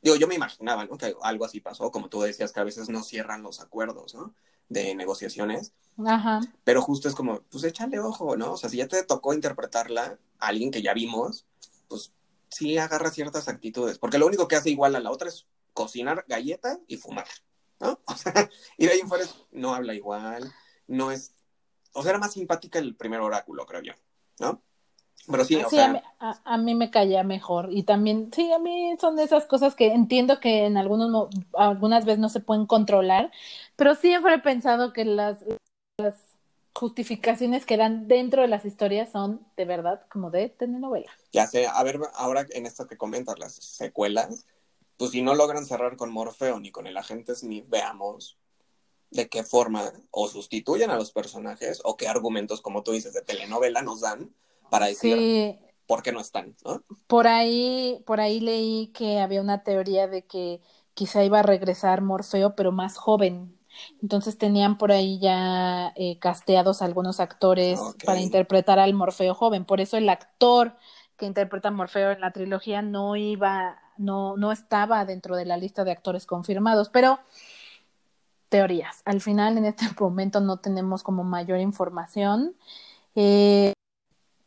Digo, 0.02 0.16
yo 0.16 0.26
me 0.26 0.34
imaginaba, 0.34 0.84
¿no? 0.84 0.98
Que 0.98 1.14
algo 1.22 1.44
así 1.44 1.60
pasó, 1.60 1.90
como 1.90 2.08
tú 2.08 2.20
decías, 2.20 2.52
que 2.52 2.60
a 2.60 2.64
veces 2.64 2.88
no 2.88 3.02
cierran 3.02 3.42
los 3.42 3.60
acuerdos, 3.60 4.14
¿no? 4.14 4.34
De 4.68 4.94
negociaciones. 4.94 5.72
Ajá. 6.04 6.40
Pero 6.64 6.82
justo 6.82 7.08
es 7.08 7.14
como, 7.14 7.40
pues 7.42 7.64
échale 7.64 8.00
ojo, 8.00 8.36
¿no? 8.36 8.52
O 8.52 8.56
sea, 8.56 8.68
si 8.68 8.78
ya 8.78 8.88
te 8.88 9.02
tocó 9.04 9.32
interpretarla 9.32 10.18
a 10.38 10.46
alguien 10.46 10.70
que 10.70 10.82
ya 10.82 10.92
vimos, 10.92 11.46
pues 11.88 12.12
sí 12.48 12.78
agarra 12.78 13.10
ciertas 13.10 13.48
actitudes. 13.48 13.98
Porque 13.98 14.18
lo 14.18 14.26
único 14.26 14.48
que 14.48 14.56
hace 14.56 14.70
igual 14.70 14.96
a 14.96 15.00
la 15.00 15.10
otra 15.10 15.28
es 15.28 15.46
cocinar 15.72 16.24
galletas 16.28 16.78
y 16.86 16.96
fumar. 16.96 17.26
¿no? 17.80 18.00
O 18.06 18.16
sea, 18.16 18.48
y 18.78 18.86
de 18.86 18.92
ahí 18.92 19.00
en 19.00 19.08
fuera 19.08 19.24
no 19.50 19.74
habla 19.74 19.94
igual, 19.94 20.52
no 20.86 21.10
es, 21.10 21.34
o 21.92 22.02
sea, 22.02 22.10
era 22.10 22.18
más 22.18 22.32
simpática 22.32 22.78
el 22.78 22.96
primer 22.96 23.20
oráculo, 23.20 23.66
creo 23.66 23.82
yo, 23.82 23.92
¿no? 24.38 24.62
Pero 25.30 25.44
sí, 25.44 25.56
o 25.56 25.68
sea... 25.68 26.02
A 26.44 26.56
mí, 26.56 26.74
me 26.74 26.90
caía 26.90 27.24
mejor 27.24 27.68
y 27.72 27.82
también, 27.82 28.30
sí, 28.32 28.52
a 28.52 28.58
mí 28.58 28.94
son 29.00 29.18
esas 29.18 29.46
cosas 29.46 29.74
que 29.74 29.92
entiendo 29.92 30.38
que 30.38 30.66
en 30.66 30.76
algunos, 30.76 31.28
algunas 31.54 32.04
veces 32.04 32.20
no 32.20 32.28
se 32.28 32.40
pueden 32.40 32.66
controlar, 32.66 33.32
pero 33.76 33.94
siempre 33.96 34.34
he 34.34 34.38
pensado 34.38 34.92
que 34.92 35.04
las, 35.04 35.38
las 35.98 36.14
justificaciones 36.74 37.66
que 37.66 37.76
dan 37.76 38.08
dentro 38.08 38.42
de 38.42 38.48
las 38.48 38.64
historias 38.64 39.10
son 39.10 39.44
de 39.56 39.64
verdad 39.64 40.02
como 40.10 40.30
de 40.30 40.48
telenovela. 40.48 41.10
Ya 41.32 41.46
sé, 41.46 41.66
a 41.66 41.82
ver, 41.82 42.00
ahora 42.14 42.46
en 42.50 42.66
esto 42.66 42.86
que 42.86 42.96
comentas, 42.96 43.38
las 43.38 43.54
secuelas, 43.54 44.46
pues 44.96 45.10
si 45.10 45.22
no 45.22 45.34
logran 45.34 45.66
cerrar 45.66 45.96
con 45.96 46.12
Morfeo 46.12 46.60
ni 46.60 46.70
con 46.70 46.86
el 46.86 46.96
agente 46.96 47.34
Smith, 47.34 47.64
veamos 47.68 48.38
de 49.10 49.28
qué 49.28 49.42
forma 49.44 49.92
o 50.10 50.28
sustituyen 50.28 50.90
a 50.90 50.96
los 50.96 51.12
personajes 51.12 51.80
o 51.84 51.96
qué 51.96 52.08
argumentos, 52.08 52.62
como 52.62 52.82
tú 52.82 52.92
dices, 52.92 53.12
de 53.12 53.22
telenovela 53.22 53.82
nos 53.82 54.00
dan 54.00 54.34
para 54.70 54.86
decir 54.86 55.58
por 55.86 56.02
qué 56.02 56.12
no 56.12 56.20
están, 56.20 56.54
¿no? 56.64 56.82
Por 57.06 57.26
ahí, 57.26 58.02
por 58.06 58.20
ahí 58.20 58.40
leí 58.40 58.88
que 58.88 59.20
había 59.20 59.40
una 59.40 59.62
teoría 59.62 60.08
de 60.08 60.22
que 60.22 60.60
quizá 60.94 61.22
iba 61.24 61.40
a 61.40 61.42
regresar 61.42 62.00
Morfeo, 62.02 62.54
pero 62.54 62.72
más 62.72 62.96
joven. 62.96 63.58
Entonces 64.00 64.38
tenían 64.38 64.78
por 64.78 64.92
ahí 64.92 65.18
ya 65.18 65.92
eh, 65.96 66.18
casteados 66.18 66.82
algunos 66.82 67.20
actores 67.20 67.80
para 68.04 68.20
interpretar 68.20 68.78
al 68.78 68.94
Morfeo 68.94 69.34
joven. 69.34 69.64
Por 69.64 69.80
eso 69.80 69.96
el 69.96 70.08
actor 70.08 70.76
que 71.16 71.26
interpreta 71.26 71.68
a 71.68 71.72
Morfeo 71.72 72.10
en 72.10 72.20
la 72.20 72.32
trilogía 72.32 72.82
no 72.82 73.16
iba, 73.16 73.78
no, 73.96 74.36
no 74.36 74.52
estaba 74.52 75.04
dentro 75.04 75.36
de 75.36 75.44
la 75.44 75.56
lista 75.56 75.84
de 75.84 75.92
actores 75.92 76.26
confirmados. 76.26 76.88
Pero 76.90 77.18
teorías. 78.48 79.02
Al 79.04 79.20
final, 79.20 79.56
en 79.58 79.64
este 79.64 79.86
momento 80.00 80.40
no 80.40 80.58
tenemos 80.58 81.02
como 81.02 81.24
mayor 81.24 81.58
información. 81.58 82.54
Eh, 83.14 83.72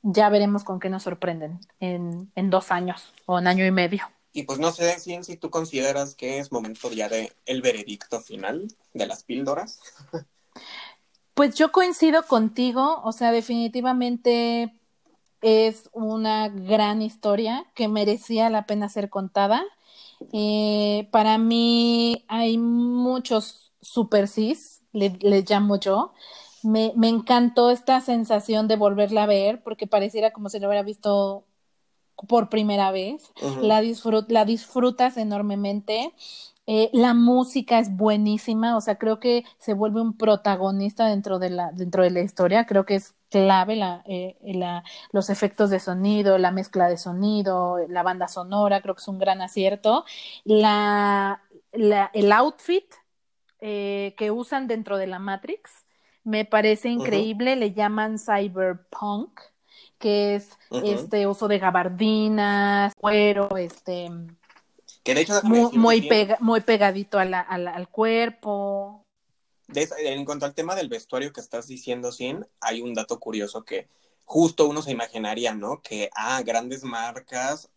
ya 0.05 0.29
veremos 0.29 0.63
con 0.63 0.79
qué 0.79 0.89
nos 0.89 1.03
sorprenden 1.03 1.59
en, 1.79 2.31
en, 2.35 2.49
dos 2.49 2.71
años 2.71 3.11
o 3.25 3.39
en 3.39 3.47
año 3.47 3.65
y 3.65 3.71
medio. 3.71 4.03
Y 4.33 4.43
pues 4.43 4.59
no 4.59 4.71
sé 4.71 4.99
si, 4.99 5.21
si 5.23 5.35
tú 5.35 5.49
consideras 5.49 6.13
que 6.15 6.39
es 6.39 6.51
momento 6.51 6.91
ya 6.91 7.09
de 7.09 7.33
el 7.45 7.61
veredicto 7.61 8.21
final 8.21 8.67
de 8.93 9.07
las 9.07 9.23
píldoras. 9.23 9.79
Pues 11.35 11.53
yo 11.55 11.73
coincido 11.73 12.23
contigo, 12.23 13.01
o 13.03 13.11
sea, 13.11 13.33
definitivamente 13.33 14.73
es 15.41 15.89
una 15.91 16.47
gran 16.47 17.01
historia 17.01 17.65
que 17.75 17.89
merecía 17.89 18.49
la 18.49 18.65
pena 18.65 18.87
ser 18.87 19.09
contada. 19.09 19.61
Eh, 20.31 21.09
para 21.11 21.37
mí 21.37 22.23
hay 22.29 22.57
muchos 22.57 23.73
super 23.81 24.29
cis, 24.29 24.81
le, 24.93 25.09
llamo 25.47 25.77
yo. 25.77 26.13
Me, 26.65 26.93
me, 26.95 27.09
encantó 27.09 27.71
esta 27.71 28.01
sensación 28.01 28.67
de 28.67 28.75
volverla 28.75 29.23
a 29.23 29.27
ver, 29.27 29.61
porque 29.63 29.87
pareciera 29.87 30.31
como 30.31 30.49
si 30.49 30.59
lo 30.59 30.67
hubiera 30.67 30.83
visto 30.83 31.45
por 32.27 32.49
primera 32.49 32.91
vez. 32.91 33.31
la, 33.61 33.81
la 34.29 34.45
disfrutas 34.45 35.17
enormemente. 35.17 36.13
Eh, 36.67 36.89
la 36.93 37.13
música 37.13 37.77
es 37.77 37.95
buenísima, 37.95 38.75
o 38.75 38.81
sea, 38.81 38.97
creo 38.97 39.19
que 39.19 39.43
se 39.59 39.75
vuelve 39.75 40.01
un 40.01 40.17
protagonista 40.17 41.05
dentro 41.07 41.37
de 41.37 41.51
la, 41.51 41.71
dentro 41.71 42.01
de 42.03 42.09
la 42.09 42.21
historia. 42.21 42.65
Creo 42.65 42.85
que 42.85 42.95
es 42.95 43.13
clave 43.29 43.75
la, 43.75 44.01
eh, 44.07 44.35
la, 44.41 44.83
los 45.11 45.29
efectos 45.29 45.69
de 45.69 45.79
sonido, 45.79 46.37
la 46.39 46.51
mezcla 46.51 46.89
de 46.89 46.97
sonido, 46.97 47.77
la 47.87 48.01
banda 48.01 48.27
sonora, 48.27 48.81
creo 48.81 48.95
que 48.95 49.01
es 49.01 49.07
un 49.07 49.19
gran 49.19 49.41
acierto. 49.41 50.05
La, 50.43 51.43
la, 51.71 52.09
el 52.13 52.31
outfit 52.31 52.85
eh, 53.59 54.15
que 54.17 54.31
usan 54.31 54.67
dentro 54.67 54.97
de 54.97 55.07
la 55.07 55.19
Matrix. 55.19 55.84
Me 56.25 56.43
parece 56.43 56.89
increíble, 56.89 57.55
le 57.55 57.71
llaman 57.71 58.17
cyberpunk, 58.19 59.39
que 59.97 60.35
es 60.35 60.49
este 60.83 61.27
uso 61.27 61.47
de 61.47 61.59
gabardinas, 61.59 62.93
cuero, 62.95 63.55
este 63.55 64.09
que 65.05 65.13
de 65.13 65.21
hecho 65.21 65.39
muy, 65.43 66.09
muy, 66.39 66.61
pegadito 66.61 67.19
al 67.19 67.89
cuerpo. 67.89 69.05
en 69.69 70.25
cuanto 70.25 70.47
al 70.47 70.55
tema 70.55 70.75
del 70.75 70.89
vestuario 70.89 71.31
que 71.31 71.41
estás 71.41 71.67
diciendo, 71.67 72.11
Sin, 72.11 72.45
hay 72.59 72.81
un 72.81 72.95
dato 72.95 73.19
curioso 73.19 73.63
que 73.63 73.87
justo 74.25 74.67
uno 74.67 74.81
se 74.81 74.91
imaginaría, 74.91 75.53
¿no? 75.53 75.83
Que, 75.83 76.09
ah, 76.15 76.41
grandes 76.43 76.83
marcas 76.83 77.69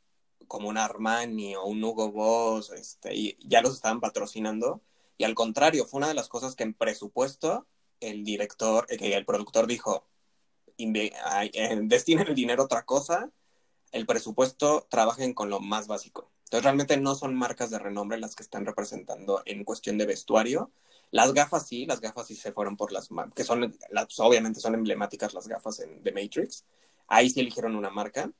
como 0.47 0.71
un 0.71 0.79
Armani 0.79 1.55
o 1.55 1.67
un 1.67 1.85
Hugo 1.85 2.11
Boss, 2.11 2.71
este, 2.71 3.15
y 3.15 3.37
ya 3.47 3.61
los 3.61 3.75
estaban 3.75 4.01
patrocinando, 4.01 4.81
y 5.19 5.25
al 5.25 5.35
contrario, 5.35 5.85
fue 5.85 5.99
una 5.99 6.09
de 6.09 6.15
las 6.15 6.29
cosas 6.29 6.57
que 6.57 6.63
en 6.63 6.73
presupuesto 6.73 7.67
el 8.01 8.25
director, 8.25 8.87
eh, 8.89 9.15
el 9.15 9.25
productor 9.25 9.67
dijo, 9.67 10.07
eh, 10.79 11.81
destinen 11.83 12.29
el 12.29 12.35
dinero 12.35 12.63
a 12.63 12.65
otra 12.67 12.85
cosa, 12.85 13.31
el 13.93 14.07
presupuesto 14.07 14.87
trabajen 14.91 15.35
con 15.35 15.51
lo 15.51 15.61
más 15.61 15.87
básico. 15.87 16.31
Entonces 16.45 16.65
realmente 16.65 16.97
no 16.97 17.15
son 17.15 17.35
marcas 17.35 17.71
de 17.71 17.79
renombre 17.79 18.19
las 18.19 18.35
que 18.35 18.43
están 18.43 18.65
representando 18.65 19.43
en 19.45 19.65
cuestión 19.65 19.99
de 19.99 20.07
vestuario. 20.07 20.71
Las 21.11 21.33
gafas 21.35 21.67
sí, 21.67 21.87
las 21.87 22.01
gafas 22.01 22.27
sí 22.27 22.37
se 22.37 22.53
fueron 22.53 22.77
por 22.77 22.93
las 22.93 23.09
que 23.35 23.45
son, 23.45 23.77
las, 23.91 24.21
obviamente 24.21 24.61
son 24.61 24.75
emblemáticas 24.75 25.35
las 25.35 25.49
gafas 25.49 25.81
en, 25.81 26.03
de 26.03 26.13
Matrix. 26.13 26.65
Ahí 27.07 27.31
sí 27.31 27.41
eligieron 27.41 27.77
una 27.77 27.91
marca, 27.91 28.31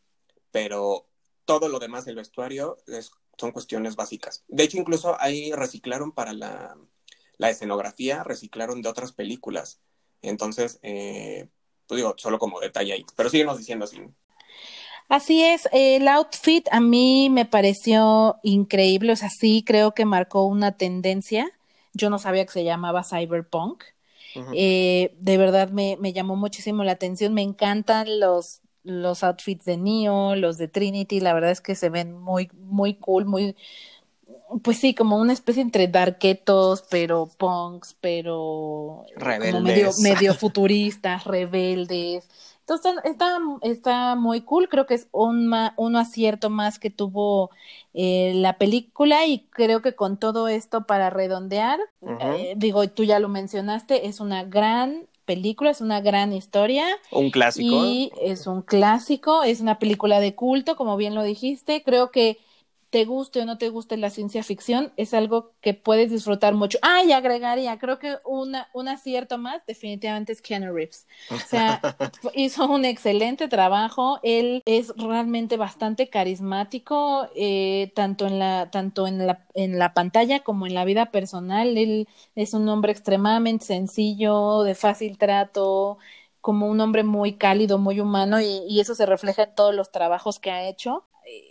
pero 0.51 1.07
todo 1.45 1.69
lo 1.69 1.79
demás 1.79 2.05
del 2.05 2.17
vestuario 2.17 2.79
es 2.87 3.11
son 3.39 3.53
cuestiones 3.53 3.97
básicas. 3.97 4.45
De 4.49 4.65
hecho, 4.65 4.79
incluso 4.79 5.17
ahí 5.21 5.53
reciclaron 5.53 6.13
para 6.13 6.33
la, 6.33 6.77
escenografía, 7.41 8.25
reciclaron 8.25 8.83
de 8.83 8.89
otras 8.89 9.13
películas. 9.13 9.81
Entonces, 10.23 10.79
eh, 10.83 11.49
pues 11.87 11.99
digo, 11.99 12.15
solo 12.17 12.39
como 12.39 12.61
detalle 12.61 12.93
ahí. 12.93 13.07
Pero 13.17 13.31
síguenos 13.31 13.59
diciendo 13.59 13.85
así. 13.85 14.01
Así 15.09 15.43
es, 15.43 15.69
el 15.73 16.07
outfit 16.09 16.67
a 16.71 16.81
mí 16.81 17.31
me 17.31 17.47
pareció 17.47 18.37
increíble, 18.43 19.13
o 19.13 19.17
sea, 19.17 19.31
sí 19.31 19.65
creo 19.67 19.95
que 19.95 20.05
marcó 20.05 20.45
una 20.45 20.73
tendencia. 20.73 21.51
Yo 21.95 22.11
no 22.11 22.19
sabía 22.19 22.45
que 22.45 22.53
se 22.53 22.65
llamaba 22.65 23.05
cyberpunk. 23.05 23.85
Eh, 24.55 25.17
de 25.19 25.37
verdad 25.37 25.71
me, 25.71 25.97
me, 25.99 26.13
llamó 26.13 26.37
muchísimo 26.37 26.85
la 26.85 26.93
atención. 26.93 27.35
Me 27.35 27.43
encantan 27.43 28.21
los 28.21 28.61
los 28.89 29.23
outfits 29.23 29.65
de 29.65 29.77
Neo, 29.77 30.35
los 30.35 30.57
de 30.57 30.69
Trinity, 30.69 31.21
la 31.21 31.35
verdad 31.35 31.51
es 31.51 31.61
que 31.61 31.75
se 31.75 31.91
ven 31.91 32.13
muy, 32.15 32.51
muy 32.55 32.95
cool, 32.95 33.27
muy, 33.27 33.55
pues 34.63 34.79
sí, 34.79 34.95
como 34.95 35.19
una 35.19 35.33
especie 35.33 35.63
entre 35.63 35.89
darketos, 35.89 36.85
pero 36.91 37.29
punks, 37.39 37.97
pero 38.01 39.05
rebeldes. 39.17 39.63
medio, 39.63 39.91
medio 40.03 40.35
futuristas, 40.35 41.25
rebeldes. 41.25 42.29
Entonces 42.61 42.93
está, 43.05 43.39
está 43.63 44.15
muy 44.15 44.43
cool, 44.43 44.69
creo 44.69 44.87
que 44.87 44.95
es 44.95 45.09
un, 45.13 45.55
un 45.77 45.97
acierto 45.97 46.51
más 46.51 46.79
que 46.79 46.91
tuvo 46.91 47.51
eh, 47.95 48.33
la 48.35 48.59
película 48.59 49.27
y 49.27 49.41
creo 49.51 49.81
que 49.81 49.95
con 49.95 50.19
todo 50.19 50.49
esto 50.49 50.85
para 50.85 51.09
redondear, 51.09 51.79
eh, 52.21 52.53
digo, 52.57 52.87
tú 52.89 53.05
ya 53.05 53.21
lo 53.21 53.31
mencionaste, 53.31 54.07
es 54.07 54.21
una 54.21 54.45
gran 54.45 55.07
película, 55.25 55.71
es 55.71 55.81
una 55.81 56.03
gran 56.03 56.35
historia. 56.35 56.85
Un 57.11 57.31
clásico. 57.31 57.85
Y 57.87 58.13
es 58.21 58.47
un 58.47 58.61
clásico, 58.61 59.45
es 59.45 59.61
una 59.61 59.79
película 59.79 60.21
de 60.21 60.35
culto, 60.35 60.77
como 60.77 60.99
bien 60.99 61.15
lo 61.15 61.23
dijiste. 61.23 61.83
Creo 61.83 62.11
que 62.11 62.39
te 62.91 63.05
guste 63.05 63.43
o 63.43 63.45
no 63.45 63.59
te 63.59 63.69
guste 63.69 63.97
la 63.97 64.11
ciencia 64.11 64.43
ficción, 64.43 64.93
es 64.97 65.13
algo 65.13 65.53
que 65.61 65.75
puedes 65.75 66.11
disfrutar 66.11 66.55
mucho. 66.55 66.79
Ah, 66.83 67.03
y 67.05 67.13
agregaría, 67.13 67.79
creo 67.79 67.99
que 67.99 68.17
una, 68.25 68.69
un 68.73 68.89
acierto 68.89 69.37
más 69.37 69.67
definitivamente 69.67 70.33
es 70.33 70.41
Keanu 70.41 70.73
Reeves. 70.73 71.07
O 71.31 71.39
sea, 71.39 71.81
hizo 72.35 72.67
un 72.67 72.85
excelente 72.87 73.49
trabajo, 73.49 74.21
él 74.23 74.63
es 74.65 74.95
realmente 74.97 75.59
bastante 75.59 76.09
carismático, 76.09 77.29
eh, 77.35 77.93
tanto, 77.95 78.27
en 78.27 78.39
la, 78.39 78.71
tanto 78.71 79.07
en, 79.07 79.27
la, 79.27 79.47
en 79.55 79.79
la 79.79 79.93
pantalla 79.93 80.41
como 80.41 80.67
en 80.67 80.75
la 80.75 80.85
vida 80.87 81.11
personal. 81.11 81.77
Él 81.77 82.09
es 82.37 82.55
un 82.55 82.69
hombre 82.69 82.93
extremadamente 82.93 83.67
sencillo, 83.67 84.63
de 84.63 84.75
fácil 84.75 85.19
trato, 85.19 85.99
como 86.41 86.69
un 86.69 86.81
hombre 86.81 87.05
muy 87.05 87.35
cálido, 87.35 87.79
muy 87.79 88.01
humano, 88.01 88.41
y, 88.41 88.63
y 88.67 88.81
eso 88.81 88.95
se 88.95 89.05
refleja 89.05 89.43
en 89.45 89.55
todos 89.55 89.75
los 89.75 89.93
trabajos 89.93 90.39
que 90.39 90.51
ha 90.51 90.67
hecho 90.69 91.05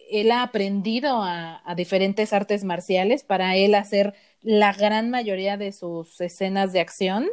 él 0.09 0.31
ha 0.31 0.43
aprendido 0.43 1.21
a, 1.21 1.61
diferentes 1.75 2.33
artes 2.33 2.63
marciales 2.63 3.23
para 3.23 3.55
él 3.55 3.75
hacer 3.75 4.13
la 4.41 4.73
gran 4.73 5.09
mayoría 5.09 5.57
de 5.57 5.71
sus 5.71 6.19
escenas 6.21 6.73
de 6.73 6.79
acción. 6.79 7.27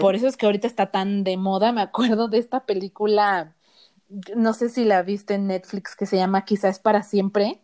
Por 0.00 0.14
eso 0.14 0.26
es 0.26 0.36
que 0.36 0.46
ahorita 0.46 0.66
está 0.66 0.90
tan 0.90 1.24
de 1.24 1.36
moda. 1.36 1.72
Me 1.72 1.82
acuerdo 1.82 2.28
de 2.28 2.38
esta 2.38 2.64
película, 2.64 3.54
no 4.34 4.54
sé 4.54 4.70
si 4.70 4.84
la 4.84 5.02
viste 5.02 5.34
en 5.34 5.48
Netflix, 5.48 5.94
que 5.94 6.06
se 6.06 6.16
llama 6.16 6.44
Quizás 6.44 6.78
para 6.78 7.02
siempre. 7.02 7.60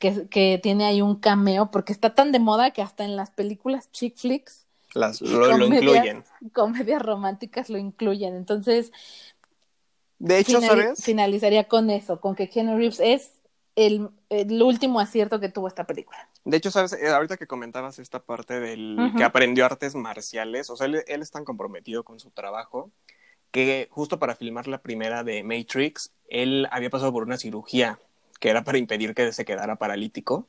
que, 0.00 0.26
que, 0.28 0.58
tiene 0.62 0.84
ahí 0.84 1.02
un 1.02 1.16
cameo, 1.16 1.70
porque 1.70 1.92
está 1.92 2.14
tan 2.14 2.32
de 2.32 2.40
moda 2.40 2.72
que 2.72 2.82
hasta 2.82 3.04
en 3.04 3.14
las 3.14 3.30
películas 3.30 3.90
chick 3.92 4.16
flicks 4.16 4.64
las, 4.94 5.20
lo 5.20 5.66
incluyen. 5.66 6.24
Comedias 6.52 7.02
románticas 7.02 7.68
lo 7.68 7.78
incluyen. 7.78 8.34
Entonces, 8.36 8.92
de 10.18 10.38
hecho, 10.38 10.60
¿sabes? 10.60 11.02
Finalizaría 11.02 11.64
con 11.64 11.90
eso, 11.90 12.20
con 12.20 12.34
que 12.34 12.48
Keanu 12.48 12.76
Reeves 12.76 13.00
es 13.00 13.32
el, 13.76 14.10
último 14.62 15.00
acierto 15.00 15.40
que 15.40 15.48
tuvo 15.48 15.68
esta 15.68 15.84
película. 15.84 16.28
De 16.44 16.56
hecho, 16.56 16.70
sabes, 16.70 16.92
eh, 16.92 17.08
ahorita 17.08 17.36
que 17.36 17.46
comentabas 17.46 17.98
esta 17.98 18.20
parte 18.20 18.60
del 18.60 19.12
que 19.16 19.24
aprendió 19.24 19.64
artes 19.64 19.94
marciales, 19.94 20.70
o 20.70 20.76
sea, 20.76 20.86
él, 20.86 21.04
es 21.06 21.30
tan 21.30 21.44
comprometido 21.44 22.04
con 22.04 22.20
su 22.20 22.30
trabajo 22.30 22.90
que 23.50 23.88
justo 23.90 24.18
para 24.18 24.34
filmar 24.34 24.66
la 24.66 24.78
primera 24.78 25.22
de 25.24 25.42
Matrix, 25.44 26.12
él 26.28 26.66
había 26.70 26.90
pasado 26.90 27.12
por 27.12 27.22
una 27.22 27.36
cirugía 27.36 27.98
que 28.40 28.50
era 28.50 28.64
para 28.64 28.78
impedir 28.78 29.14
que 29.14 29.32
se 29.32 29.44
quedara 29.44 29.76
paralítico. 29.76 30.48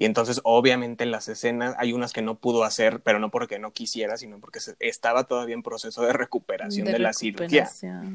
Y 0.00 0.04
entonces, 0.04 0.40
obviamente, 0.44 1.02
en 1.02 1.10
las 1.10 1.26
escenas 1.26 1.74
hay 1.76 1.92
unas 1.92 2.12
que 2.12 2.22
no 2.22 2.36
pudo 2.36 2.62
hacer, 2.62 3.00
pero 3.00 3.18
no 3.18 3.32
porque 3.32 3.58
no 3.58 3.72
quisiera, 3.72 4.16
sino 4.16 4.38
porque 4.38 4.60
estaba 4.78 5.24
todavía 5.24 5.56
en 5.56 5.64
proceso 5.64 6.02
de 6.02 6.12
recuperación 6.12 6.86
de, 6.86 7.00
la 7.00 7.12
cirugía. 7.12 7.68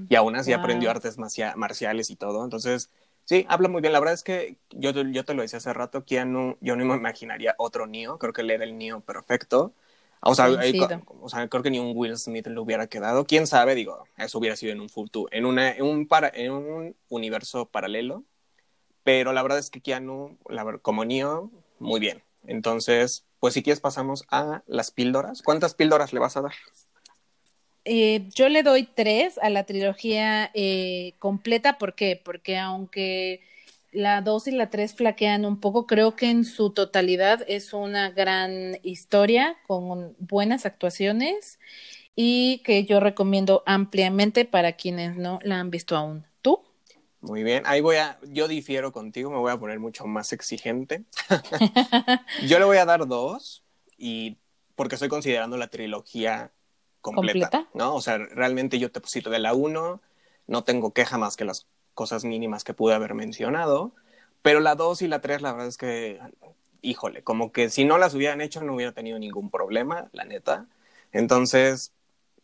Y 0.08 0.16
aún 0.16 0.38
así 0.38 0.54
aprendió 0.54 0.90
artes 0.90 1.18
marciales 1.18 2.10
y 2.10 2.16
todo. 2.16 2.46
Entonces, 2.46 2.90
sí, 3.26 3.46
habla 3.50 3.68
muy 3.68 3.82
bien. 3.82 3.92
La 3.92 4.00
verdad 4.00 4.14
es 4.14 4.24
que 4.24 4.56
yo, 4.72 4.92
yo 4.92 5.26
te 5.26 5.34
lo 5.34 5.42
decía 5.42 5.58
hace 5.58 5.74
rato, 5.74 6.06
Keanu, 6.06 6.56
yo 6.62 6.78
no 6.78 6.86
me 6.86 6.96
imaginaría 6.96 7.54
otro 7.58 7.86
Neo. 7.86 8.18
Creo 8.18 8.32
que 8.32 8.44
él 8.44 8.52
era 8.52 8.64
el 8.64 8.78
Neo 8.78 9.02
perfecto. 9.02 9.74
O 10.22 10.36
sea, 10.36 10.48
o 10.48 11.30
sea, 11.30 11.50
creo 11.50 11.64
que 11.64 11.70
ni 11.70 11.80
un 11.80 11.92
Will 11.98 12.18
Smith 12.18 12.48
le 12.48 12.62
hubiera 12.62 12.88
quedado. 12.88 13.26
Quién 13.26 13.46
sabe, 13.46 13.76
digo, 13.76 14.06
eso 14.16 14.40
hubiera 14.40 14.56
sido 14.56 14.72
en 14.72 14.80
un 14.80 14.88
futuro, 14.88 15.28
en, 15.34 15.46
una, 15.46 15.72
en, 15.72 15.84
un, 15.84 16.08
para, 16.08 16.32
en 16.34 16.54
un 16.54 16.96
universo 17.10 17.66
paralelo. 17.66 18.24
Pero 19.04 19.34
la 19.34 19.44
verdad 19.44 19.60
es 19.60 19.70
que 19.70 19.82
Keanu, 19.82 20.38
la, 20.48 20.78
como 20.78 21.04
Neo, 21.04 21.52
muy 21.84 22.00
bien. 22.00 22.24
Entonces, 22.46 23.26
pues 23.40 23.54
si 23.54 23.62
quieres 23.62 23.80
pasamos 23.80 24.26
a 24.30 24.64
las 24.68 24.92
píldoras. 24.92 25.42
¿Cuántas 25.42 25.76
píldoras 25.76 26.14
le 26.14 26.20
vas 26.20 26.38
a 26.38 26.42
dar? 26.42 26.54
Eh, 27.86 28.30
yo 28.34 28.48
le 28.50 28.64
doy 28.64 28.84
tres 28.84 29.38
a 29.38 29.50
la 29.50 29.66
trilogía 29.66 30.50
eh, 30.54 31.14
completa. 31.20 31.78
¿Por 31.78 31.96
qué? 31.96 32.20
Porque 32.24 32.58
aunque 32.58 33.42
la 33.92 34.22
dos 34.22 34.48
y 34.48 34.52
la 34.52 34.70
tres 34.70 34.96
flaquean 34.96 35.46
un 35.46 35.60
poco, 35.60 35.86
creo 35.86 36.16
que 36.16 36.30
en 36.30 36.46
su 36.46 36.72
totalidad 36.72 37.44
es 37.48 37.74
una 37.74 38.10
gran 38.10 38.80
historia 38.84 39.58
con 39.68 40.16
buenas 40.20 40.66
actuaciones 40.66 41.60
y 42.16 42.60
que 42.60 42.86
yo 42.86 43.00
recomiendo 43.00 43.64
ampliamente 43.66 44.46
para 44.46 44.74
quienes 44.74 45.16
no 45.16 45.40
la 45.44 45.60
han 45.60 45.70
visto 45.70 45.96
aún. 45.96 46.26
Muy 47.24 47.42
bien, 47.42 47.64
ahí 47.66 47.80
voy 47.80 47.96
a, 47.96 48.20
yo 48.24 48.50
difiero 48.50 48.92
contigo, 48.92 49.32
me 49.32 49.38
voy 49.38 49.50
a 49.50 49.58
poner 49.58 49.80
mucho 49.80 50.06
más 50.06 50.34
exigente. 50.34 51.06
yo 52.46 52.60
le 52.60 52.66
voy 52.66 52.76
a 52.76 52.86
dar 52.86 53.08
dos 53.08 53.64
y 53.98 54.36
porque 54.76 54.96
estoy 54.96 55.08
considerando 55.08 55.56
la 55.56 55.68
trilogía 55.68 56.52
completa, 57.00 57.70
¿no? 57.74 57.96
O 57.96 58.02
sea, 58.02 58.18
realmente 58.18 58.78
yo 58.78 58.92
te 58.92 59.00
pusito 59.00 59.30
de 59.30 59.40
la 59.40 59.54
uno, 59.54 60.02
no 60.48 60.66
tengo 60.66 60.92
queja 60.92 61.18
más 61.18 61.38
que 61.38 61.46
las 61.46 61.66
cosas 61.94 62.26
mínimas 62.26 62.66
que 62.66 62.74
pude 62.74 62.94
haber 62.94 63.14
mencionado, 63.14 63.94
pero 64.42 64.60
la 64.60 64.76
2 64.76 65.02
y 65.02 65.08
la 65.08 65.22
3 65.22 65.42
la 65.42 65.54
verdad 65.54 65.70
es 65.70 65.78
que, 65.78 66.20
híjole, 66.82 67.24
como 67.24 67.54
que 67.54 67.70
si 67.70 67.86
no 67.86 67.98
las 67.98 68.14
hubieran 68.16 68.42
hecho 68.42 68.62
no 68.64 68.76
hubiera 68.76 68.92
tenido 68.92 69.18
ningún 69.18 69.50
problema, 69.50 70.10
la 70.12 70.26
neta. 70.26 70.66
Entonces, 71.14 71.94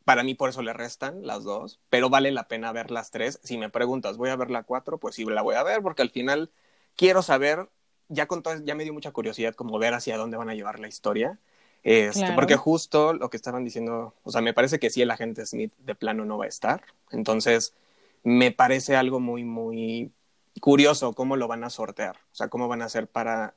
para 0.10 0.24
mí 0.24 0.34
por 0.34 0.50
eso 0.50 0.64
le 0.64 0.74
restan 0.74 1.28
las 1.28 1.44
dos, 1.44 1.80
pero 1.92 2.10
vale 2.10 2.32
la 2.32 2.48
pena 2.48 2.72
ver 2.72 2.90
las 2.90 3.12
tres. 3.12 3.40
Si 3.44 3.60
me 3.60 3.70
preguntas, 3.70 4.18
¿voy 4.18 4.32
a 4.32 4.36
ver 4.36 4.50
la 4.50 4.64
4? 4.64 4.98
Pues 4.98 5.14
sí, 5.14 5.24
la 5.24 5.44
voy 5.44 5.54
a 5.54 5.62
ver 5.62 5.84
porque 5.84 6.02
al 6.02 6.10
final 6.10 6.50
quiero 6.96 7.22
saber, 7.22 7.70
ya 8.08 8.26
con 8.26 8.42
todo, 8.42 8.56
ya 8.66 8.74
me 8.74 8.86
dio 8.86 8.92
mucha 8.92 9.12
curiosidad 9.12 9.54
como 9.54 9.78
ver 9.78 9.94
hacia 9.94 10.18
dónde 10.18 10.36
van 10.36 10.50
a 10.50 10.56
llevar 10.56 10.80
la 10.80 10.88
historia. 10.88 11.38
Este, 11.84 12.32
Porque 12.32 12.56
justo 12.56 13.14
lo 13.14 13.30
que 13.30 13.38
estaban 13.38 13.64
diciendo, 13.64 14.16
o 14.24 14.32
sea, 14.32 14.42
me 14.42 14.52
parece 14.52 14.80
que 14.80 14.90
sí 14.90 15.00
el 15.04 15.12
agente 15.12 15.46
Smith 15.46 15.74
de 15.78 15.94
plano 15.94 16.26
no 16.26 16.40
va 16.40 16.46
a 16.46 16.48
estar. 16.48 16.82
Entonces, 17.12 17.76
me 18.24 18.50
parece 18.50 18.96
algo 18.96 19.20
muy, 19.20 19.44
muy 19.44 20.12
curioso 20.60 21.14
cómo 21.14 21.36
lo 21.36 21.48
van 21.48 21.64
a 21.64 21.70
sortear, 21.70 22.16
o 22.32 22.36
sea, 22.36 22.48
cómo 22.48 22.68
van 22.68 22.82
a 22.82 22.86
hacer 22.86 23.06
para 23.06 23.54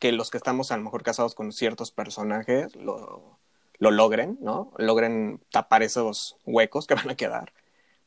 que 0.00 0.10
los 0.10 0.32
que 0.32 0.38
estamos 0.38 0.72
a 0.72 0.76
lo 0.76 0.82
mejor 0.82 1.04
casados 1.04 1.36
con 1.36 1.52
ciertos 1.52 1.92
personajes 1.92 2.74
lo, 2.74 3.38
lo 3.78 3.90
logren, 3.90 4.38
¿no? 4.40 4.72
Logren 4.78 5.40
tapar 5.50 5.82
esos 5.82 6.36
huecos 6.44 6.86
que 6.86 6.94
van 6.94 7.10
a 7.10 7.14
quedar. 7.14 7.52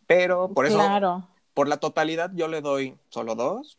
Pero 0.07 0.49
por 0.49 0.66
eso, 0.66 0.78
claro. 0.78 1.28
por 1.53 1.68
la 1.68 1.78
totalidad, 1.78 2.32
yo 2.34 2.47
le 2.47 2.61
doy 2.61 2.97
solo 3.09 3.36
dos. 3.36 3.78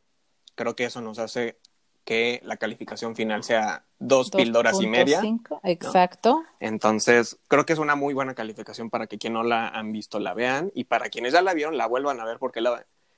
Creo 0.55 0.75
que 0.75 0.85
eso 0.85 1.01
nos 1.01 1.19
hace 1.19 1.59
que 2.07 2.41
la 2.45 2.57
calificación 2.57 3.17
final 3.17 3.43
sea 3.43 3.85
dos, 3.99 4.31
píldoras 4.31 4.81
y 4.81 4.87
media. 4.87 5.21
Exacto. 5.65 6.45
Entonces, 6.61 7.37
creo 7.49 7.67
que 7.67 7.73
es 7.73 7.81
una 7.81 7.97
muy 7.97 8.15
buena 8.15 8.35
calificación 8.35 8.91
para 8.91 9.09
que 9.09 9.19
quien 9.19 9.33
no 9.33 9.43
la 9.43 9.69
han 9.69 9.91
visto 9.93 10.21
la 10.21 10.33
vean 10.33 10.71
y 10.75 10.85
para 10.85 11.09
quienes 11.09 11.33
ya 11.33 11.43
la 11.43 11.53
vieron 11.53 11.77
la 11.77 11.87
vuelvan 11.87 12.21
a 12.21 12.25
ver 12.25 12.39
porque 12.39 12.61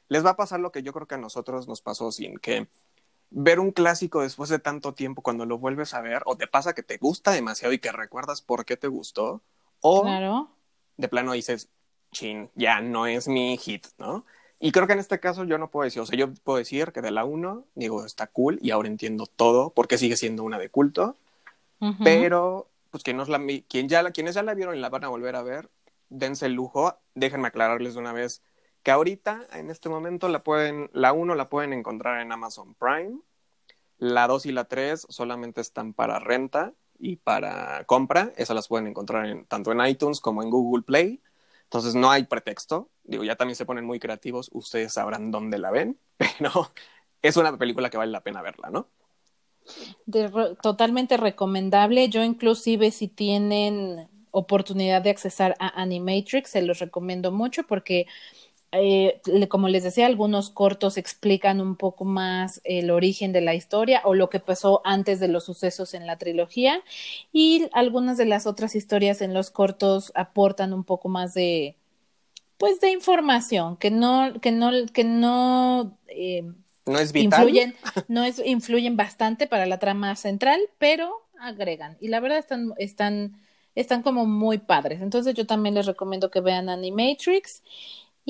les 0.08 0.24
va 0.24 0.30
a 0.30 0.36
pasar 0.36 0.60
lo 0.60 0.72
que 0.72 0.82
yo 0.82 0.94
creo 0.94 1.06
que 1.06 1.16
a 1.16 1.18
nosotros 1.18 1.68
nos 1.68 1.82
pasó 1.82 2.10
sin 2.10 2.38
que 2.38 2.66
ver 3.30 3.60
un 3.60 3.72
clásico 3.72 4.22
después 4.22 4.48
de 4.50 4.58
tanto 4.58 4.94
tiempo 4.94 5.22
cuando 5.22 5.44
lo 5.44 5.58
vuelves 5.58 5.94
a 5.94 6.00
ver 6.00 6.22
o 6.24 6.36
te 6.36 6.46
pasa 6.46 6.74
que 6.74 6.82
te 6.82 6.96
gusta 6.96 7.30
demasiado 7.32 7.72
y 7.72 7.78
que 7.78 7.92
recuerdas 7.92 8.40
por 8.40 8.64
qué 8.64 8.76
te 8.76 8.88
gustó 8.88 9.42
o 9.80 10.04
de 10.96 11.08
plano 11.08 11.32
dices, 11.32 11.68
chin, 12.10 12.50
ya 12.54 12.80
no 12.80 13.06
es 13.06 13.28
mi 13.28 13.56
hit, 13.58 13.86
¿no? 13.98 14.24
Y 14.60 14.72
creo 14.72 14.86
que 14.88 14.94
en 14.94 14.98
este 14.98 15.20
caso 15.20 15.44
yo 15.44 15.56
no 15.56 15.70
puedo 15.70 15.84
decir, 15.84 16.02
o 16.02 16.06
sea, 16.06 16.18
yo 16.18 16.32
puedo 16.42 16.58
decir 16.58 16.90
que 16.90 17.00
de 17.00 17.12
la 17.12 17.24
1, 17.24 17.64
digo, 17.76 18.04
está 18.04 18.26
cool 18.26 18.58
y 18.60 18.72
ahora 18.72 18.88
entiendo 18.88 19.26
todo 19.26 19.70
porque 19.70 19.98
sigue 19.98 20.16
siendo 20.16 20.42
una 20.42 20.58
de 20.58 20.68
culto, 20.68 21.16
pero 22.02 22.68
pues 22.90 23.04
quien, 23.04 23.18
la, 23.18 23.40
quien 23.68 23.88
ya 23.88 24.02
la, 24.02 24.10
quienes 24.10 24.34
ya 24.34 24.42
la 24.42 24.54
vieron 24.54 24.76
y 24.76 24.80
la 24.80 24.88
van 24.88 25.04
a 25.04 25.08
volver 25.08 25.36
a 25.36 25.42
ver, 25.42 25.68
dense 26.08 26.46
el 26.46 26.54
lujo, 26.54 26.96
déjenme 27.14 27.48
aclararles 27.48 27.94
de 27.94 28.00
una 28.00 28.12
vez 28.12 28.42
que 28.88 28.92
ahorita, 28.92 29.46
en 29.52 29.68
este 29.68 29.90
momento, 29.90 30.28
la 30.28 30.42
pueden, 30.42 30.88
la 30.94 31.12
1 31.12 31.34
la 31.34 31.50
pueden 31.50 31.74
encontrar 31.74 32.22
en 32.22 32.32
Amazon 32.32 32.74
Prime, 32.74 33.20
la 33.98 34.26
2 34.26 34.46
y 34.46 34.52
la 34.52 34.64
3 34.64 35.08
solamente 35.10 35.60
están 35.60 35.92
para 35.92 36.18
renta 36.20 36.72
y 36.98 37.16
para 37.16 37.84
compra, 37.84 38.32
esas 38.36 38.56
las 38.56 38.66
pueden 38.66 38.86
encontrar 38.86 39.26
en, 39.26 39.44
tanto 39.44 39.72
en 39.72 39.84
iTunes 39.84 40.22
como 40.22 40.42
en 40.42 40.48
Google 40.48 40.84
Play. 40.84 41.20
Entonces 41.64 41.96
no 41.96 42.10
hay 42.10 42.24
pretexto. 42.24 42.88
Digo, 43.04 43.24
ya 43.24 43.36
también 43.36 43.56
se 43.56 43.66
ponen 43.66 43.84
muy 43.84 44.00
creativos. 44.00 44.48
Ustedes 44.54 44.94
sabrán 44.94 45.30
dónde 45.30 45.58
la 45.58 45.70
ven, 45.70 45.98
pero 46.16 46.72
es 47.20 47.36
una 47.36 47.58
película 47.58 47.90
que 47.90 47.98
vale 47.98 48.10
la 48.10 48.22
pena 48.22 48.40
verla, 48.40 48.70
¿no? 48.70 48.88
totalmente 50.62 51.18
recomendable. 51.18 52.08
Yo 52.08 52.24
inclusive 52.24 52.90
si 52.90 53.08
tienen 53.08 54.08
oportunidad 54.30 55.02
de 55.02 55.10
accesar 55.10 55.56
a 55.58 55.82
Animatrix, 55.82 56.48
se 56.48 56.62
los 56.62 56.78
recomiendo 56.78 57.32
mucho 57.32 57.64
porque 57.64 58.06
eh, 58.70 59.20
como 59.48 59.68
les 59.68 59.82
decía, 59.82 60.06
algunos 60.06 60.50
cortos 60.50 60.98
explican 60.98 61.60
un 61.60 61.76
poco 61.76 62.04
más 62.04 62.60
el 62.64 62.90
origen 62.90 63.32
de 63.32 63.40
la 63.40 63.54
historia 63.54 64.02
o 64.04 64.14
lo 64.14 64.28
que 64.28 64.40
pasó 64.40 64.82
antes 64.84 65.20
de 65.20 65.28
los 65.28 65.44
sucesos 65.44 65.94
en 65.94 66.06
la 66.06 66.18
trilogía. 66.18 66.82
Y 67.32 67.68
algunas 67.72 68.18
de 68.18 68.26
las 68.26 68.46
otras 68.46 68.74
historias 68.74 69.22
en 69.22 69.32
los 69.32 69.50
cortos 69.50 70.12
aportan 70.14 70.72
un 70.72 70.84
poco 70.84 71.08
más 71.08 71.34
de 71.34 71.76
pues 72.58 72.80
de 72.80 72.90
información 72.90 73.76
que 73.76 73.90
no 73.90 74.32
que 74.40 74.50
no 74.50 74.70
que 74.92 75.04
no 75.04 75.96
eh, 76.08 76.42
no 76.86 76.98
es 76.98 77.12
vital. 77.12 77.42
influyen 77.42 77.76
no 78.08 78.24
es 78.24 78.42
influyen 78.44 78.96
bastante 78.96 79.46
para 79.46 79.64
la 79.64 79.78
trama 79.78 80.14
central 80.16 80.60
pero 80.78 81.22
agregan. 81.40 81.96
Y 82.00 82.08
la 82.08 82.20
verdad 82.20 82.38
están 82.38 82.74
están 82.76 83.40
están 83.74 84.02
como 84.02 84.26
muy 84.26 84.58
padres. 84.58 85.00
Entonces 85.00 85.34
yo 85.34 85.46
también 85.46 85.74
les 85.74 85.86
recomiendo 85.86 86.30
que 86.30 86.40
vean 86.40 86.68
Animatrix 86.68 87.62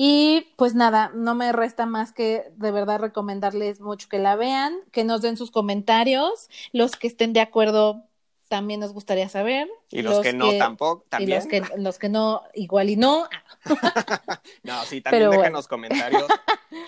y 0.01 0.47
pues 0.55 0.75
nada, 0.75 1.11
no 1.13 1.35
me 1.35 1.51
resta 1.51 1.85
más 1.85 2.13
que 2.13 2.53
de 2.55 2.71
verdad 2.71 2.99
recomendarles 2.99 3.81
mucho 3.81 4.07
que 4.07 4.17
la 4.17 4.37
vean, 4.37 4.79
que 4.93 5.03
nos 5.03 5.21
den 5.21 5.35
sus 5.35 5.51
comentarios, 5.51 6.49
los 6.71 6.95
que 6.95 7.07
estén 7.07 7.33
de 7.33 7.41
acuerdo 7.41 8.05
también 8.47 8.79
nos 8.79 8.93
gustaría 8.93 9.27
saber. 9.27 9.67
Y 9.89 10.01
los, 10.01 10.21
que 10.21 10.31
no 10.31 10.57
tampoco, 10.57 11.03
también. 11.09 11.31
Y 11.31 11.35
los 11.35 11.47
que, 11.47 11.77
los 11.77 11.99
que 11.99 12.07
no, 12.07 12.43
igual 12.53 12.89
y 12.89 12.95
no. 12.95 13.27
no, 14.63 14.85
sí, 14.85 15.01
también 15.01 15.31
dejen 15.31 15.51
los 15.51 15.67
comentarios. 15.67 16.27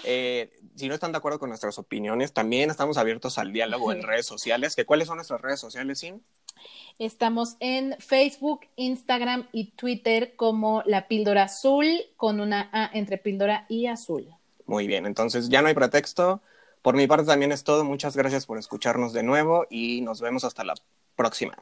Eh, 0.04 0.61
si 0.76 0.88
no 0.88 0.94
están 0.94 1.12
de 1.12 1.18
acuerdo 1.18 1.40
con 1.40 1.50
nuestras 1.50 1.78
opiniones, 1.78 2.34
también 2.34 2.70
estamos 2.70 2.98
abiertos 2.98 3.38
al 3.38 3.52
diálogo 3.52 3.92
en 3.92 4.02
redes 4.04 4.26
sociales. 4.26 4.76
¿Que 4.76 4.86
¿Cuáles 4.86 5.08
son 5.08 5.18
nuestras 5.18 5.42
redes 5.42 5.60
sociales, 5.60 6.00
Sin? 6.00 6.22
Estamos 7.00 7.56
en 7.60 7.96
Facebook, 8.00 8.62
Instagram 8.76 9.48
y 9.52 9.72
Twitter 9.72 10.36
como 10.36 10.84
La 10.86 11.08
Píldora 11.08 11.44
Azul, 11.44 11.88
con 12.18 12.40
una 12.40 12.70
A 12.72 12.90
entre 12.94 13.18
píldora 13.18 13.66
y 13.70 13.88
azul. 13.88 14.28
Muy 14.66 14.88
bien, 14.88 15.06
entonces 15.06 15.50
ya 15.50 15.62
no 15.62 15.68
hay 15.68 15.74
pretexto. 15.74 16.42
Por 16.82 16.96
mi 16.96 17.08
parte 17.08 17.26
también 17.26 17.52
es 17.52 17.64
todo. 17.64 17.84
Muchas 17.84 18.16
gracias 18.16 18.46
por 18.46 18.58
escucharnos 18.58 19.14
de 19.14 19.24
nuevo 19.24 19.66
y 19.70 20.02
nos 20.02 20.22
vemos 20.22 20.44
hasta 20.44 20.64
la 20.64 20.74
próxima. 21.16 21.58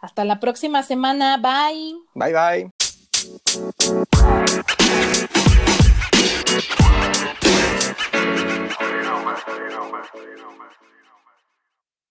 Hasta 0.00 0.24
la 0.24 0.40
próxima 0.40 0.82
semana. 0.82 1.36
Bye. 1.36 1.96
Bye, 2.14 2.32
bye. 2.32 2.70
más, 9.46 9.90
más, 9.90 10.10
más, 10.12 10.58
más. 10.58 10.79